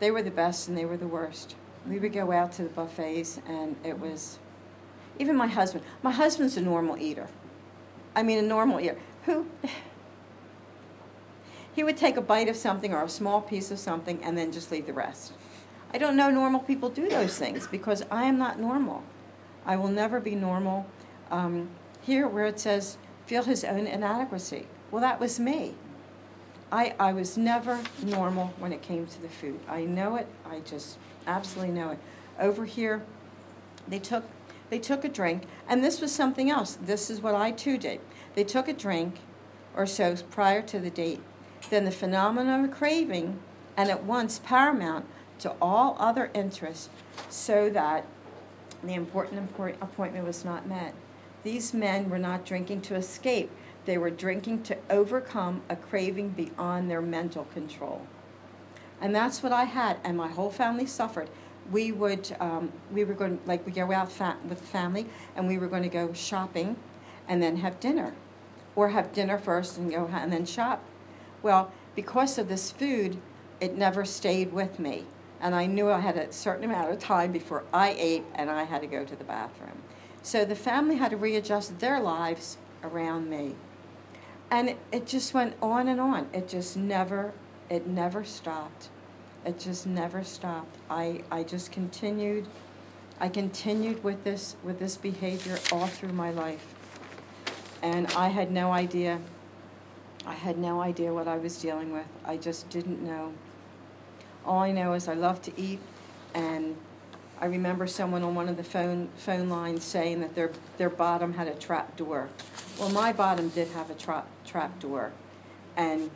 They 0.00 0.10
were 0.10 0.22
the 0.22 0.30
best 0.30 0.68
and 0.68 0.78
they 0.78 0.84
were 0.84 0.96
the 0.96 1.06
worst. 1.06 1.56
We 1.86 1.98
would 1.98 2.12
go 2.12 2.32
out 2.32 2.52
to 2.52 2.62
the 2.62 2.68
buffets 2.68 3.40
and 3.46 3.76
it 3.84 3.98
was 3.98 4.38
even 5.18 5.36
my 5.36 5.46
husband. 5.46 5.84
My 6.02 6.12
husband's 6.12 6.56
a 6.56 6.60
normal 6.60 6.96
eater. 6.96 7.28
I 8.14 8.22
mean 8.22 8.38
a 8.38 8.42
normal 8.42 8.80
eater. 8.80 8.98
Who 9.26 9.46
he 11.74 11.82
would 11.82 11.96
take 11.96 12.16
a 12.16 12.22
bite 12.22 12.48
of 12.48 12.56
something 12.56 12.94
or 12.94 13.02
a 13.02 13.08
small 13.08 13.42
piece 13.42 13.70
of 13.70 13.78
something 13.78 14.22
and 14.24 14.38
then 14.38 14.50
just 14.50 14.70
leave 14.70 14.86
the 14.86 14.92
rest. 14.92 15.32
I 15.92 15.98
don't 15.98 16.16
know 16.16 16.30
normal 16.30 16.60
people 16.60 16.90
do 16.90 17.08
those 17.08 17.38
things 17.38 17.66
because 17.66 18.04
I 18.10 18.24
am 18.24 18.38
not 18.38 18.58
normal. 18.58 19.02
I 19.64 19.76
will 19.76 19.88
never 19.88 20.20
be 20.20 20.34
normal. 20.34 20.86
Um, 21.30 21.70
here, 22.02 22.26
where 22.26 22.46
it 22.46 22.60
says, 22.60 22.98
feel 23.26 23.42
his 23.42 23.64
own 23.64 23.86
inadequacy. 23.86 24.66
Well, 24.90 25.02
that 25.02 25.20
was 25.20 25.38
me. 25.38 25.74
I, 26.70 26.94
I 26.98 27.12
was 27.12 27.38
never 27.38 27.80
normal 28.02 28.52
when 28.58 28.72
it 28.72 28.82
came 28.82 29.06
to 29.06 29.22
the 29.22 29.28
food. 29.28 29.60
I 29.68 29.82
know 29.84 30.16
it. 30.16 30.26
I 30.48 30.60
just 30.60 30.98
absolutely 31.26 31.72
know 31.74 31.90
it. 31.90 31.98
Over 32.38 32.64
here, 32.64 33.02
they 33.86 33.98
took 33.98 34.24
they 34.70 34.78
took 34.78 35.02
a 35.02 35.08
drink, 35.08 35.44
and 35.66 35.82
this 35.82 35.98
was 35.98 36.12
something 36.12 36.50
else. 36.50 36.76
This 36.80 37.08
is 37.08 37.22
what 37.22 37.34
I 37.34 37.52
too 37.52 37.78
did. 37.78 38.00
They 38.34 38.44
took 38.44 38.68
a 38.68 38.74
drink 38.74 39.20
or 39.74 39.86
so 39.86 40.14
prior 40.30 40.60
to 40.62 40.78
the 40.78 40.90
date. 40.90 41.20
Then 41.70 41.86
the 41.86 41.90
phenomenon 41.90 42.66
of 42.66 42.70
craving, 42.70 43.38
and 43.78 43.90
at 43.90 44.04
once 44.04 44.40
paramount 44.44 45.06
to 45.40 45.54
all 45.60 45.96
other 45.98 46.30
interests, 46.34 46.88
so 47.28 47.70
that 47.70 48.04
the 48.82 48.94
important 48.94 49.50
appointment 49.80 50.24
was 50.24 50.44
not 50.44 50.66
met. 50.66 50.94
These 51.42 51.74
men 51.74 52.10
were 52.10 52.18
not 52.18 52.44
drinking 52.44 52.82
to 52.82 52.94
escape 52.94 53.50
they 53.88 53.96
were 53.96 54.10
drinking 54.10 54.62
to 54.64 54.76
overcome 54.90 55.62
a 55.70 55.74
craving 55.74 56.28
beyond 56.28 56.90
their 56.90 57.00
mental 57.00 57.44
control. 57.54 58.06
And 59.00 59.14
that's 59.14 59.42
what 59.42 59.50
I 59.50 59.64
had, 59.64 59.96
and 60.04 60.14
my 60.14 60.28
whole 60.28 60.50
family 60.50 60.84
suffered. 60.84 61.30
We 61.72 61.92
would, 61.92 62.36
um, 62.38 62.70
we 62.92 63.04
were 63.04 63.14
going, 63.14 63.40
like, 63.46 63.64
we 63.64 63.72
go 63.72 63.90
out 63.90 64.12
fa- 64.12 64.36
with 64.46 64.60
family, 64.60 65.06
and 65.34 65.48
we 65.48 65.56
were 65.56 65.68
going 65.68 65.84
to 65.84 65.88
go 65.88 66.12
shopping, 66.12 66.76
and 67.26 67.42
then 67.42 67.56
have 67.56 67.80
dinner, 67.80 68.12
or 68.76 68.90
have 68.90 69.14
dinner 69.14 69.38
first 69.38 69.78
and 69.78 69.90
go 69.90 70.06
and 70.12 70.30
then 70.30 70.44
shop. 70.44 70.84
Well, 71.42 71.72
because 71.94 72.36
of 72.36 72.50
this 72.50 72.70
food, 72.70 73.16
it 73.58 73.74
never 73.74 74.04
stayed 74.04 74.52
with 74.52 74.78
me, 74.78 75.06
and 75.40 75.54
I 75.54 75.66
knew 75.66 75.90
I 75.90 76.00
had 76.00 76.16
a 76.16 76.32
certain 76.32 76.64
amount 76.64 76.90
of 76.90 76.98
time 76.98 77.32
before 77.32 77.64
I 77.72 77.94
ate, 77.98 78.24
and 78.34 78.50
I 78.50 78.64
had 78.64 78.80
to 78.82 78.86
go 78.86 79.04
to 79.04 79.16
the 79.16 79.24
bathroom. 79.24 79.82
So 80.22 80.44
the 80.44 80.56
family 80.56 80.96
had 80.96 81.10
to 81.10 81.16
readjust 81.16 81.78
their 81.78 82.00
lives 82.00 82.58
around 82.82 83.30
me 83.30 83.54
and 84.50 84.70
it, 84.70 84.78
it 84.92 85.06
just 85.06 85.34
went 85.34 85.54
on 85.60 85.88
and 85.88 86.00
on. 86.00 86.28
It 86.32 86.48
just 86.48 86.76
never, 86.76 87.32
it 87.68 87.86
never 87.86 88.24
stopped. 88.24 88.88
It 89.44 89.58
just 89.58 89.86
never 89.86 90.24
stopped. 90.24 90.76
I, 90.90 91.22
I 91.30 91.42
just 91.42 91.70
continued. 91.70 92.46
I 93.20 93.28
continued 93.28 94.02
with 94.04 94.24
this 94.24 94.56
with 94.62 94.78
this 94.78 94.96
behavior 94.96 95.58
all 95.72 95.86
through 95.86 96.12
my 96.12 96.30
life. 96.30 96.74
And 97.82 98.06
I 98.14 98.28
had 98.28 98.50
no 98.50 98.72
idea. 98.72 99.20
I 100.26 100.34
had 100.34 100.58
no 100.58 100.80
idea 100.80 101.12
what 101.12 101.28
I 101.28 101.36
was 101.36 101.60
dealing 101.60 101.92
with. 101.92 102.06
I 102.24 102.36
just 102.36 102.68
didn't 102.70 103.02
know. 103.02 103.32
All 104.48 104.60
I 104.60 104.72
know 104.72 104.94
is 104.94 105.08
I 105.08 105.14
love 105.14 105.42
to 105.42 105.60
eat 105.60 105.78
and 106.34 106.74
I 107.40 107.46
remember 107.46 107.86
someone 107.86 108.22
on 108.22 108.34
one 108.34 108.48
of 108.48 108.56
the 108.56 108.64
phone 108.64 109.10
phone 109.16 109.48
lines 109.48 109.84
saying 109.84 110.20
that 110.20 110.34
their 110.34 110.50
their 110.78 110.90
bottom 110.90 111.34
had 111.34 111.46
a 111.46 111.54
trap 111.54 111.96
door. 111.96 112.28
Well, 112.80 112.88
my 112.88 113.12
bottom 113.12 113.50
did 113.50 113.68
have 113.68 113.90
a 113.90 113.94
trap 113.94 114.26
trap 114.44 114.80
door, 114.80 115.12
and 115.76 116.10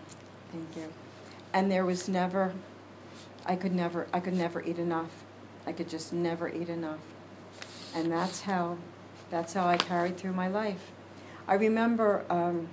thank 0.51 0.77
you. 0.77 0.93
And 1.53 1.71
there 1.71 1.85
was 1.85 2.09
never, 2.09 2.55
I 3.45 3.55
could 3.55 3.75
never, 3.75 4.09
I 4.13 4.19
could 4.19 4.35
never 4.35 4.63
eat 4.63 4.79
enough. 4.79 5.11
I 5.67 5.73
could 5.73 5.89
just 5.89 6.13
never 6.13 6.49
eat 6.49 6.69
enough, 6.69 7.01
and 7.95 8.11
that's 8.11 8.41
how, 8.41 8.79
that's 9.31 9.53
how 9.53 9.67
I 9.67 9.77
carried 9.77 10.17
through 10.17 10.33
my 10.33 10.49
life. 10.49 10.91
I 11.47 11.55
remember. 11.55 12.25
Um, 12.29 12.69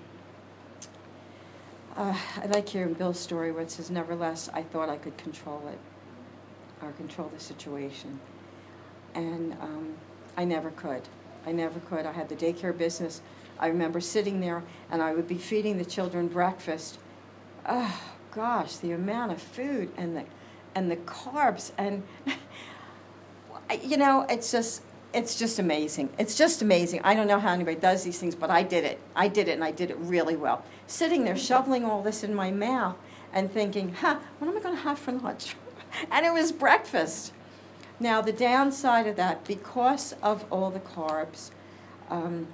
uh, 1.99 2.15
I 2.41 2.45
like 2.45 2.69
hearing 2.69 2.93
Bill's 2.93 3.19
story 3.19 3.51
where 3.51 3.61
it 3.61 3.69
says, 3.69 3.91
Nevertheless, 3.91 4.49
I 4.53 4.63
thought 4.63 4.87
I 4.87 4.95
could 4.95 5.17
control 5.17 5.61
it 5.67 5.77
or 6.81 6.93
control 6.93 7.27
the 7.27 7.41
situation. 7.41 8.21
And 9.13 9.53
um, 9.59 9.95
I 10.37 10.45
never 10.45 10.71
could. 10.71 11.01
I 11.45 11.51
never 11.51 11.81
could. 11.81 12.05
I 12.05 12.13
had 12.13 12.29
the 12.29 12.35
daycare 12.35 12.75
business. 12.75 13.19
I 13.59 13.67
remember 13.67 13.99
sitting 13.99 14.39
there 14.39 14.63
and 14.89 15.01
I 15.01 15.13
would 15.13 15.27
be 15.27 15.37
feeding 15.37 15.77
the 15.77 15.83
children 15.83 16.29
breakfast. 16.29 16.99
Oh, 17.67 18.01
gosh, 18.31 18.77
the 18.77 18.93
amount 18.93 19.33
of 19.33 19.41
food 19.41 19.91
and 19.97 20.15
the, 20.15 20.23
and 20.73 20.89
the 20.89 20.95
carbs. 20.95 21.73
And, 21.77 22.03
you 23.83 23.97
know, 23.97 24.25
it's 24.29 24.53
just, 24.53 24.83
it's 25.13 25.37
just 25.37 25.57
amazing. 25.57 26.09
It's 26.19 26.37
just 26.37 26.61
amazing. 26.61 27.01
I 27.03 27.15
don't 27.15 27.27
know 27.27 27.39
how 27.39 27.51
anybody 27.51 27.77
does 27.77 28.03
these 28.03 28.19
things, 28.19 28.35
but 28.35 28.49
I 28.51 28.61
did 28.63 28.83
it. 28.83 28.99
I 29.15 29.27
did 29.27 29.47
it, 29.47 29.53
and 29.53 29.63
I 29.63 29.71
did 29.71 29.89
it 29.89 29.97
really 29.97 30.35
well. 30.35 30.63
Sitting 30.85 31.23
there, 31.23 31.37
shoveling 31.37 31.83
all 31.83 32.03
this 32.03 32.23
in 32.23 32.33
my 32.35 32.51
mouth, 32.51 32.97
and 33.33 33.51
thinking, 33.51 33.93
huh, 33.93 34.19
what 34.37 34.47
am 34.47 34.57
I 34.57 34.59
going 34.61 34.75
to 34.75 34.81
have 34.81 34.99
for 34.99 35.11
lunch? 35.11 35.55
and 36.11 36.25
it 36.25 36.33
was 36.33 36.51
breakfast. 36.51 37.33
Now, 37.99 38.21
the 38.21 38.31
downside 38.31 39.07
of 39.07 39.15
that, 39.17 39.45
because 39.45 40.15
of 40.21 40.45
all 40.51 40.69
the 40.69 40.79
carbs, 40.79 41.51
um, 42.09 42.47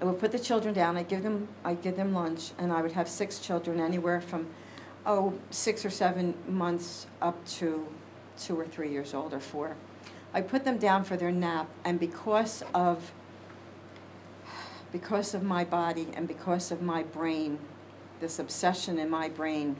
I 0.00 0.04
would 0.04 0.20
put 0.20 0.32
the 0.32 0.38
children 0.38 0.74
down. 0.74 0.96
I 0.96 1.02
give 1.02 1.22
them, 1.22 1.48
I 1.64 1.74
give 1.74 1.96
them 1.96 2.12
lunch, 2.12 2.52
and 2.58 2.72
I 2.72 2.82
would 2.82 2.92
have 2.92 3.08
six 3.08 3.38
children, 3.38 3.80
anywhere 3.80 4.20
from, 4.20 4.48
oh, 5.06 5.34
six 5.50 5.84
or 5.84 5.90
seven 5.90 6.34
months 6.46 7.06
up 7.22 7.44
to 7.46 7.86
two 8.38 8.58
or 8.58 8.66
three 8.66 8.90
years 8.90 9.14
old 9.14 9.32
or 9.32 9.40
four. 9.40 9.76
I 10.34 10.42
put 10.42 10.64
them 10.64 10.78
down 10.78 11.04
for 11.04 11.16
their 11.16 11.30
nap, 11.30 11.68
and 11.84 12.00
because 12.00 12.64
of 12.74 13.12
because 14.90 15.34
of 15.34 15.42
my 15.42 15.64
body 15.64 16.08
and 16.14 16.28
because 16.28 16.70
of 16.70 16.80
my 16.80 17.02
brain, 17.02 17.58
this 18.20 18.38
obsession 18.38 18.98
in 18.98 19.10
my 19.10 19.28
brain 19.28 19.76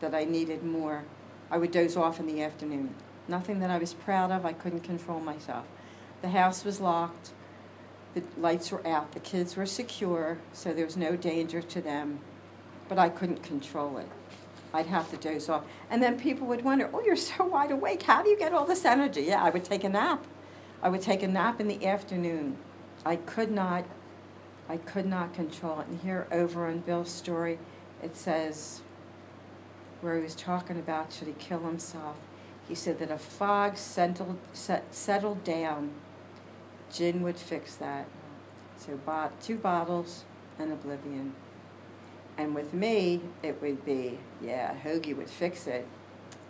that 0.00 0.16
I 0.16 0.24
needed 0.24 0.64
more, 0.64 1.04
I 1.48 1.58
would 1.58 1.70
doze 1.70 1.96
off 1.96 2.18
in 2.18 2.26
the 2.26 2.42
afternoon. 2.42 2.92
Nothing 3.28 3.60
that 3.60 3.70
I 3.70 3.78
was 3.78 3.94
proud 3.94 4.32
of, 4.32 4.44
I 4.44 4.52
couldn't 4.52 4.80
control 4.80 5.20
myself. 5.20 5.64
The 6.22 6.30
house 6.30 6.64
was 6.64 6.80
locked, 6.80 7.30
the 8.14 8.24
lights 8.36 8.72
were 8.72 8.84
out, 8.84 9.12
the 9.12 9.20
kids 9.20 9.56
were 9.56 9.66
secure, 9.66 10.38
so 10.52 10.72
there 10.72 10.86
was 10.86 10.96
no 10.96 11.14
danger 11.14 11.62
to 11.62 11.80
them, 11.80 12.18
but 12.88 12.98
I 12.98 13.10
couldn't 13.10 13.44
control 13.44 13.98
it. 13.98 14.08
I'd 14.74 14.86
have 14.86 15.10
to 15.10 15.16
doze 15.16 15.48
off. 15.48 15.64
And 15.90 16.02
then 16.02 16.18
people 16.18 16.46
would 16.46 16.64
wonder, 16.64 16.88
oh, 16.92 17.02
you're 17.04 17.16
so 17.16 17.44
wide 17.44 17.70
awake. 17.70 18.02
How 18.02 18.22
do 18.22 18.30
you 18.30 18.38
get 18.38 18.52
all 18.52 18.64
this 18.64 18.84
energy? 18.84 19.22
Yeah, 19.22 19.42
I 19.42 19.50
would 19.50 19.64
take 19.64 19.84
a 19.84 19.88
nap. 19.88 20.24
I 20.82 20.88
would 20.88 21.02
take 21.02 21.22
a 21.22 21.28
nap 21.28 21.60
in 21.60 21.68
the 21.68 21.86
afternoon. 21.86 22.56
I 23.04 23.16
could 23.16 23.50
not, 23.50 23.84
I 24.68 24.78
could 24.78 25.06
not 25.06 25.34
control 25.34 25.80
it. 25.80 25.88
And 25.88 26.00
here 26.00 26.26
over 26.32 26.66
on 26.66 26.80
Bill's 26.80 27.10
story, 27.10 27.58
it 28.02 28.16
says, 28.16 28.80
where 30.00 30.16
he 30.16 30.22
was 30.22 30.34
talking 30.34 30.78
about 30.78 31.12
should 31.12 31.28
he 31.28 31.34
kill 31.34 31.60
himself, 31.60 32.16
he 32.68 32.74
said 32.74 32.98
that 32.98 33.10
a 33.10 33.18
fog 33.18 33.76
settled, 33.76 34.38
settled 34.90 35.44
down, 35.44 35.90
gin 36.92 37.22
would 37.22 37.36
fix 37.36 37.76
that. 37.76 38.06
So 38.78 38.96
bought 38.96 39.40
two 39.40 39.56
bottles 39.56 40.24
and 40.58 40.72
oblivion. 40.72 41.34
And 42.38 42.54
with 42.54 42.72
me, 42.72 43.20
it 43.42 43.60
would 43.60 43.84
be, 43.84 44.18
yeah, 44.40 44.74
Hoagie 44.82 45.16
would 45.16 45.28
fix 45.28 45.66
it, 45.66 45.86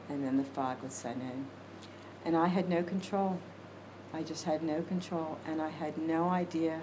and 0.08 0.24
then 0.24 0.36
the 0.36 0.44
fog 0.44 0.80
would 0.82 0.92
set 0.92 1.16
in. 1.16 1.46
And 2.24 2.36
I 2.36 2.46
had 2.46 2.68
no 2.68 2.82
control. 2.82 3.38
I 4.14 4.22
just 4.22 4.44
had 4.44 4.62
no 4.62 4.82
control, 4.82 5.38
and 5.46 5.60
I 5.60 5.70
had 5.70 5.98
no 5.98 6.28
idea, 6.28 6.80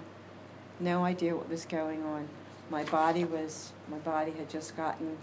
no 0.80 1.06
idea 1.06 1.36
what 1.36 1.50
was 1.50 1.66
going 1.66 2.04
on. 2.04 2.28
My 2.70 2.84
body 2.84 3.24
was, 3.24 3.72
my 3.90 3.98
body 4.00 4.32
had 4.32 4.50
just 4.50 4.76
gotten, 4.76 5.18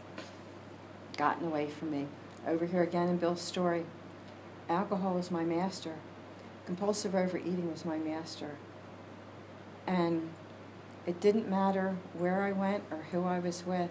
gotten 1.17 1.47
away 1.47 1.69
from 1.69 1.91
me. 1.91 2.07
Over 2.47 2.67
here 2.67 2.83
again 2.83 3.09
in 3.09 3.19
Bill's 3.19 3.41
story, 3.41 3.85
alcohol 4.69 5.15
was 5.15 5.31
my 5.31 5.45
master. 5.45 5.95
Compulsive 6.65 7.15
overeating 7.15 7.71
was 7.71 7.85
my 7.85 7.99
master. 7.99 8.57
And 9.87 10.31
it 11.07 11.21
didn't 11.21 11.49
matter 11.49 11.97
where 12.19 12.43
I 12.43 12.53
went 12.53 12.83
or 12.91 12.99
who 13.13 13.25
I 13.25 13.39
was 13.39 13.65
with. 13.65 13.91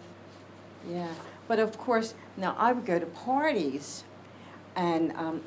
Yeah. 0.88 1.14
But 1.48 1.60
of 1.60 1.78
course, 1.78 2.14
now 2.38 2.56
I 2.58 2.74
would 2.74 2.86
go 2.86 3.00
to 3.00 3.06
parties, 3.06 4.04
and 4.76 5.12
um, 5.16 5.44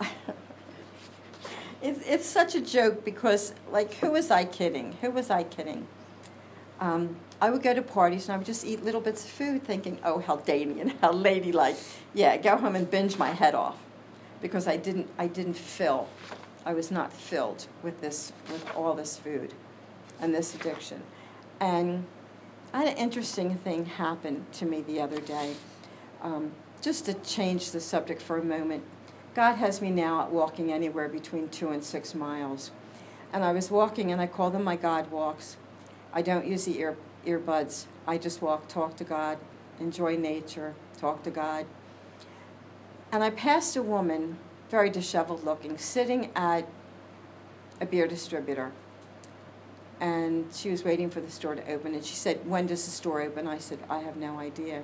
it's, 1.83 2.07
it's 2.07 2.27
such 2.27 2.55
a 2.55 2.61
joke 2.61 3.05
because, 3.05 3.53
like, 3.71 3.95
who 3.95 4.13
was 4.13 4.31
I 4.31 4.45
kidding? 4.45 4.93
Who 5.01 5.11
was 5.11 5.31
I 5.31 5.43
kidding? 5.43 5.87
Um, 6.81 7.17
I 7.41 7.51
would 7.51 7.63
go 7.63 7.75
to 7.75 7.83
parties 7.83 8.27
and 8.27 8.35
I 8.35 8.39
would 8.39 8.47
just 8.47 8.65
eat 8.65 8.85
little 8.85 9.01
bits 9.01 9.25
of 9.25 9.31
food, 9.31 9.65
thinking, 9.65 9.99
"Oh, 10.05 10.21
how 10.21 10.37
dainty 10.37 10.81
and 10.81 10.93
how 11.01 11.13
ladylike." 11.13 11.77
Yeah, 12.15 12.37
go 12.37 12.57
home 12.57 12.77
and 12.77 12.89
binge 12.89 13.19
my 13.19 13.31
head 13.31 13.55
off, 13.55 13.79
because 14.41 14.67
I 14.69 14.77
didn't. 14.77 15.09
I 15.19 15.27
didn't 15.27 15.55
fill. 15.55 16.09
I 16.65 16.75
was 16.75 16.91
not 16.91 17.13
filled 17.13 17.67
with 17.83 18.01
this, 18.01 18.33
with 18.51 18.65
all 18.77 18.95
this 18.95 19.17
food, 19.17 19.55
and 20.21 20.35
this 20.35 20.55
addiction. 20.55 21.03
And 21.61 22.07
I 22.73 22.85
had 22.85 22.89
an 22.89 22.97
interesting 22.97 23.57
thing 23.57 23.87
happen 23.87 24.47
to 24.53 24.65
me 24.65 24.83
the 24.83 25.01
other 25.01 25.21
day. 25.21 25.55
Um, 26.23 26.53
just 26.81 27.07
to 27.07 27.15
change 27.15 27.71
the 27.71 27.81
subject 27.81 28.23
for 28.23 28.39
a 28.39 28.45
moment, 28.45 28.85
God 29.35 29.55
has 29.55 29.81
me 29.81 29.91
now 29.91 30.23
at 30.23 30.31
walking 30.31 30.73
anywhere 30.73 31.09
between 31.09 31.49
two 31.49 31.71
and 31.71 31.83
six 31.83 32.15
miles. 32.15 32.71
And 33.33 33.45
I 33.45 33.53
was 33.53 33.71
walking, 33.71 34.13
and 34.13 34.21
I 34.21 34.27
call 34.27 34.51
them 34.51 34.65
my 34.65 34.77
God 34.77 35.11
walks. 35.11 35.57
I 36.13 36.23
don't 36.23 36.47
use 36.47 36.65
the 36.65 36.79
ear, 36.79 36.97
earbuds. 37.27 37.87
I 38.07 38.19
just 38.19 38.41
walk, 38.41 38.69
talk 38.69 38.97
to 38.97 39.05
God, 39.05 39.39
enjoy 39.81 40.17
nature, 40.17 40.75
talk 40.99 41.23
to 41.25 41.31
God. 41.31 41.67
And 43.13 43.23
I 43.23 43.31
passed 43.31 43.77
a 43.77 43.83
woman, 43.83 44.39
very 44.71 44.91
disheveled 44.91 45.45
looking, 45.45 45.79
sitting 45.79 46.31
at 46.35 46.69
a 47.81 47.87
beer 47.87 48.07
distributor 48.07 48.73
and 50.01 50.47
she 50.53 50.71
was 50.71 50.85
waiting 50.85 51.11
for 51.11 51.21
the 51.21 51.31
store 51.31 51.55
to 51.55 51.71
open. 51.71 51.95
And 51.95 52.05
she 52.05 52.15
said, 52.15 52.47
"When 52.47 52.67
does 52.67 52.85
the 52.85 52.91
store 52.91 53.21
open?" 53.21 53.47
I 53.47 53.59
said, 53.59 53.79
"I 53.89 54.01
have 54.01 54.17
no 54.17 54.39
idea." 54.39 54.83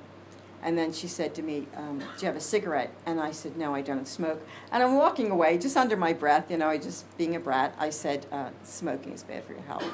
And 0.62 0.79
then 0.79 0.93
she 0.93 1.09
said 1.09 1.35
to 1.35 1.43
me, 1.43 1.69
um, 1.77 1.99
"Do 1.99 2.21
you 2.21 2.27
have 2.27 2.37
a 2.37 2.41
cigarette?" 2.41 2.91
And 3.05 3.21
I 3.21 3.33
said, 3.33 3.57
"No, 3.57 3.75
I 3.75 3.83
don't 3.83 4.09
smoke." 4.09 4.41
And 4.73 4.83
I'm 4.83 4.97
walking 4.97 5.31
away, 5.31 5.59
just 5.59 5.77
under 5.77 5.97
my 5.97 6.12
breath, 6.12 6.51
you 6.51 6.57
know, 6.57 6.69
I 6.69 6.79
just 6.79 7.05
being 7.19 7.37
a 7.37 7.41
brat. 7.41 7.75
I 7.79 7.91
said, 7.91 8.27
uh, 8.33 8.49
"Smoking 8.62 9.12
is 9.12 9.23
bad 9.23 9.45
for 9.45 9.53
your 9.53 9.62
health." 9.62 9.85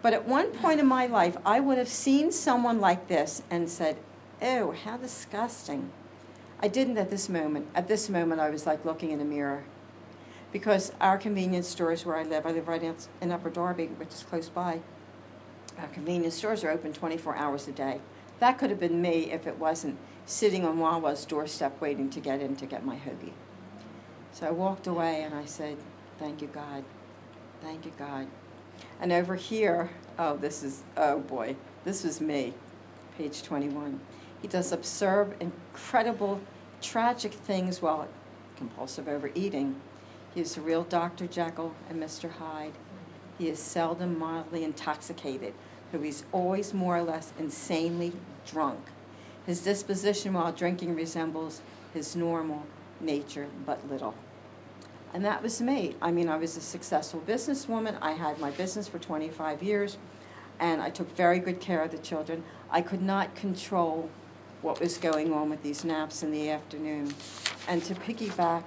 But 0.00 0.12
at 0.12 0.28
one 0.28 0.50
point 0.50 0.80
in 0.80 0.86
my 0.86 1.06
life, 1.06 1.36
I 1.44 1.60
would 1.60 1.78
have 1.78 1.88
seen 1.88 2.30
someone 2.30 2.80
like 2.80 3.08
this 3.08 3.42
and 3.50 3.68
said, 3.68 3.96
"Oh, 4.40 4.72
how 4.72 4.96
disgusting." 4.96 5.90
I 6.60 6.68
didn't 6.68 6.98
at 6.98 7.10
this 7.10 7.28
moment. 7.28 7.66
At 7.74 7.88
this 7.88 8.08
moment, 8.08 8.40
I 8.40 8.50
was 8.50 8.66
like 8.66 8.84
looking 8.84 9.10
in 9.10 9.20
a 9.20 9.24
mirror 9.24 9.64
because 10.54 10.92
our 11.00 11.18
convenience 11.18 11.66
stores 11.66 12.06
where 12.06 12.16
I 12.16 12.22
live, 12.22 12.46
I 12.46 12.52
live 12.52 12.68
right 12.68 12.96
in 13.20 13.32
Upper 13.32 13.50
Darby, 13.50 13.86
which 13.86 14.10
is 14.10 14.22
close 14.22 14.48
by. 14.48 14.78
Our 15.80 15.88
convenience 15.88 16.36
stores 16.36 16.62
are 16.62 16.70
open 16.70 16.92
24 16.92 17.34
hours 17.34 17.66
a 17.66 17.72
day. 17.72 18.00
That 18.38 18.56
could 18.56 18.70
have 18.70 18.78
been 18.78 19.02
me 19.02 19.32
if 19.32 19.48
it 19.48 19.58
wasn't 19.58 19.98
sitting 20.26 20.64
on 20.64 20.78
Wawa's 20.78 21.24
doorstep 21.24 21.80
waiting 21.80 22.08
to 22.10 22.20
get 22.20 22.40
in 22.40 22.54
to 22.54 22.66
get 22.66 22.86
my 22.86 22.94
hoagie. 22.94 23.32
So 24.30 24.46
I 24.46 24.52
walked 24.52 24.86
away 24.86 25.24
and 25.24 25.34
I 25.34 25.44
said, 25.44 25.76
Thank 26.20 26.40
you, 26.40 26.46
God. 26.46 26.84
Thank 27.60 27.84
you, 27.84 27.92
God. 27.98 28.28
And 29.00 29.10
over 29.10 29.34
here, 29.34 29.90
oh, 30.20 30.36
this 30.36 30.62
is, 30.62 30.84
oh 30.96 31.18
boy, 31.18 31.56
this 31.82 32.04
was 32.04 32.20
me, 32.20 32.54
page 33.18 33.42
21. 33.42 33.98
He 34.40 34.46
does 34.46 34.70
absurd, 34.70 35.34
incredible, 35.40 36.40
tragic 36.80 37.32
things 37.32 37.82
while 37.82 38.06
compulsive 38.56 39.08
overeating 39.08 39.80
he 40.34 40.40
is 40.40 40.56
the 40.56 40.60
real 40.60 40.82
Dr. 40.82 41.26
Jekyll 41.26 41.74
and 41.88 42.02
Mr. 42.02 42.30
Hyde. 42.30 42.72
He 43.38 43.48
is 43.48 43.58
seldom 43.58 44.18
mildly 44.18 44.64
intoxicated, 44.64 45.54
though 45.92 46.00
he's 46.00 46.24
always 46.32 46.74
more 46.74 46.96
or 46.96 47.02
less 47.02 47.32
insanely 47.38 48.12
drunk. 48.46 48.80
His 49.46 49.62
disposition 49.62 50.32
while 50.32 50.52
drinking 50.52 50.96
resembles 50.96 51.60
his 51.92 52.16
normal 52.16 52.64
nature 53.00 53.48
but 53.64 53.88
little. 53.88 54.14
And 55.12 55.24
that 55.24 55.42
was 55.42 55.60
me. 55.60 55.94
I 56.02 56.10
mean, 56.10 56.28
I 56.28 56.36
was 56.36 56.56
a 56.56 56.60
successful 56.60 57.22
businesswoman. 57.24 57.96
I 58.00 58.12
had 58.12 58.40
my 58.40 58.50
business 58.50 58.88
for 58.88 58.98
25 58.98 59.62
years, 59.62 59.98
and 60.58 60.82
I 60.82 60.90
took 60.90 61.14
very 61.14 61.38
good 61.38 61.60
care 61.60 61.82
of 61.82 61.92
the 61.92 61.98
children. 61.98 62.42
I 62.70 62.82
could 62.82 63.02
not 63.02 63.36
control 63.36 64.10
what 64.62 64.80
was 64.80 64.98
going 64.98 65.32
on 65.32 65.50
with 65.50 65.62
these 65.62 65.84
naps 65.84 66.24
in 66.24 66.32
the 66.32 66.50
afternoon. 66.50 67.14
And 67.68 67.84
to 67.84 67.94
piggyback 67.94 68.64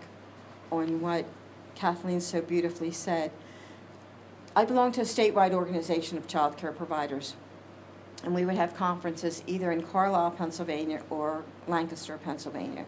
on 0.71 1.01
what 1.01 1.25
Kathleen 1.77 2.19
so 2.19 2.41
beautifully 2.41 2.91
said, 2.91 3.31
I 4.55 4.65
belong 4.65 4.91
to 4.93 5.01
a 5.01 5.03
statewide 5.03 5.53
organization 5.53 6.17
of 6.17 6.27
child 6.27 6.57
care 6.57 6.71
providers. 6.71 7.35
And 8.23 8.33
we 8.33 8.45
would 8.45 8.55
have 8.55 8.75
conferences 8.75 9.43
either 9.45 9.71
in 9.71 9.83
Carlisle, 9.83 10.31
Pennsylvania 10.31 11.03
or 11.11 11.43
Lancaster, 11.67 12.17
Pennsylvania. 12.17 12.85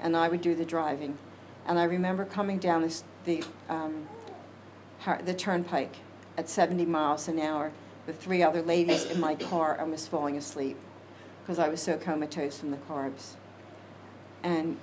And 0.00 0.16
I 0.16 0.28
would 0.28 0.40
do 0.40 0.56
the 0.56 0.64
driving. 0.64 1.18
And 1.66 1.78
I 1.78 1.84
remember 1.84 2.24
coming 2.24 2.58
down 2.58 2.82
this, 2.82 3.04
the, 3.24 3.44
um, 3.68 4.08
the 5.24 5.34
turnpike 5.34 5.94
at 6.36 6.48
70 6.48 6.84
miles 6.86 7.28
an 7.28 7.38
hour 7.38 7.70
with 8.08 8.20
three 8.20 8.42
other 8.42 8.60
ladies 8.60 9.04
in 9.04 9.20
my 9.20 9.36
car 9.36 9.76
and 9.78 9.92
was 9.92 10.08
falling 10.08 10.36
asleep 10.36 10.76
because 11.44 11.60
I 11.60 11.68
was 11.68 11.80
so 11.80 11.96
comatose 11.96 12.58
from 12.58 12.72
the 12.72 12.76
carbs. 12.78 13.34
And 14.42 14.78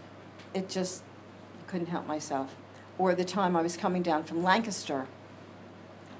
it 0.53 0.69
just 0.69 1.03
couldn't 1.67 1.87
help 1.87 2.07
myself. 2.07 2.55
Or 2.99 3.15
the 3.15 3.25
time 3.25 3.55
I 3.55 3.61
was 3.61 3.77
coming 3.77 4.03
down 4.03 4.25
from 4.25 4.43
Lancaster 4.43 5.07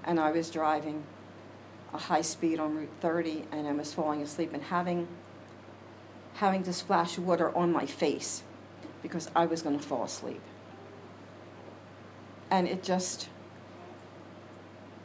and 0.05 0.19
I 0.19 0.31
was 0.31 0.49
driving 0.49 1.03
a 1.93 1.97
high 1.97 2.21
speed 2.21 2.57
on 2.57 2.75
Route 2.75 2.89
30 3.01 3.43
and 3.51 3.67
I 3.67 3.73
was 3.73 3.93
falling 3.93 4.21
asleep 4.21 4.53
and 4.53 4.63
having 4.63 5.07
having 6.35 6.63
to 6.63 6.71
splash 6.71 7.17
water 7.17 7.53
on 7.55 7.73
my 7.73 7.85
face 7.85 8.43
because 9.03 9.29
I 9.35 9.45
was 9.45 9.61
going 9.61 9.77
to 9.77 9.85
fall 9.85 10.05
asleep. 10.05 10.41
And 12.49 12.65
it 12.65 12.81
just 12.81 13.27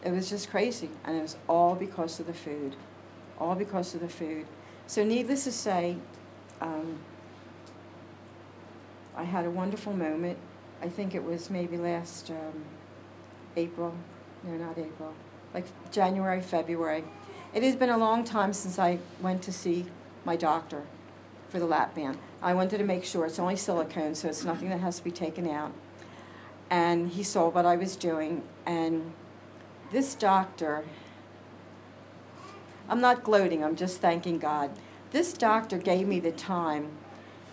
it 0.04 0.12
was 0.12 0.30
just 0.30 0.50
crazy 0.50 0.90
and 1.04 1.16
it 1.16 1.22
was 1.22 1.36
all 1.48 1.74
because 1.74 2.20
of 2.20 2.28
the 2.28 2.34
food. 2.34 2.76
All 3.40 3.56
because 3.56 3.94
of 3.94 4.00
the 4.00 4.08
food. 4.08 4.46
So 4.86 5.02
needless 5.02 5.42
to 5.42 5.50
say, 5.50 5.96
um, 6.60 6.98
I 9.16 9.24
had 9.24 9.44
a 9.44 9.50
wonderful 9.50 9.92
moment. 9.92 10.38
I 10.82 10.88
think 10.88 11.14
it 11.14 11.24
was 11.24 11.50
maybe 11.50 11.76
last 11.76 12.30
um, 12.30 12.64
April. 13.56 13.94
No, 14.42 14.52
not 14.52 14.78
April. 14.78 15.14
Like 15.52 15.66
January, 15.90 16.40
February. 16.40 17.04
It 17.54 17.62
has 17.62 17.76
been 17.76 17.90
a 17.90 17.98
long 17.98 18.24
time 18.24 18.52
since 18.52 18.78
I 18.78 18.98
went 19.20 19.42
to 19.42 19.52
see 19.52 19.86
my 20.24 20.36
doctor 20.36 20.82
for 21.48 21.58
the 21.58 21.66
lap 21.66 21.94
band. 21.94 22.18
I 22.42 22.52
wanted 22.52 22.78
to 22.78 22.84
make 22.84 23.04
sure 23.04 23.26
it's 23.26 23.38
only 23.38 23.56
silicone, 23.56 24.14
so 24.14 24.28
it's 24.28 24.44
nothing 24.44 24.70
that 24.70 24.80
has 24.80 24.98
to 24.98 25.04
be 25.04 25.10
taken 25.10 25.48
out. 25.48 25.72
And 26.68 27.10
he 27.10 27.22
saw 27.22 27.48
what 27.48 27.64
I 27.64 27.76
was 27.76 27.94
doing, 27.94 28.42
and 28.66 29.12
this 29.92 30.14
doctor, 30.14 30.84
I'm 32.88 33.00
not 33.00 33.22
gloating, 33.22 33.62
I'm 33.62 33.76
just 33.76 34.00
thanking 34.00 34.38
God. 34.38 34.70
This 35.12 35.32
doctor 35.32 35.78
gave 35.78 36.08
me 36.08 36.18
the 36.18 36.32
time 36.32 36.90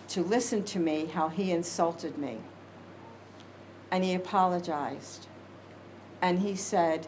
to 0.08 0.22
listen 0.22 0.64
to 0.64 0.80
me 0.80 1.06
how 1.06 1.28
he 1.28 1.52
insulted 1.52 2.18
me. 2.18 2.38
And 3.92 4.02
he 4.02 4.14
apologized. 4.14 5.28
And 6.20 6.40
he 6.40 6.56
said, 6.56 7.06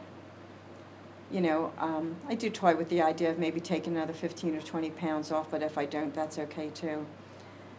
you 1.32 1.40
know, 1.40 1.72
um, 1.78 2.14
I 2.28 2.36
do 2.36 2.48
toy 2.48 2.76
with 2.76 2.88
the 2.90 3.02
idea 3.02 3.30
of 3.30 3.38
maybe 3.40 3.58
taking 3.58 3.96
another 3.96 4.12
15 4.12 4.54
or 4.54 4.60
20 4.60 4.90
pounds 4.90 5.32
off, 5.32 5.50
but 5.50 5.62
if 5.62 5.76
I 5.76 5.84
don't, 5.84 6.14
that's 6.14 6.38
okay 6.38 6.70
too. 6.70 7.04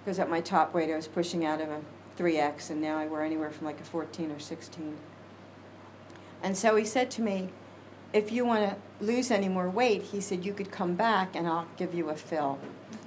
Because 0.03 0.20
at 0.20 0.30
my 0.30 0.41
top 0.41 0.74
weight, 0.74 0.91
I 0.91 0.95
was 0.97 1.08
pushing 1.08 1.45
out 1.45 1.62
of 1.62 1.70
a 1.70 1.82
3X, 2.18 2.70
and 2.70 2.82
now 2.82 2.97
I 2.97 3.06
wear 3.06 3.24
anywhere 3.24 3.51
from 3.51 3.66
like 3.66 3.80
a 3.80 3.86
14 3.86 4.32
or 4.32 4.39
16. 4.39 4.97
And 6.43 6.58
so 6.58 6.76
he 6.76 6.84
said 6.84 7.10
to 7.12 7.22
me, 7.22 7.49
if 8.14 8.32
you 8.32 8.45
want 8.45 8.70
to 8.70 9.06
lose 9.06 9.32
any 9.32 9.49
more 9.49 9.70
weight, 9.70 10.01
he 10.01 10.22
said, 10.22 10.45
you 10.45 10.53
could 10.53 10.72
come 10.72 10.95
back 10.95 11.36
and 11.36 11.47
I'll 11.47 11.68
give 11.78 11.93
you 11.93 12.10
a 12.10 12.16
fill. 12.16 12.60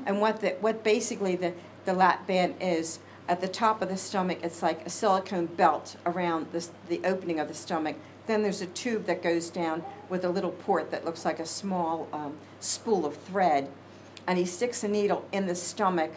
And 0.07 0.20
what, 0.20 0.40
the, 0.40 0.51
what 0.61 0.84
basically 0.84 1.36
the, 1.36 1.55
the 1.84 1.94
lap 1.94 2.26
band 2.26 2.57
is 2.61 2.99
at 3.29 3.41
the 3.43 3.49
top 3.49 3.83
of 3.83 3.91
the 3.91 3.97
stomach, 3.97 4.39
it's 4.43 4.62
like 4.62 4.87
a 4.87 4.91
silicone 4.91 5.47
belt 5.47 5.97
around 6.07 6.51
the, 6.53 6.66
the 6.89 7.01
opening 7.05 7.39
of 7.39 7.49
the 7.49 7.55
stomach. 7.55 7.97
Then 8.26 8.43
there's 8.43 8.62
a 8.62 8.66
tube 8.66 9.05
that 9.05 9.22
goes 9.22 9.51
down 9.51 9.85
with 10.09 10.24
a 10.24 10.29
little 10.31 10.51
port 10.51 10.91
that 10.91 11.05
looks 11.05 11.24
like 11.24 11.39
a 11.39 11.47
small 11.47 12.09
um, 12.12 12.37
spool 12.59 13.05
of 13.05 13.16
thread. 13.16 13.70
And 14.26 14.39
he 14.39 14.45
sticks 14.45 14.83
a 14.83 14.89
needle 14.89 15.26
in 15.33 15.47
the 15.47 15.55
stomach, 15.55 16.12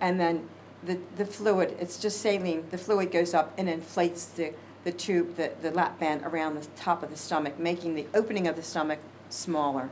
and 0.00 0.18
then 0.18 0.48
the, 0.82 0.98
the 1.16 1.24
fluid, 1.24 1.76
it's 1.80 1.98
just 1.98 2.20
saline, 2.20 2.66
the 2.70 2.78
fluid 2.78 3.10
goes 3.10 3.34
up 3.34 3.52
and 3.58 3.68
inflates 3.68 4.24
the, 4.26 4.52
the 4.84 4.92
tube, 4.92 5.36
the, 5.36 5.52
the 5.60 5.70
lap 5.70 5.98
band 5.98 6.22
around 6.22 6.54
the 6.54 6.66
top 6.76 7.02
of 7.02 7.10
the 7.10 7.16
stomach, 7.16 7.58
making 7.58 7.94
the 7.94 8.06
opening 8.14 8.46
of 8.46 8.56
the 8.56 8.62
stomach 8.62 9.00
smaller. 9.28 9.90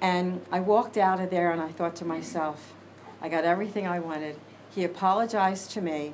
And 0.00 0.44
I 0.50 0.60
walked 0.60 0.96
out 0.96 1.20
of 1.20 1.30
there 1.30 1.52
and 1.52 1.60
I 1.60 1.68
thought 1.72 1.94
to 1.96 2.04
myself, 2.04 2.74
I 3.20 3.28
got 3.28 3.44
everything 3.44 3.86
I 3.86 4.00
wanted. 4.00 4.36
He 4.70 4.84
apologized 4.84 5.70
to 5.72 5.80
me. 5.80 6.12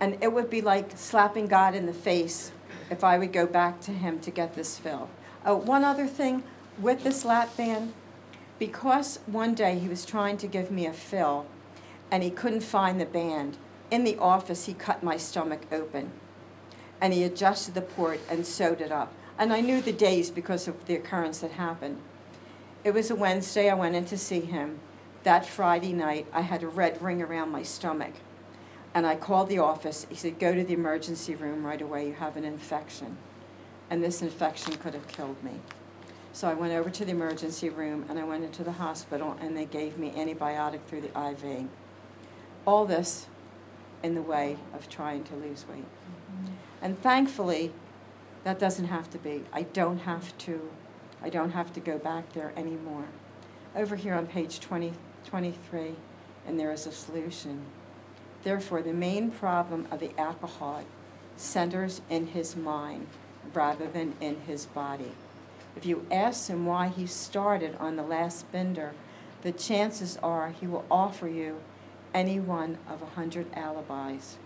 And 0.00 0.18
it 0.22 0.32
would 0.32 0.50
be 0.50 0.60
like 0.60 0.92
slapping 0.96 1.46
God 1.46 1.74
in 1.74 1.86
the 1.86 1.92
face 1.92 2.52
if 2.90 3.02
I 3.02 3.18
would 3.18 3.32
go 3.32 3.46
back 3.46 3.80
to 3.82 3.92
him 3.92 4.20
to 4.20 4.30
get 4.30 4.54
this 4.54 4.78
fill. 4.78 5.08
Oh, 5.44 5.54
uh, 5.54 5.58
one 5.58 5.84
other 5.84 6.06
thing 6.06 6.42
with 6.78 7.04
this 7.04 7.24
lap 7.24 7.56
band, 7.56 7.94
because 8.58 9.20
one 9.26 9.54
day 9.54 9.78
he 9.78 9.88
was 9.88 10.04
trying 10.04 10.36
to 10.38 10.46
give 10.46 10.70
me 10.70 10.86
a 10.86 10.92
fill 10.92 11.46
and 12.10 12.22
he 12.22 12.30
couldn't 12.30 12.60
find 12.60 13.00
the 13.00 13.06
band, 13.06 13.56
in 13.90 14.04
the 14.04 14.16
office 14.18 14.66
he 14.66 14.74
cut 14.74 15.02
my 15.02 15.16
stomach 15.16 15.62
open 15.72 16.10
and 17.00 17.12
he 17.12 17.24
adjusted 17.24 17.74
the 17.74 17.82
port 17.82 18.20
and 18.28 18.46
sewed 18.46 18.80
it 18.80 18.92
up. 18.92 19.12
And 19.38 19.52
I 19.52 19.60
knew 19.60 19.80
the 19.80 19.92
days 19.92 20.30
because 20.30 20.66
of 20.66 20.86
the 20.86 20.94
occurrence 20.94 21.40
that 21.40 21.52
happened. 21.52 22.00
It 22.84 22.94
was 22.94 23.10
a 23.10 23.14
Wednesday, 23.14 23.68
I 23.68 23.74
went 23.74 23.94
in 23.94 24.06
to 24.06 24.18
see 24.18 24.40
him. 24.40 24.80
That 25.26 25.44
Friday 25.44 25.92
night, 25.92 26.28
I 26.32 26.42
had 26.42 26.62
a 26.62 26.68
red 26.68 27.02
ring 27.02 27.20
around 27.20 27.50
my 27.50 27.64
stomach. 27.64 28.12
And 28.94 29.04
I 29.04 29.16
called 29.16 29.48
the 29.48 29.58
office. 29.58 30.06
He 30.08 30.14
said, 30.14 30.38
Go 30.38 30.54
to 30.54 30.62
the 30.62 30.74
emergency 30.74 31.34
room 31.34 31.66
right 31.66 31.82
away. 31.82 32.06
You 32.06 32.12
have 32.12 32.36
an 32.36 32.44
infection. 32.44 33.16
And 33.90 34.04
this 34.04 34.22
infection 34.22 34.76
could 34.76 34.94
have 34.94 35.08
killed 35.08 35.42
me. 35.42 35.54
So 36.32 36.46
I 36.46 36.54
went 36.54 36.74
over 36.74 36.90
to 36.90 37.04
the 37.04 37.10
emergency 37.10 37.68
room 37.68 38.06
and 38.08 38.20
I 38.20 38.22
went 38.22 38.44
into 38.44 38.62
the 38.62 38.70
hospital 38.70 39.36
and 39.40 39.56
they 39.56 39.64
gave 39.64 39.98
me 39.98 40.12
antibiotic 40.12 40.84
through 40.86 41.00
the 41.00 41.08
IV. 41.08 41.66
All 42.64 42.84
this 42.84 43.26
in 44.04 44.14
the 44.14 44.22
way 44.22 44.58
of 44.72 44.88
trying 44.88 45.24
to 45.24 45.34
lose 45.34 45.66
weight. 45.68 45.78
Mm-hmm. 45.82 46.52
And 46.82 47.02
thankfully, 47.02 47.72
that 48.44 48.60
doesn't 48.60 48.86
have 48.86 49.10
to 49.10 49.18
be. 49.18 49.42
I 49.52 49.62
don't 49.62 49.98
have 49.98 50.38
to 50.38 50.70
I 51.20 51.30
don't 51.30 51.50
have 51.50 51.72
to 51.72 51.80
go 51.80 51.98
back 51.98 52.32
there 52.32 52.52
anymore. 52.56 53.06
Over 53.74 53.96
here 53.96 54.14
on 54.14 54.28
page 54.28 54.60
20 54.60 54.92
23, 55.26 55.94
and 56.46 56.58
there 56.58 56.72
is 56.72 56.86
a 56.86 56.92
solution. 56.92 57.62
Therefore, 58.42 58.80
the 58.80 58.92
main 58.92 59.30
problem 59.30 59.86
of 59.90 60.00
the 60.00 60.18
alcoholic 60.18 60.86
centers 61.36 62.00
in 62.08 62.28
his 62.28 62.56
mind 62.56 63.06
rather 63.52 63.86
than 63.86 64.14
in 64.20 64.40
his 64.46 64.66
body. 64.66 65.12
If 65.76 65.84
you 65.84 66.06
ask 66.10 66.48
him 66.48 66.64
why 66.64 66.88
he 66.88 67.06
started 67.06 67.76
on 67.78 67.96
the 67.96 68.02
last 68.02 68.50
bender, 68.50 68.94
the 69.42 69.52
chances 69.52 70.16
are 70.22 70.50
he 70.50 70.66
will 70.66 70.84
offer 70.90 71.28
you 71.28 71.60
any 72.14 72.40
one 72.40 72.78
of 72.88 73.02
a 73.02 73.06
hundred 73.06 73.46
alibis. 73.54 74.38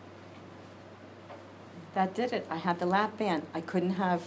That 1.95 2.15
did 2.15 2.33
it. 2.33 2.47
I 2.51 2.57
had 2.57 2.79
the 2.79 2.87
lap 2.87 3.17
band. 3.17 3.47
I 3.55 3.61
couldn't 3.61 3.95
have 3.95 4.23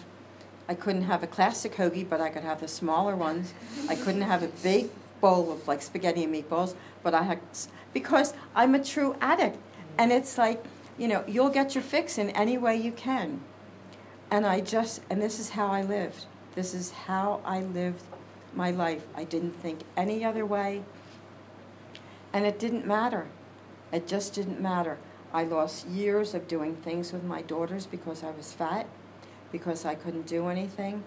I 0.67 0.75
couldn't 0.75 1.03
have 1.03 1.23
a 1.23 1.27
classic 1.27 1.73
hoagie, 1.75 2.07
but 2.09 2.21
I 2.21 2.29
could 2.29 2.43
have 2.43 2.61
the 2.61 2.69
smaller 2.69 3.17
ones. 3.17 3.53
I 3.89 3.95
couldn't 3.95 4.21
have 4.21 4.43
a 4.43 4.47
big 4.47 4.89
bowl 5.23 5.53
of 5.53 5.65
like 5.69 5.81
spaghetti 5.81 6.25
and 6.25 6.35
meatballs, 6.35 6.75
but 7.01 7.13
I 7.13 7.23
had 7.23 7.39
because 7.93 8.33
I'm 8.53 8.75
a 8.75 8.83
true 8.83 9.15
addict, 9.21 9.57
and 9.97 10.11
it's 10.11 10.37
like 10.37 10.61
you 10.97 11.07
know 11.07 11.23
you'll 11.25 11.49
get 11.49 11.73
your 11.73 11.83
fix 11.83 12.17
in 12.17 12.29
any 12.31 12.57
way 12.57 12.75
you 12.75 12.91
can, 12.91 13.39
and 14.29 14.45
I 14.45 14.59
just 14.59 15.01
and 15.09 15.21
this 15.21 15.39
is 15.39 15.51
how 15.51 15.67
I 15.67 15.81
lived. 15.81 16.25
This 16.55 16.73
is 16.73 16.91
how 16.91 17.39
I 17.45 17.61
lived 17.61 18.03
my 18.53 18.69
life. 18.69 19.07
I 19.15 19.23
didn't 19.23 19.53
think 19.53 19.79
any 19.95 20.25
other 20.25 20.45
way, 20.45 20.83
and 22.33 22.45
it 22.45 22.59
didn't 22.59 22.85
matter. 22.85 23.27
It 23.93 24.05
just 24.07 24.33
didn't 24.33 24.59
matter. 24.59 24.97
I 25.31 25.45
lost 25.45 25.87
years 25.87 26.33
of 26.33 26.49
doing 26.49 26.75
things 26.75 27.13
with 27.13 27.23
my 27.23 27.41
daughters 27.43 27.85
because 27.85 28.23
I 28.23 28.31
was 28.31 28.51
fat, 28.51 28.87
because 29.53 29.85
I 29.85 29.95
couldn't 29.95 30.27
do 30.27 30.49
anything, 30.49 31.01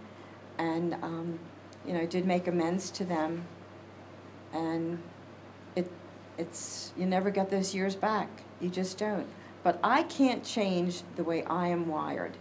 and 0.56 0.94
um, 1.02 1.38
you 1.86 1.92
know 1.92 2.00
I 2.00 2.06
did 2.06 2.24
make 2.26 2.48
amends 2.48 2.90
to 2.92 3.04
them 3.04 3.44
and 4.52 4.98
it 5.74 5.90
it's 6.38 6.92
you 6.96 7.06
never 7.06 7.30
get 7.30 7.50
those 7.50 7.74
years 7.74 7.94
back. 7.96 8.28
You 8.60 8.68
just 8.68 8.98
don't. 8.98 9.26
But 9.62 9.78
I 9.82 10.04
can't 10.04 10.44
change 10.44 11.02
the 11.16 11.24
way 11.24 11.42
I 11.44 11.68
am 11.68 11.88
wired. 11.88 12.36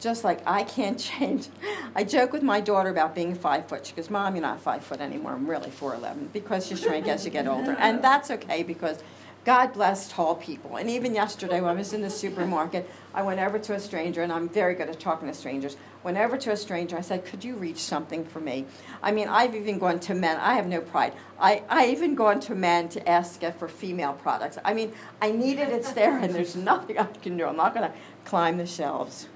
Just 0.00 0.24
like 0.24 0.40
I 0.46 0.64
can't 0.64 0.98
change. 1.18 1.48
I 1.94 2.04
joke 2.04 2.32
with 2.32 2.42
my 2.42 2.60
daughter 2.60 2.90
about 2.90 3.14
being 3.14 3.34
five 3.34 3.68
foot. 3.68 3.86
She 3.86 3.94
goes, 3.94 4.10
Mom, 4.10 4.34
you're 4.34 4.42
not 4.42 4.60
five 4.60 4.82
foot 4.82 5.00
anymore. 5.00 5.32
I'm 5.32 5.48
really 5.48 5.70
4'11 5.70 6.32
because 6.32 6.70
you 6.70 6.76
shrink 6.76 7.06
as 7.06 7.24
you 7.24 7.30
get 7.30 7.46
older. 7.46 7.76
And 7.78 8.02
that's 8.02 8.30
okay 8.30 8.62
because 8.62 9.02
God 9.46 9.72
bless 9.72 10.10
tall 10.10 10.34
people. 10.34 10.76
And 10.76 10.90
even 10.90 11.14
yesterday 11.14 11.60
when 11.60 11.70
I 11.70 11.74
was 11.74 11.92
in 11.92 12.02
the 12.02 12.10
supermarket, 12.10 12.90
I 13.14 13.22
went 13.22 13.38
over 13.38 13.60
to 13.60 13.74
a 13.74 13.80
stranger, 13.80 14.22
and 14.22 14.32
I'm 14.32 14.48
very 14.48 14.74
good 14.74 14.90
at 14.90 14.98
talking 14.98 15.28
to 15.28 15.34
strangers. 15.34 15.76
Went 16.06 16.18
over 16.18 16.36
to 16.36 16.52
a 16.52 16.56
stranger. 16.56 16.96
I 16.96 17.00
said, 17.00 17.24
Could 17.24 17.42
you 17.42 17.56
reach 17.56 17.78
something 17.78 18.24
for 18.24 18.38
me? 18.38 18.64
I 19.02 19.10
mean, 19.10 19.26
I've 19.26 19.56
even 19.56 19.80
gone 19.80 19.98
to 20.00 20.14
men. 20.14 20.36
I 20.38 20.54
have 20.54 20.68
no 20.68 20.80
pride. 20.80 21.12
I, 21.40 21.64
I 21.68 21.88
even 21.88 22.14
gone 22.14 22.38
to 22.42 22.54
men 22.54 22.88
to 22.90 23.08
ask 23.08 23.42
for 23.58 23.66
female 23.66 24.12
products. 24.12 24.56
I 24.64 24.72
mean, 24.72 24.92
I 25.20 25.32
need 25.32 25.58
it, 25.58 25.68
it's 25.68 25.92
there, 25.92 26.16
and 26.16 26.32
there's 26.32 26.54
nothing 26.54 26.96
I 26.96 27.06
can 27.06 27.36
do. 27.36 27.44
I'm 27.44 27.56
not 27.56 27.74
going 27.74 27.90
to 27.90 27.96
climb 28.24 28.56
the 28.56 28.66
shelves. 28.66 29.26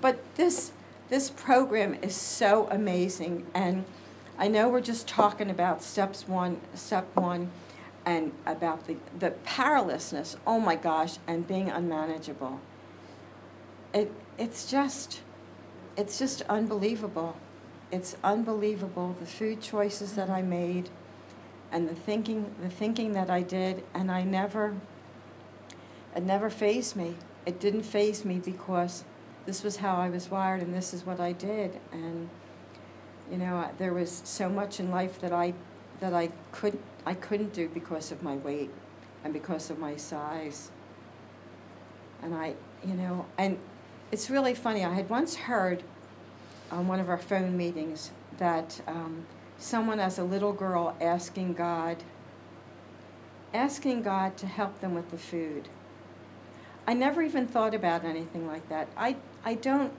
But 0.00 0.18
this, 0.36 0.72
this 1.10 1.28
program 1.28 1.98
is 2.00 2.16
so 2.16 2.68
amazing. 2.70 3.46
And 3.52 3.84
I 4.38 4.48
know 4.48 4.70
we're 4.70 4.80
just 4.80 5.06
talking 5.06 5.50
about 5.50 5.82
steps 5.82 6.26
one, 6.26 6.58
step 6.74 7.06
one, 7.14 7.50
and 8.06 8.32
about 8.46 8.86
the, 8.86 8.96
the 9.18 9.32
powerlessness, 9.44 10.36
oh 10.46 10.58
my 10.58 10.74
gosh, 10.74 11.18
and 11.26 11.46
being 11.46 11.68
unmanageable. 11.68 12.60
It, 13.92 14.10
it's 14.38 14.70
just, 14.70 15.20
it's 15.96 16.18
just 16.18 16.42
unbelievable. 16.42 17.36
It's 17.90 18.16
unbelievable 18.24 19.14
the 19.20 19.26
food 19.26 19.60
choices 19.60 20.14
that 20.14 20.30
I 20.30 20.42
made 20.42 20.88
and 21.70 21.88
the 21.88 21.94
thinking 21.94 22.54
the 22.62 22.70
thinking 22.70 23.12
that 23.12 23.30
I 23.30 23.42
did 23.42 23.84
and 23.94 24.10
I 24.10 24.22
never 24.22 24.74
it 26.14 26.22
never 26.22 26.50
fazed 26.50 26.96
me. 26.96 27.14
It 27.46 27.60
didn't 27.60 27.82
faze 27.82 28.24
me 28.24 28.38
because 28.38 29.04
this 29.46 29.62
was 29.62 29.76
how 29.76 29.96
I 29.96 30.08
was 30.08 30.30
wired 30.30 30.62
and 30.62 30.74
this 30.74 30.94
is 30.94 31.04
what 31.04 31.20
I 31.20 31.32
did 31.32 31.78
and 31.92 32.28
you 33.30 33.38
know 33.38 33.68
there 33.78 33.92
was 33.92 34.22
so 34.24 34.48
much 34.48 34.80
in 34.80 34.90
life 34.90 35.20
that 35.20 35.32
I 35.32 35.54
that 36.00 36.14
I 36.14 36.30
could 36.52 36.78
I 37.04 37.14
couldn't 37.14 37.52
do 37.52 37.68
because 37.68 38.12
of 38.12 38.22
my 38.22 38.36
weight 38.36 38.70
and 39.24 39.32
because 39.32 39.70
of 39.70 39.78
my 39.78 39.96
size 39.96 40.70
and 42.22 42.34
I 42.34 42.54
you 42.84 42.94
know 42.94 43.26
and 43.38 43.58
it's 44.12 44.28
really 44.28 44.54
funny. 44.54 44.84
I 44.84 44.92
had 44.92 45.08
once 45.08 45.34
heard 45.34 45.82
on 46.70 46.86
one 46.86 47.00
of 47.00 47.08
our 47.08 47.18
phone 47.18 47.56
meetings 47.56 48.10
that 48.38 48.80
um, 48.86 49.24
someone 49.58 49.98
as 49.98 50.18
a 50.18 50.22
little 50.22 50.52
girl 50.52 50.94
asking 51.00 51.54
God, 51.54 51.96
asking 53.54 54.02
God 54.02 54.36
to 54.36 54.46
help 54.46 54.80
them 54.80 54.94
with 54.94 55.10
the 55.10 55.16
food. 55.16 55.70
I 56.86 56.92
never 56.92 57.22
even 57.22 57.46
thought 57.46 57.74
about 57.74 58.04
anything 58.04 58.46
like 58.46 58.68
that. 58.68 58.88
I, 58.96 59.16
I 59.44 59.54
don't 59.54 59.92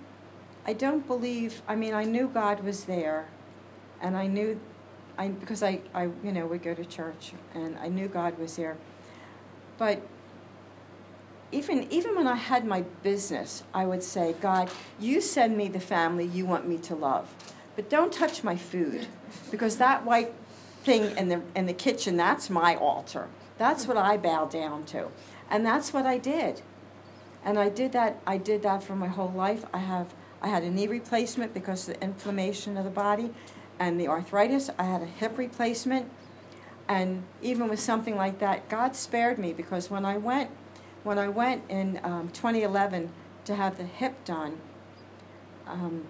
I 0.66 0.72
don't 0.74 1.06
believe 1.06 1.62
I 1.68 1.76
mean 1.76 1.94
I 1.94 2.04
knew 2.06 2.28
God 2.28 2.64
was 2.64 2.86
there 2.86 3.28
and 4.02 4.16
I 4.16 4.28
knew 4.28 4.60
I 5.18 5.30
because 5.30 5.62
I, 5.62 5.82
I 5.94 6.04
you 6.24 6.32
know 6.32 6.46
would 6.46 6.64
go 6.64 6.74
to 6.74 6.86
church 6.86 7.34
and 7.54 7.78
I 7.80 7.88
knew 7.88 8.08
God 8.08 8.38
was 8.38 8.56
there. 8.56 8.78
But 9.78 10.02
even 11.54 11.88
even 11.92 12.16
when 12.16 12.28
I 12.28 12.36
had 12.36 12.66
my 12.66 12.82
business, 13.04 13.64
I 13.74 13.86
would 13.86 14.04
say, 14.04 14.36
God, 14.42 14.70
you 15.00 15.22
send 15.22 15.56
me 15.56 15.68
the 15.68 15.80
family 15.80 16.26
you 16.26 16.46
want 16.46 16.68
me 16.68 16.78
to 16.80 16.96
love, 16.96 17.34
but 17.76 17.90
don't 17.90 18.12
touch 18.12 18.44
my 18.44 18.56
food, 18.56 19.08
because 19.52 19.78
that 19.78 20.04
white 20.04 20.34
thing 20.84 21.16
in 21.18 21.30
the 21.30 21.42
in 21.56 21.66
the 21.66 21.74
kitchen, 21.74 22.18
that's 22.18 22.50
my 22.50 22.76
altar. 22.76 23.28
That's 23.58 23.88
what 23.88 23.98
I 23.98 24.18
bow 24.18 24.46
down 24.46 24.86
to, 24.86 25.08
and 25.50 25.66
that's 25.66 25.94
what 25.94 26.06
I 26.06 26.18
did, 26.18 26.62
and 27.46 27.60
I 27.60 27.70
did 27.70 27.92
that. 27.94 28.20
I 28.26 28.38
did 28.38 28.64
that 28.64 28.84
for 28.84 28.96
my 28.96 29.08
whole 29.08 29.32
life. 29.32 29.66
I 29.74 29.78
have 29.78 30.14
I 30.42 30.48
had 30.48 30.64
a 30.64 30.72
knee 30.72 30.88
replacement 30.88 31.54
because 31.54 31.88
of 31.88 31.96
the 31.96 32.04
inflammation 32.04 32.78
of 32.78 32.84
the 32.84 32.90
body, 32.90 33.32
and 33.80 34.00
the 34.00 34.08
arthritis. 34.08 34.70
I 34.80 34.84
had 34.84 35.02
a 35.02 35.06
hip 35.06 35.38
replacement, 35.38 36.10
and 36.88 37.24
even 37.42 37.70
with 37.70 37.80
something 37.80 38.16
like 38.16 38.40
that, 38.40 38.70
God 38.70 38.96
spared 38.96 39.38
me 39.38 39.54
because 39.54 39.90
when 39.92 40.04
I 40.04 40.18
went 40.18 40.50
when 41.04 41.20
I 41.20 41.28
went 41.28 41.64
in 41.70 42.00
um, 42.04 42.30
2011 42.30 43.12
to 43.46 43.56
have 43.56 43.78
the 43.78 43.84
hip 43.84 44.24
done, 44.26 44.60
um, 45.68 46.06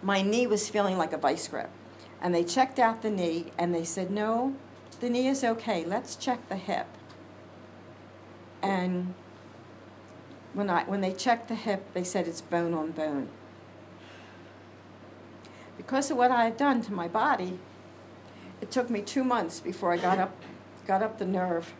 my 0.00 0.22
knee 0.22 0.46
was 0.46 0.68
feeling 0.68 0.96
like 0.96 1.12
a 1.12 1.18
vice 1.18 1.48
grip. 1.48 1.70
And 2.20 2.34
they 2.34 2.44
checked 2.44 2.78
out 2.78 3.02
the 3.02 3.10
knee 3.10 3.46
and 3.58 3.74
they 3.74 3.84
said, 3.84 4.10
no, 4.10 4.54
the 5.00 5.10
knee 5.10 5.26
is 5.26 5.42
okay, 5.42 5.84
let's 5.84 6.14
check 6.14 6.48
the 6.48 6.56
hip. 6.56 6.86
And 8.62 9.14
when, 10.52 10.70
I, 10.70 10.84
when 10.84 11.00
they 11.00 11.12
checked 11.12 11.48
the 11.48 11.56
hip, 11.56 11.92
they 11.94 12.04
said 12.04 12.28
it's 12.28 12.40
bone 12.40 12.74
on 12.74 12.92
bone. 12.92 13.28
Because 15.76 16.12
of 16.12 16.16
what 16.16 16.30
I 16.30 16.44
had 16.44 16.56
done 16.56 16.80
to 16.82 16.92
my 16.92 17.08
body, 17.08 17.58
it 18.60 18.70
took 18.70 18.88
me 18.88 19.02
two 19.02 19.24
months 19.24 19.58
before 19.58 19.92
I 19.92 19.96
got 19.96 20.18
up, 20.18 20.36
got 20.86 21.02
up 21.02 21.18
the 21.18 21.26
nerve 21.26 21.74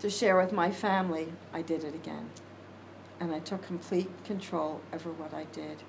to 0.00 0.10
share 0.10 0.36
with 0.36 0.52
my 0.52 0.70
family, 0.70 1.32
I 1.52 1.62
did 1.62 1.84
it 1.84 1.94
again. 1.94 2.30
And 3.18 3.32
I 3.32 3.38
took 3.38 3.66
complete 3.66 4.10
control 4.24 4.80
over 4.92 5.10
what 5.10 5.32
I 5.32 5.44
did. 5.44 5.82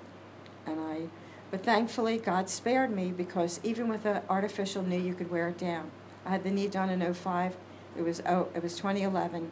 And 0.66 0.80
I, 0.80 1.02
but 1.50 1.64
thankfully, 1.64 2.18
God 2.18 2.48
spared 2.48 2.90
me 2.90 3.10
because 3.10 3.60
even 3.62 3.88
with 3.88 4.06
an 4.06 4.22
artificial 4.28 4.82
knee, 4.82 4.98
you 4.98 5.14
could 5.14 5.30
wear 5.30 5.48
it 5.48 5.58
down. 5.58 5.90
I 6.24 6.30
had 6.30 6.44
the 6.44 6.50
knee 6.50 6.68
done 6.68 6.90
in 6.90 7.14
05. 7.14 7.56
It 7.96 8.02
was, 8.02 8.22
oh, 8.26 8.48
it 8.54 8.62
was 8.62 8.76
2011. 8.76 9.50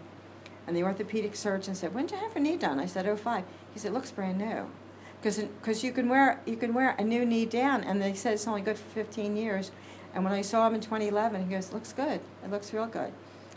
And 0.67 0.77
the 0.77 0.83
orthopedic 0.83 1.37
surgeon 1.37 1.75
said, 1.75 1.95
when 1.95 2.07
did 2.07 2.17
you 2.17 2.21
have 2.23 2.35
your 2.35 2.43
knee 2.43 2.57
done? 2.57 2.81
I 2.81 2.87
said, 2.87 3.07
05. 3.19 3.45
He 3.73 3.79
said, 3.79 3.93
it 3.93 3.95
looks 3.95 4.11
brand 4.11 4.39
new. 4.39 4.67
Because 5.21 5.83
you 5.83 5.93
can 5.93 6.09
wear 6.09 6.41
you 6.47 6.57
can 6.57 6.73
wear 6.73 6.95
a 6.99 7.03
new 7.03 7.25
knee 7.25 7.47
down, 7.47 7.83
and 7.83 8.01
they 8.01 8.15
said 8.15 8.35
it's 8.35 8.47
only 8.47 8.61
good 8.61 8.79
for 8.79 8.89
15 8.91 9.37
years. 9.37 9.73
And 10.15 10.23
when 10.23 10.33
I 10.33 10.43
saw 10.43 10.67
him 10.67 10.75
in 10.75 10.81
2011, 10.81 11.49
he 11.49 11.55
goes, 11.55 11.73
"Looks 11.73 11.93
good. 11.93 12.21
It 12.45 12.51
looks 12.51 12.73
real 12.73 12.87
good." 12.87 13.13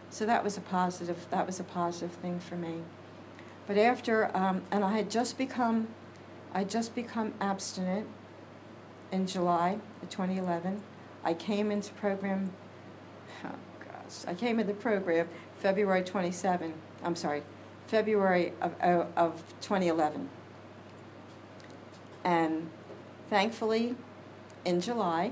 So 0.10 0.26
that 0.26 0.44
was 0.44 0.58
a 0.58 0.62
positive. 0.62 1.28
That 1.30 1.46
was 1.46 1.60
a 1.60 1.64
positive 1.64 2.12
thing 2.12 2.40
for 2.40 2.56
me. 2.56 2.82
But 3.68 3.78
after, 3.78 4.36
um, 4.36 4.64
and 4.72 4.84
I 4.84 4.98
had 4.98 5.12
just 5.12 5.38
become, 5.38 5.88
I 6.54 6.64
just 6.64 6.96
become 6.96 7.34
abstinent 7.40 8.08
in 9.12 9.28
July 9.28 9.78
of 10.02 10.10
2011. 10.10 10.82
I 11.24 11.34
came 11.34 11.72
into 11.72 11.94
program. 11.94 12.52
Oh 13.46 13.50
gosh, 13.80 14.26
I 14.28 14.34
came 14.34 14.60
into 14.60 14.74
the 14.74 14.80
program 14.80 15.28
February 15.60 16.04
27. 16.04 16.74
I'm 17.04 17.16
sorry, 17.16 17.44
February 17.88 18.54
of, 18.62 18.74
of 18.82 19.44
2011. 19.62 20.30
And 22.24 22.70
thankfully, 23.30 23.96
in 24.66 24.82
July, 24.82 25.32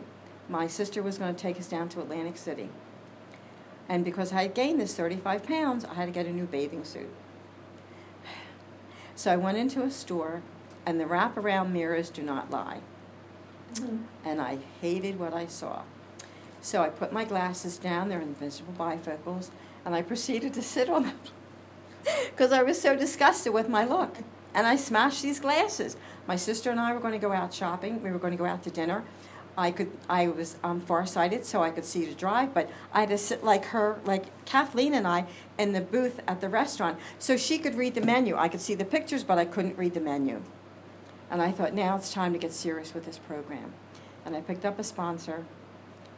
my 0.49 0.67
sister 0.67 1.01
was 1.01 1.17
going 1.17 1.33
to 1.33 1.41
take 1.41 1.57
us 1.57 1.67
down 1.67 1.89
to 1.89 2.01
Atlantic 2.01 2.37
City. 2.37 2.69
And 3.89 4.03
because 4.03 4.33
I 4.33 4.43
had 4.43 4.53
gained 4.53 4.81
this 4.81 4.95
35 4.95 5.43
pounds, 5.43 5.85
I 5.85 5.93
had 5.93 6.05
to 6.05 6.11
get 6.11 6.25
a 6.25 6.31
new 6.31 6.45
bathing 6.45 6.83
suit. 6.83 7.09
So 9.15 9.31
I 9.31 9.35
went 9.37 9.57
into 9.57 9.81
a 9.81 9.89
store, 9.89 10.41
and 10.85 10.99
the 10.99 11.05
wraparound 11.05 11.71
mirrors 11.71 12.09
do 12.09 12.21
not 12.21 12.51
lie. 12.51 12.81
Mm-hmm. 13.73 13.97
And 14.25 14.41
I 14.41 14.59
hated 14.81 15.19
what 15.19 15.33
I 15.33 15.47
saw. 15.47 15.81
So 16.61 16.81
I 16.81 16.89
put 16.89 17.13
my 17.13 17.23
glasses 17.23 17.77
down, 17.77 18.09
they're 18.09 18.21
invisible 18.21 18.73
bifocals, 18.77 19.49
and 19.85 19.95
I 19.95 20.01
proceeded 20.11 20.53
to 20.53 20.61
sit 20.61 20.89
on 20.89 21.03
them 21.03 21.19
because 22.29 22.51
I 22.51 22.63
was 22.63 22.79
so 22.79 22.95
disgusted 22.95 23.53
with 23.53 23.69
my 23.69 23.85
look. 23.85 24.17
And 24.53 24.65
I 24.65 24.75
smashed 24.75 25.21
these 25.21 25.39
glasses. 25.39 25.97
My 26.25 26.35
sister 26.35 26.71
and 26.71 26.79
I 26.79 26.93
were 26.93 26.99
going 26.99 27.13
to 27.13 27.19
go 27.19 27.31
out 27.31 27.53
shopping. 27.53 28.01
We 28.01 28.11
were 28.11 28.17
going 28.17 28.31
to 28.31 28.37
go 28.37 28.45
out 28.45 28.63
to 28.63 28.71
dinner. 28.71 29.03
I 29.57 29.71
could 29.71 29.91
I 30.07 30.27
was 30.27 30.57
um, 30.63 30.79
farsighted, 30.79 31.43
so 31.43 31.63
I 31.63 31.71
could 31.71 31.83
see 31.83 32.05
to 32.05 32.13
drive, 32.13 32.53
but 32.53 32.69
I 32.93 32.99
had 32.99 33.09
to 33.09 33.17
sit 33.17 33.43
like 33.43 33.65
her, 33.65 33.99
like 34.05 34.45
Kathleen 34.45 34.93
and 34.93 35.07
I, 35.07 35.25
in 35.57 35.73
the 35.73 35.81
booth 35.81 36.19
at 36.27 36.41
the 36.41 36.47
restaurant, 36.47 36.99
so 37.17 37.35
she 37.35 37.57
could 37.57 37.75
read 37.75 37.95
the 37.95 38.01
menu. 38.01 38.37
I 38.37 38.49
could 38.49 38.61
see 38.61 38.75
the 38.75 38.85
pictures, 38.85 39.23
but 39.23 39.39
I 39.39 39.45
couldn't 39.45 39.77
read 39.77 39.95
the 39.95 39.99
menu. 39.99 40.43
And 41.31 41.41
I 41.41 41.51
thought, 41.51 41.73
now 41.73 41.95
it's 41.95 42.13
time 42.13 42.33
to 42.33 42.39
get 42.39 42.53
serious 42.53 42.93
with 42.93 43.05
this 43.05 43.17
program. 43.17 43.73
And 44.23 44.35
I 44.35 44.41
picked 44.41 44.63
up 44.63 44.77
a 44.77 44.83
sponsor, 44.83 45.45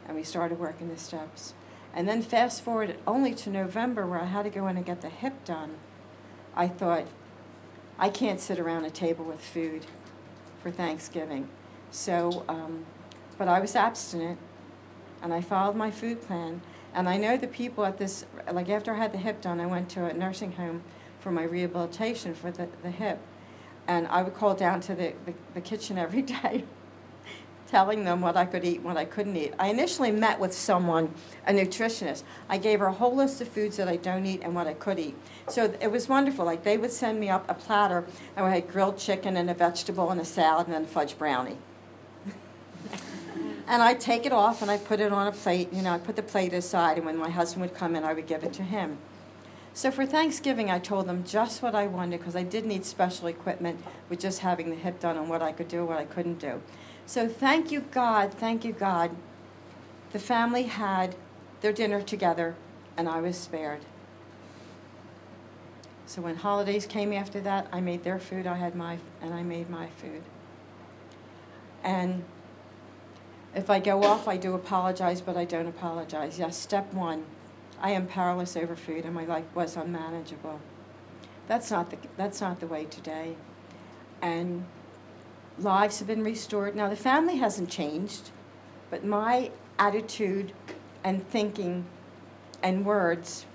and 0.06 0.16
we 0.16 0.22
started 0.22 0.58
working 0.58 0.88
the 0.88 0.98
steps. 0.98 1.54
And 1.94 2.06
then 2.06 2.22
fast 2.22 2.62
forward 2.62 2.98
only 3.06 3.34
to 3.36 3.50
November, 3.50 4.06
where 4.06 4.20
I 4.20 4.26
had 4.26 4.42
to 4.42 4.50
go 4.50 4.68
in 4.68 4.76
and 4.76 4.84
get 4.84 5.00
the 5.00 5.08
hip 5.08 5.44
done. 5.44 5.76
I 6.54 6.68
thought, 6.68 7.06
I 7.98 8.10
can't 8.10 8.38
sit 8.38 8.58
around 8.58 8.84
a 8.84 8.90
table 8.90 9.24
with 9.24 9.40
food 9.40 9.86
for 10.62 10.70
Thanksgiving. 10.70 11.48
So 11.90 12.44
um, 12.48 12.84
but 13.40 13.48
I 13.48 13.58
was 13.58 13.74
abstinent 13.74 14.38
and 15.22 15.32
I 15.32 15.40
followed 15.40 15.74
my 15.74 15.90
food 15.90 16.20
plan. 16.20 16.60
And 16.92 17.08
I 17.08 17.16
know 17.16 17.38
the 17.38 17.46
people 17.46 17.86
at 17.86 17.96
this, 17.96 18.26
like 18.52 18.68
after 18.68 18.92
I 18.92 18.98
had 18.98 19.14
the 19.14 19.18
hip 19.18 19.40
done, 19.40 19.60
I 19.60 19.66
went 19.66 19.88
to 19.90 20.04
a 20.04 20.12
nursing 20.12 20.52
home 20.52 20.82
for 21.20 21.30
my 21.30 21.44
rehabilitation 21.44 22.34
for 22.34 22.50
the, 22.50 22.68
the 22.82 22.90
hip. 22.90 23.18
And 23.88 24.06
I 24.08 24.22
would 24.22 24.34
call 24.34 24.54
down 24.54 24.82
to 24.82 24.94
the, 24.94 25.14
the, 25.24 25.32
the 25.54 25.62
kitchen 25.62 25.96
every 25.96 26.20
day, 26.42 26.64
telling 27.66 28.04
them 28.04 28.20
what 28.20 28.36
I 28.36 28.44
could 28.44 28.62
eat, 28.62 28.82
what 28.82 28.98
I 28.98 29.06
couldn't 29.06 29.38
eat. 29.38 29.54
I 29.58 29.68
initially 29.68 30.10
met 30.10 30.38
with 30.38 30.52
someone, 30.52 31.14
a 31.46 31.54
nutritionist. 31.54 32.24
I 32.46 32.58
gave 32.58 32.80
her 32.80 32.86
a 32.88 32.92
whole 32.92 33.16
list 33.16 33.40
of 33.40 33.48
foods 33.48 33.78
that 33.78 33.88
I 33.88 33.96
don't 33.96 34.26
eat 34.26 34.42
and 34.42 34.54
what 34.54 34.66
I 34.66 34.74
could 34.74 34.98
eat. 34.98 35.16
So 35.48 35.72
it 35.80 35.90
was 35.90 36.10
wonderful. 36.10 36.44
Like 36.44 36.62
they 36.62 36.76
would 36.76 36.92
send 36.92 37.18
me 37.18 37.30
up 37.30 37.48
a 37.48 37.54
platter, 37.54 38.04
and 38.36 38.44
we 38.44 38.52
had 38.52 38.68
grilled 38.68 38.98
chicken 38.98 39.38
and 39.38 39.48
a 39.48 39.54
vegetable 39.54 40.10
and 40.10 40.20
a 40.20 40.26
salad 40.26 40.66
and 40.66 40.74
then 40.74 40.84
a 40.84 40.86
fudge 40.86 41.16
brownie 41.16 41.56
and 43.70 43.82
I'd 43.82 44.00
take 44.00 44.26
it 44.26 44.32
off 44.32 44.62
and 44.62 44.70
I'd 44.70 44.84
put 44.84 44.98
it 44.98 45.12
on 45.12 45.28
a 45.28 45.32
plate. 45.32 45.72
You 45.72 45.80
know, 45.82 45.92
I'd 45.92 46.02
put 46.02 46.16
the 46.16 46.24
plate 46.24 46.52
aside, 46.52 46.96
and 46.96 47.06
when 47.06 47.16
my 47.16 47.30
husband 47.30 47.62
would 47.62 47.72
come 47.72 47.94
in, 47.94 48.02
I 48.02 48.12
would 48.12 48.26
give 48.26 48.42
it 48.42 48.52
to 48.54 48.64
him. 48.64 48.98
So 49.72 49.92
for 49.92 50.04
Thanksgiving, 50.04 50.68
I 50.72 50.80
told 50.80 51.06
them 51.06 51.22
just 51.24 51.62
what 51.62 51.76
I 51.76 51.86
wanted 51.86 52.18
because 52.18 52.34
I 52.34 52.42
did 52.42 52.66
need 52.66 52.84
special 52.84 53.28
equipment 53.28 53.80
with 54.08 54.18
just 54.18 54.40
having 54.40 54.70
the 54.70 54.76
hip 54.76 54.98
done 54.98 55.16
and 55.16 55.28
what 55.28 55.40
I 55.40 55.52
could 55.52 55.68
do, 55.68 55.84
what 55.84 55.98
I 55.98 56.04
couldn't 56.04 56.40
do. 56.40 56.60
So 57.06 57.28
thank 57.28 57.70
you, 57.70 57.82
God, 57.92 58.34
thank 58.34 58.64
you, 58.64 58.72
God. 58.72 59.12
The 60.10 60.18
family 60.18 60.64
had 60.64 61.14
their 61.60 61.72
dinner 61.72 62.02
together, 62.02 62.56
and 62.96 63.08
I 63.08 63.20
was 63.20 63.38
spared. 63.38 63.82
So 66.06 66.22
when 66.22 66.34
holidays 66.34 66.86
came 66.86 67.12
after 67.12 67.40
that, 67.42 67.68
I 67.72 67.80
made 67.80 68.02
their 68.02 68.18
food, 68.18 68.48
I 68.48 68.56
had 68.56 68.74
my, 68.74 68.98
and 69.22 69.32
I 69.32 69.44
made 69.44 69.70
my 69.70 69.86
food. 69.86 70.22
And 71.84 72.24
if 73.54 73.68
I 73.70 73.80
go 73.80 74.04
off, 74.04 74.28
I 74.28 74.36
do 74.36 74.54
apologize, 74.54 75.20
but 75.20 75.36
I 75.36 75.44
don't 75.44 75.66
apologize. 75.66 76.38
Yes, 76.38 76.56
step 76.56 76.92
one 76.92 77.24
I 77.80 77.92
am 77.92 78.06
powerless 78.06 78.56
over 78.56 78.76
food, 78.76 79.04
and 79.04 79.14
my 79.14 79.24
life 79.24 79.46
was 79.54 79.76
unmanageable. 79.76 80.60
That's 81.48 81.70
not 81.70 81.90
the, 81.90 81.96
that's 82.16 82.40
not 82.40 82.60
the 82.60 82.66
way 82.66 82.84
today. 82.84 83.36
And 84.20 84.66
lives 85.58 85.98
have 85.98 86.08
been 86.08 86.22
restored. 86.22 86.76
Now, 86.76 86.88
the 86.88 86.96
family 86.96 87.36
hasn't 87.36 87.70
changed, 87.70 88.30
but 88.90 89.04
my 89.04 89.50
attitude 89.78 90.52
and 91.02 91.26
thinking 91.28 91.86
and 92.62 92.84
words 92.84 93.46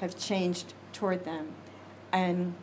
have 0.00 0.18
changed 0.18 0.74
toward 0.92 1.24
them. 1.24 1.48
And 2.12 2.54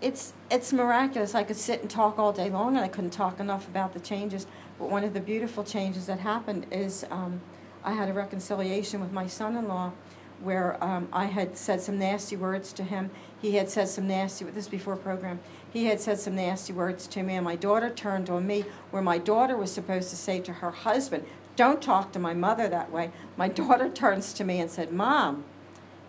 it's, 0.00 0.32
it's 0.50 0.72
miraculous. 0.72 1.34
I 1.34 1.42
could 1.42 1.56
sit 1.56 1.82
and 1.82 1.90
talk 1.90 2.18
all 2.18 2.32
day 2.32 2.50
long, 2.50 2.76
and 2.76 2.84
I 2.84 2.88
couldn't 2.88 3.10
talk 3.10 3.40
enough 3.40 3.66
about 3.66 3.94
the 3.94 4.00
changes. 4.00 4.46
But 4.78 4.90
one 4.90 5.04
of 5.04 5.14
the 5.14 5.20
beautiful 5.20 5.64
changes 5.64 6.06
that 6.06 6.20
happened 6.20 6.66
is 6.70 7.04
um, 7.10 7.40
I 7.84 7.92
had 7.92 8.08
a 8.08 8.12
reconciliation 8.12 9.00
with 9.00 9.12
my 9.12 9.26
son 9.26 9.56
in 9.56 9.66
law 9.66 9.92
where 10.40 10.82
um, 10.82 11.08
I 11.12 11.24
had 11.24 11.56
said 11.56 11.80
some 11.80 11.98
nasty 11.98 12.36
words 12.36 12.72
to 12.74 12.84
him. 12.84 13.10
He 13.40 13.56
had 13.56 13.68
said 13.68 13.88
some 13.88 14.06
nasty, 14.06 14.44
this 14.44 14.68
before 14.68 14.96
program, 14.96 15.40
he 15.72 15.86
had 15.86 16.00
said 16.00 16.18
some 16.18 16.36
nasty 16.36 16.72
words 16.72 17.06
to 17.08 17.22
me, 17.22 17.34
and 17.34 17.44
my 17.44 17.56
daughter 17.56 17.90
turned 17.90 18.30
on 18.30 18.46
me, 18.46 18.64
where 18.90 19.02
my 19.02 19.18
daughter 19.18 19.56
was 19.56 19.72
supposed 19.72 20.10
to 20.10 20.16
say 20.16 20.40
to 20.40 20.52
her 20.54 20.70
husband, 20.70 21.24
Don't 21.56 21.82
talk 21.82 22.12
to 22.12 22.18
my 22.18 22.34
mother 22.34 22.68
that 22.68 22.90
way. 22.90 23.10
My 23.36 23.48
daughter 23.60 23.88
turns 23.88 24.32
to 24.34 24.44
me 24.44 24.60
and 24.60 24.70
said, 24.70 24.92
Mom, 24.92 25.44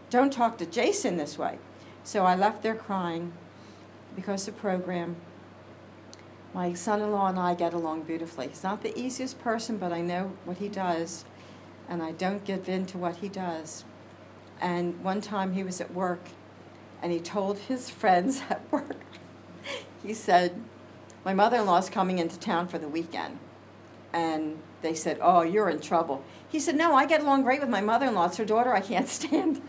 don't 0.09 0.31
talk 0.31 0.57
to 0.59 0.65
Jason 0.65 1.17
this 1.17 1.37
way. 1.37 1.57
So 2.03 2.25
I 2.25 2.35
left 2.35 2.63
there 2.63 2.75
crying 2.75 3.33
because 4.15 4.45
the 4.45 4.51
program. 4.51 5.15
My 6.53 6.73
son 6.73 7.01
in 7.01 7.11
law 7.11 7.27
and 7.27 7.37
I 7.37 7.53
get 7.53 7.73
along 7.73 8.03
beautifully. 8.03 8.47
He's 8.47 8.63
not 8.63 8.81
the 8.81 8.97
easiest 8.97 9.39
person, 9.39 9.77
but 9.77 9.93
I 9.93 10.01
know 10.01 10.33
what 10.45 10.57
he 10.57 10.67
does, 10.67 11.25
and 11.87 12.01
I 12.01 12.11
don't 12.11 12.43
give 12.43 12.67
in 12.67 12.85
to 12.87 12.97
what 12.97 13.17
he 13.17 13.29
does. 13.29 13.85
And 14.59 15.01
one 15.03 15.21
time 15.21 15.53
he 15.53 15.63
was 15.63 15.79
at 15.79 15.93
work 15.93 16.21
and 17.01 17.11
he 17.11 17.19
told 17.19 17.57
his 17.57 17.89
friends 18.01 18.41
at 18.49 18.61
work, 18.71 18.97
he 20.03 20.13
said, 20.13 20.61
My 21.23 21.33
mother 21.33 21.57
in 21.57 21.65
law 21.65 21.77
is 21.77 21.89
coming 21.89 22.19
into 22.19 22.39
town 22.39 22.67
for 22.67 22.77
the 22.77 22.87
weekend. 22.87 23.39
And 24.11 24.59
they 24.81 24.93
said, 24.93 25.19
Oh, 25.21 25.41
you're 25.41 25.69
in 25.69 25.79
trouble. 25.79 26.23
He 26.47 26.59
said, 26.59 26.75
No, 26.75 26.95
I 26.95 27.05
get 27.05 27.21
along 27.21 27.43
great 27.43 27.61
with 27.61 27.69
my 27.69 27.81
mother 27.81 28.07
in 28.07 28.15
law. 28.15 28.25
It's 28.25 28.37
her 28.37 28.45
daughter 28.45 28.73
I 28.73 28.81
can't 28.81 29.07
stand. 29.19 29.61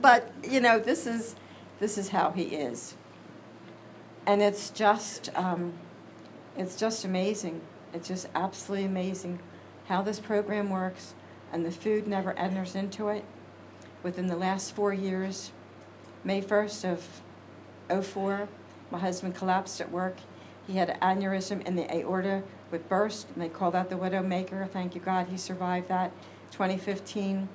but, 0.00 0.32
you 0.48 0.60
know, 0.60 0.78
this 0.78 1.06
is, 1.06 1.36
this 1.78 1.98
is 1.98 2.08
how 2.08 2.30
he 2.30 2.44
is. 2.44 2.94
And 4.26 4.42
it's 4.42 4.70
just, 4.70 5.30
um, 5.34 5.72
it's 6.56 6.76
just 6.76 7.04
amazing. 7.04 7.60
It's 7.92 8.08
just 8.08 8.28
absolutely 8.34 8.86
amazing 8.86 9.40
how 9.86 10.02
this 10.02 10.20
program 10.20 10.70
works, 10.70 11.14
and 11.52 11.64
the 11.64 11.70
food 11.70 12.06
never 12.06 12.32
enters 12.38 12.74
into 12.76 13.08
it 13.08 13.24
within 14.02 14.28
the 14.28 14.36
last 14.36 14.74
four 14.74 14.92
years. 14.92 15.50
May 16.22 16.40
1st 16.40 16.84
of 16.92 18.04
04, 18.04 18.48
my 18.90 18.98
husband 18.98 19.34
collapsed 19.34 19.80
at 19.80 19.90
work. 19.90 20.18
He 20.66 20.74
had 20.74 20.90
an 20.90 21.00
aneurysm 21.00 21.66
in 21.66 21.74
the 21.74 21.92
aorta 21.92 22.42
with 22.70 22.88
burst, 22.88 23.28
and 23.34 23.42
they 23.42 23.48
called 23.48 23.74
that 23.74 23.90
the 23.90 23.96
widowmaker. 23.96 24.68
Thank 24.70 24.94
you, 24.94 25.00
God, 25.00 25.26
he 25.28 25.36
survived 25.36 25.88
that. 25.88 26.12
2015, 26.52 27.48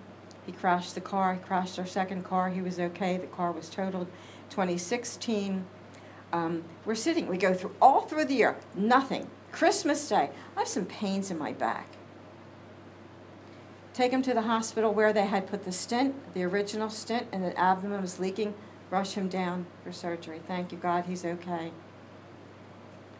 he 0.46 0.52
crashed 0.52 0.96
the 0.96 1.02
car. 1.02 1.36
He 1.36 1.40
crashed 1.40 1.80
our 1.80 1.86
second 1.86 2.24
car. 2.24 2.50
He 2.50 2.62
was 2.62 2.80
okay. 2.80 3.18
The 3.18 3.28
car 3.28 3.52
was 3.52 3.70
totaled. 3.70 4.08
2016, 4.50 5.66
um, 6.36 6.64
we're 6.86 6.96
sitting. 6.96 7.28
We 7.28 7.38
go 7.38 7.54
through 7.54 7.76
all 7.82 8.02
through 8.02 8.26
the 8.26 8.36
year, 8.36 8.58
nothing. 8.76 9.30
Christmas 9.52 10.08
Day, 10.08 10.30
I 10.56 10.60
have 10.60 10.68
some 10.68 10.86
pains 10.86 11.32
in 11.32 11.38
my 11.38 11.54
back 11.54 11.88
take 13.96 14.12
him 14.12 14.22
to 14.22 14.34
the 14.34 14.42
hospital 14.42 14.94
where 14.94 15.14
they 15.14 15.26
had 15.26 15.48
put 15.48 15.64
the 15.64 15.72
stent, 15.72 16.14
the 16.34 16.44
original 16.44 16.90
stent, 16.90 17.28
and 17.32 17.42
the 17.42 17.58
abdomen 17.58 18.02
was 18.02 18.20
leaking. 18.20 18.54
Rush 18.92 19.14
him 19.14 19.30
down 19.30 19.66
for 19.84 19.94
surgery. 19.94 20.42
Thank 20.46 20.74
you, 20.74 20.78
God, 20.78 21.06
he's 21.06 21.24
okay. 21.24 21.72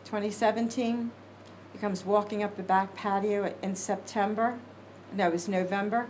2017, 0.04 1.12
he 1.72 1.80
comes 1.80 2.06
walking 2.06 2.44
up 2.44 2.58
the 2.58 2.64
back 2.64 2.94
patio 2.94 3.56
in 3.64 3.76
September. 3.76 4.60
No, 5.14 5.28
it 5.28 5.32
was 5.32 5.48
November. 5.48 6.08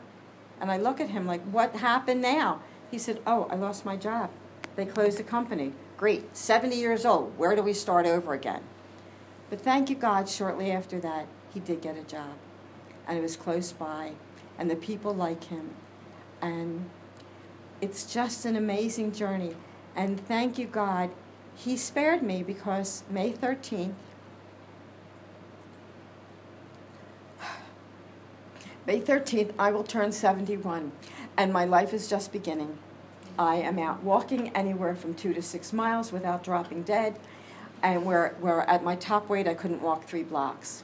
And 0.60 0.72
I 0.72 0.78
look 0.78 1.00
at 1.00 1.10
him 1.10 1.28
like, 1.28 1.44
what 1.44 1.76
happened 1.76 2.22
now? 2.22 2.62
He 2.90 2.98
said, 2.98 3.22
oh, 3.28 3.48
I 3.52 3.56
lost 3.56 3.86
my 3.86 3.96
job. 3.96 4.32
They 4.76 4.86
closed 4.86 5.20
the 5.20 5.24
company. 5.24 5.74
Great, 5.98 6.36
70 6.36 6.76
years 6.76 7.06
old. 7.06 7.38
Where 7.38 7.56
do 7.56 7.64
we 7.64 7.74
start 7.74 8.06
over 8.06 8.34
again? 8.34 8.62
But 9.50 9.62
thank 9.62 9.90
you, 9.90 9.96
God, 9.96 10.28
shortly 10.28 10.72
after 10.72 11.00
that, 11.00 11.28
he 11.54 11.60
did 11.60 11.82
get 11.82 11.98
a 11.98 12.04
job. 12.04 12.34
And 13.08 13.18
it 13.18 13.22
was 13.22 13.38
close 13.38 13.72
by 13.72 14.14
and 14.58 14.70
the 14.70 14.76
people 14.76 15.14
like 15.14 15.46
him. 15.46 15.70
And 16.42 16.90
it's 17.82 18.12
just 18.12 18.46
an 18.46 18.56
amazing 18.56 19.12
journey. 19.12 19.56
And 19.96 20.20
thank 20.20 20.58
you, 20.58 20.68
God. 20.68 21.12
He 21.56 21.78
spared 21.78 22.22
me 22.22 22.44
because 22.44 23.04
May 23.10 23.32
13th, 23.32 23.94
May 28.86 29.00
13th, 29.00 29.54
I 29.58 29.72
will 29.72 29.86
turn 29.86 30.12
71, 30.12 30.92
and 31.38 31.54
my 31.54 31.64
life 31.64 31.94
is 31.94 32.10
just 32.10 32.34
beginning. 32.34 32.78
I 33.38 33.56
am 33.56 33.80
out 33.80 34.04
walking 34.04 34.50
anywhere 34.56 34.96
from 34.96 35.14
two 35.14 35.34
to 35.34 35.42
six 35.42 35.74
miles 35.74 36.12
without 36.12 36.44
dropping 36.44 36.84
dead, 36.84 37.20
and 37.84 38.06
where, 38.06 38.36
where 38.40 38.62
at 38.70 38.84
my 38.84 38.96
top 38.96 39.30
weight, 39.30 39.48
I 39.48 39.54
couldn't 39.54 39.82
walk 39.82 40.06
three 40.06 40.24
blocks 40.24 40.84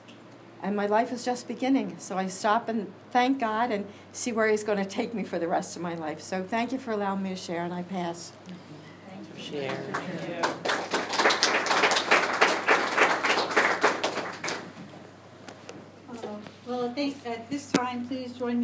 and 0.63 0.75
my 0.75 0.85
life 0.85 1.11
is 1.11 1.25
just 1.25 1.47
beginning. 1.47 1.95
So 1.97 2.17
I 2.17 2.27
stop 2.27 2.69
and 2.69 2.91
thank 3.11 3.39
God 3.39 3.71
and 3.71 3.85
see 4.13 4.31
where 4.31 4.47
He's 4.47 4.63
going 4.63 4.77
to 4.77 4.85
take 4.85 5.13
me 5.13 5.23
for 5.23 5.39
the 5.39 5.47
rest 5.47 5.75
of 5.75 5.81
my 5.81 5.95
life. 5.95 6.21
So 6.21 6.43
thank 6.43 6.71
you 6.71 6.77
for 6.77 6.91
allowing 6.91 7.23
me 7.23 7.29
to 7.29 7.35
share, 7.35 7.63
and 7.63 7.73
I 7.73 7.83
pass. 7.83 8.31
Thank 9.09 9.53
you 9.53 9.59
sharing. 9.59 9.95
Uh, 16.09 16.37
well, 16.67 16.89
I 16.89 16.93
think 16.93 17.17
at 17.25 17.49
this 17.49 17.71
time, 17.71 18.07
please 18.07 18.33
join 18.33 18.55
me. 18.55 18.59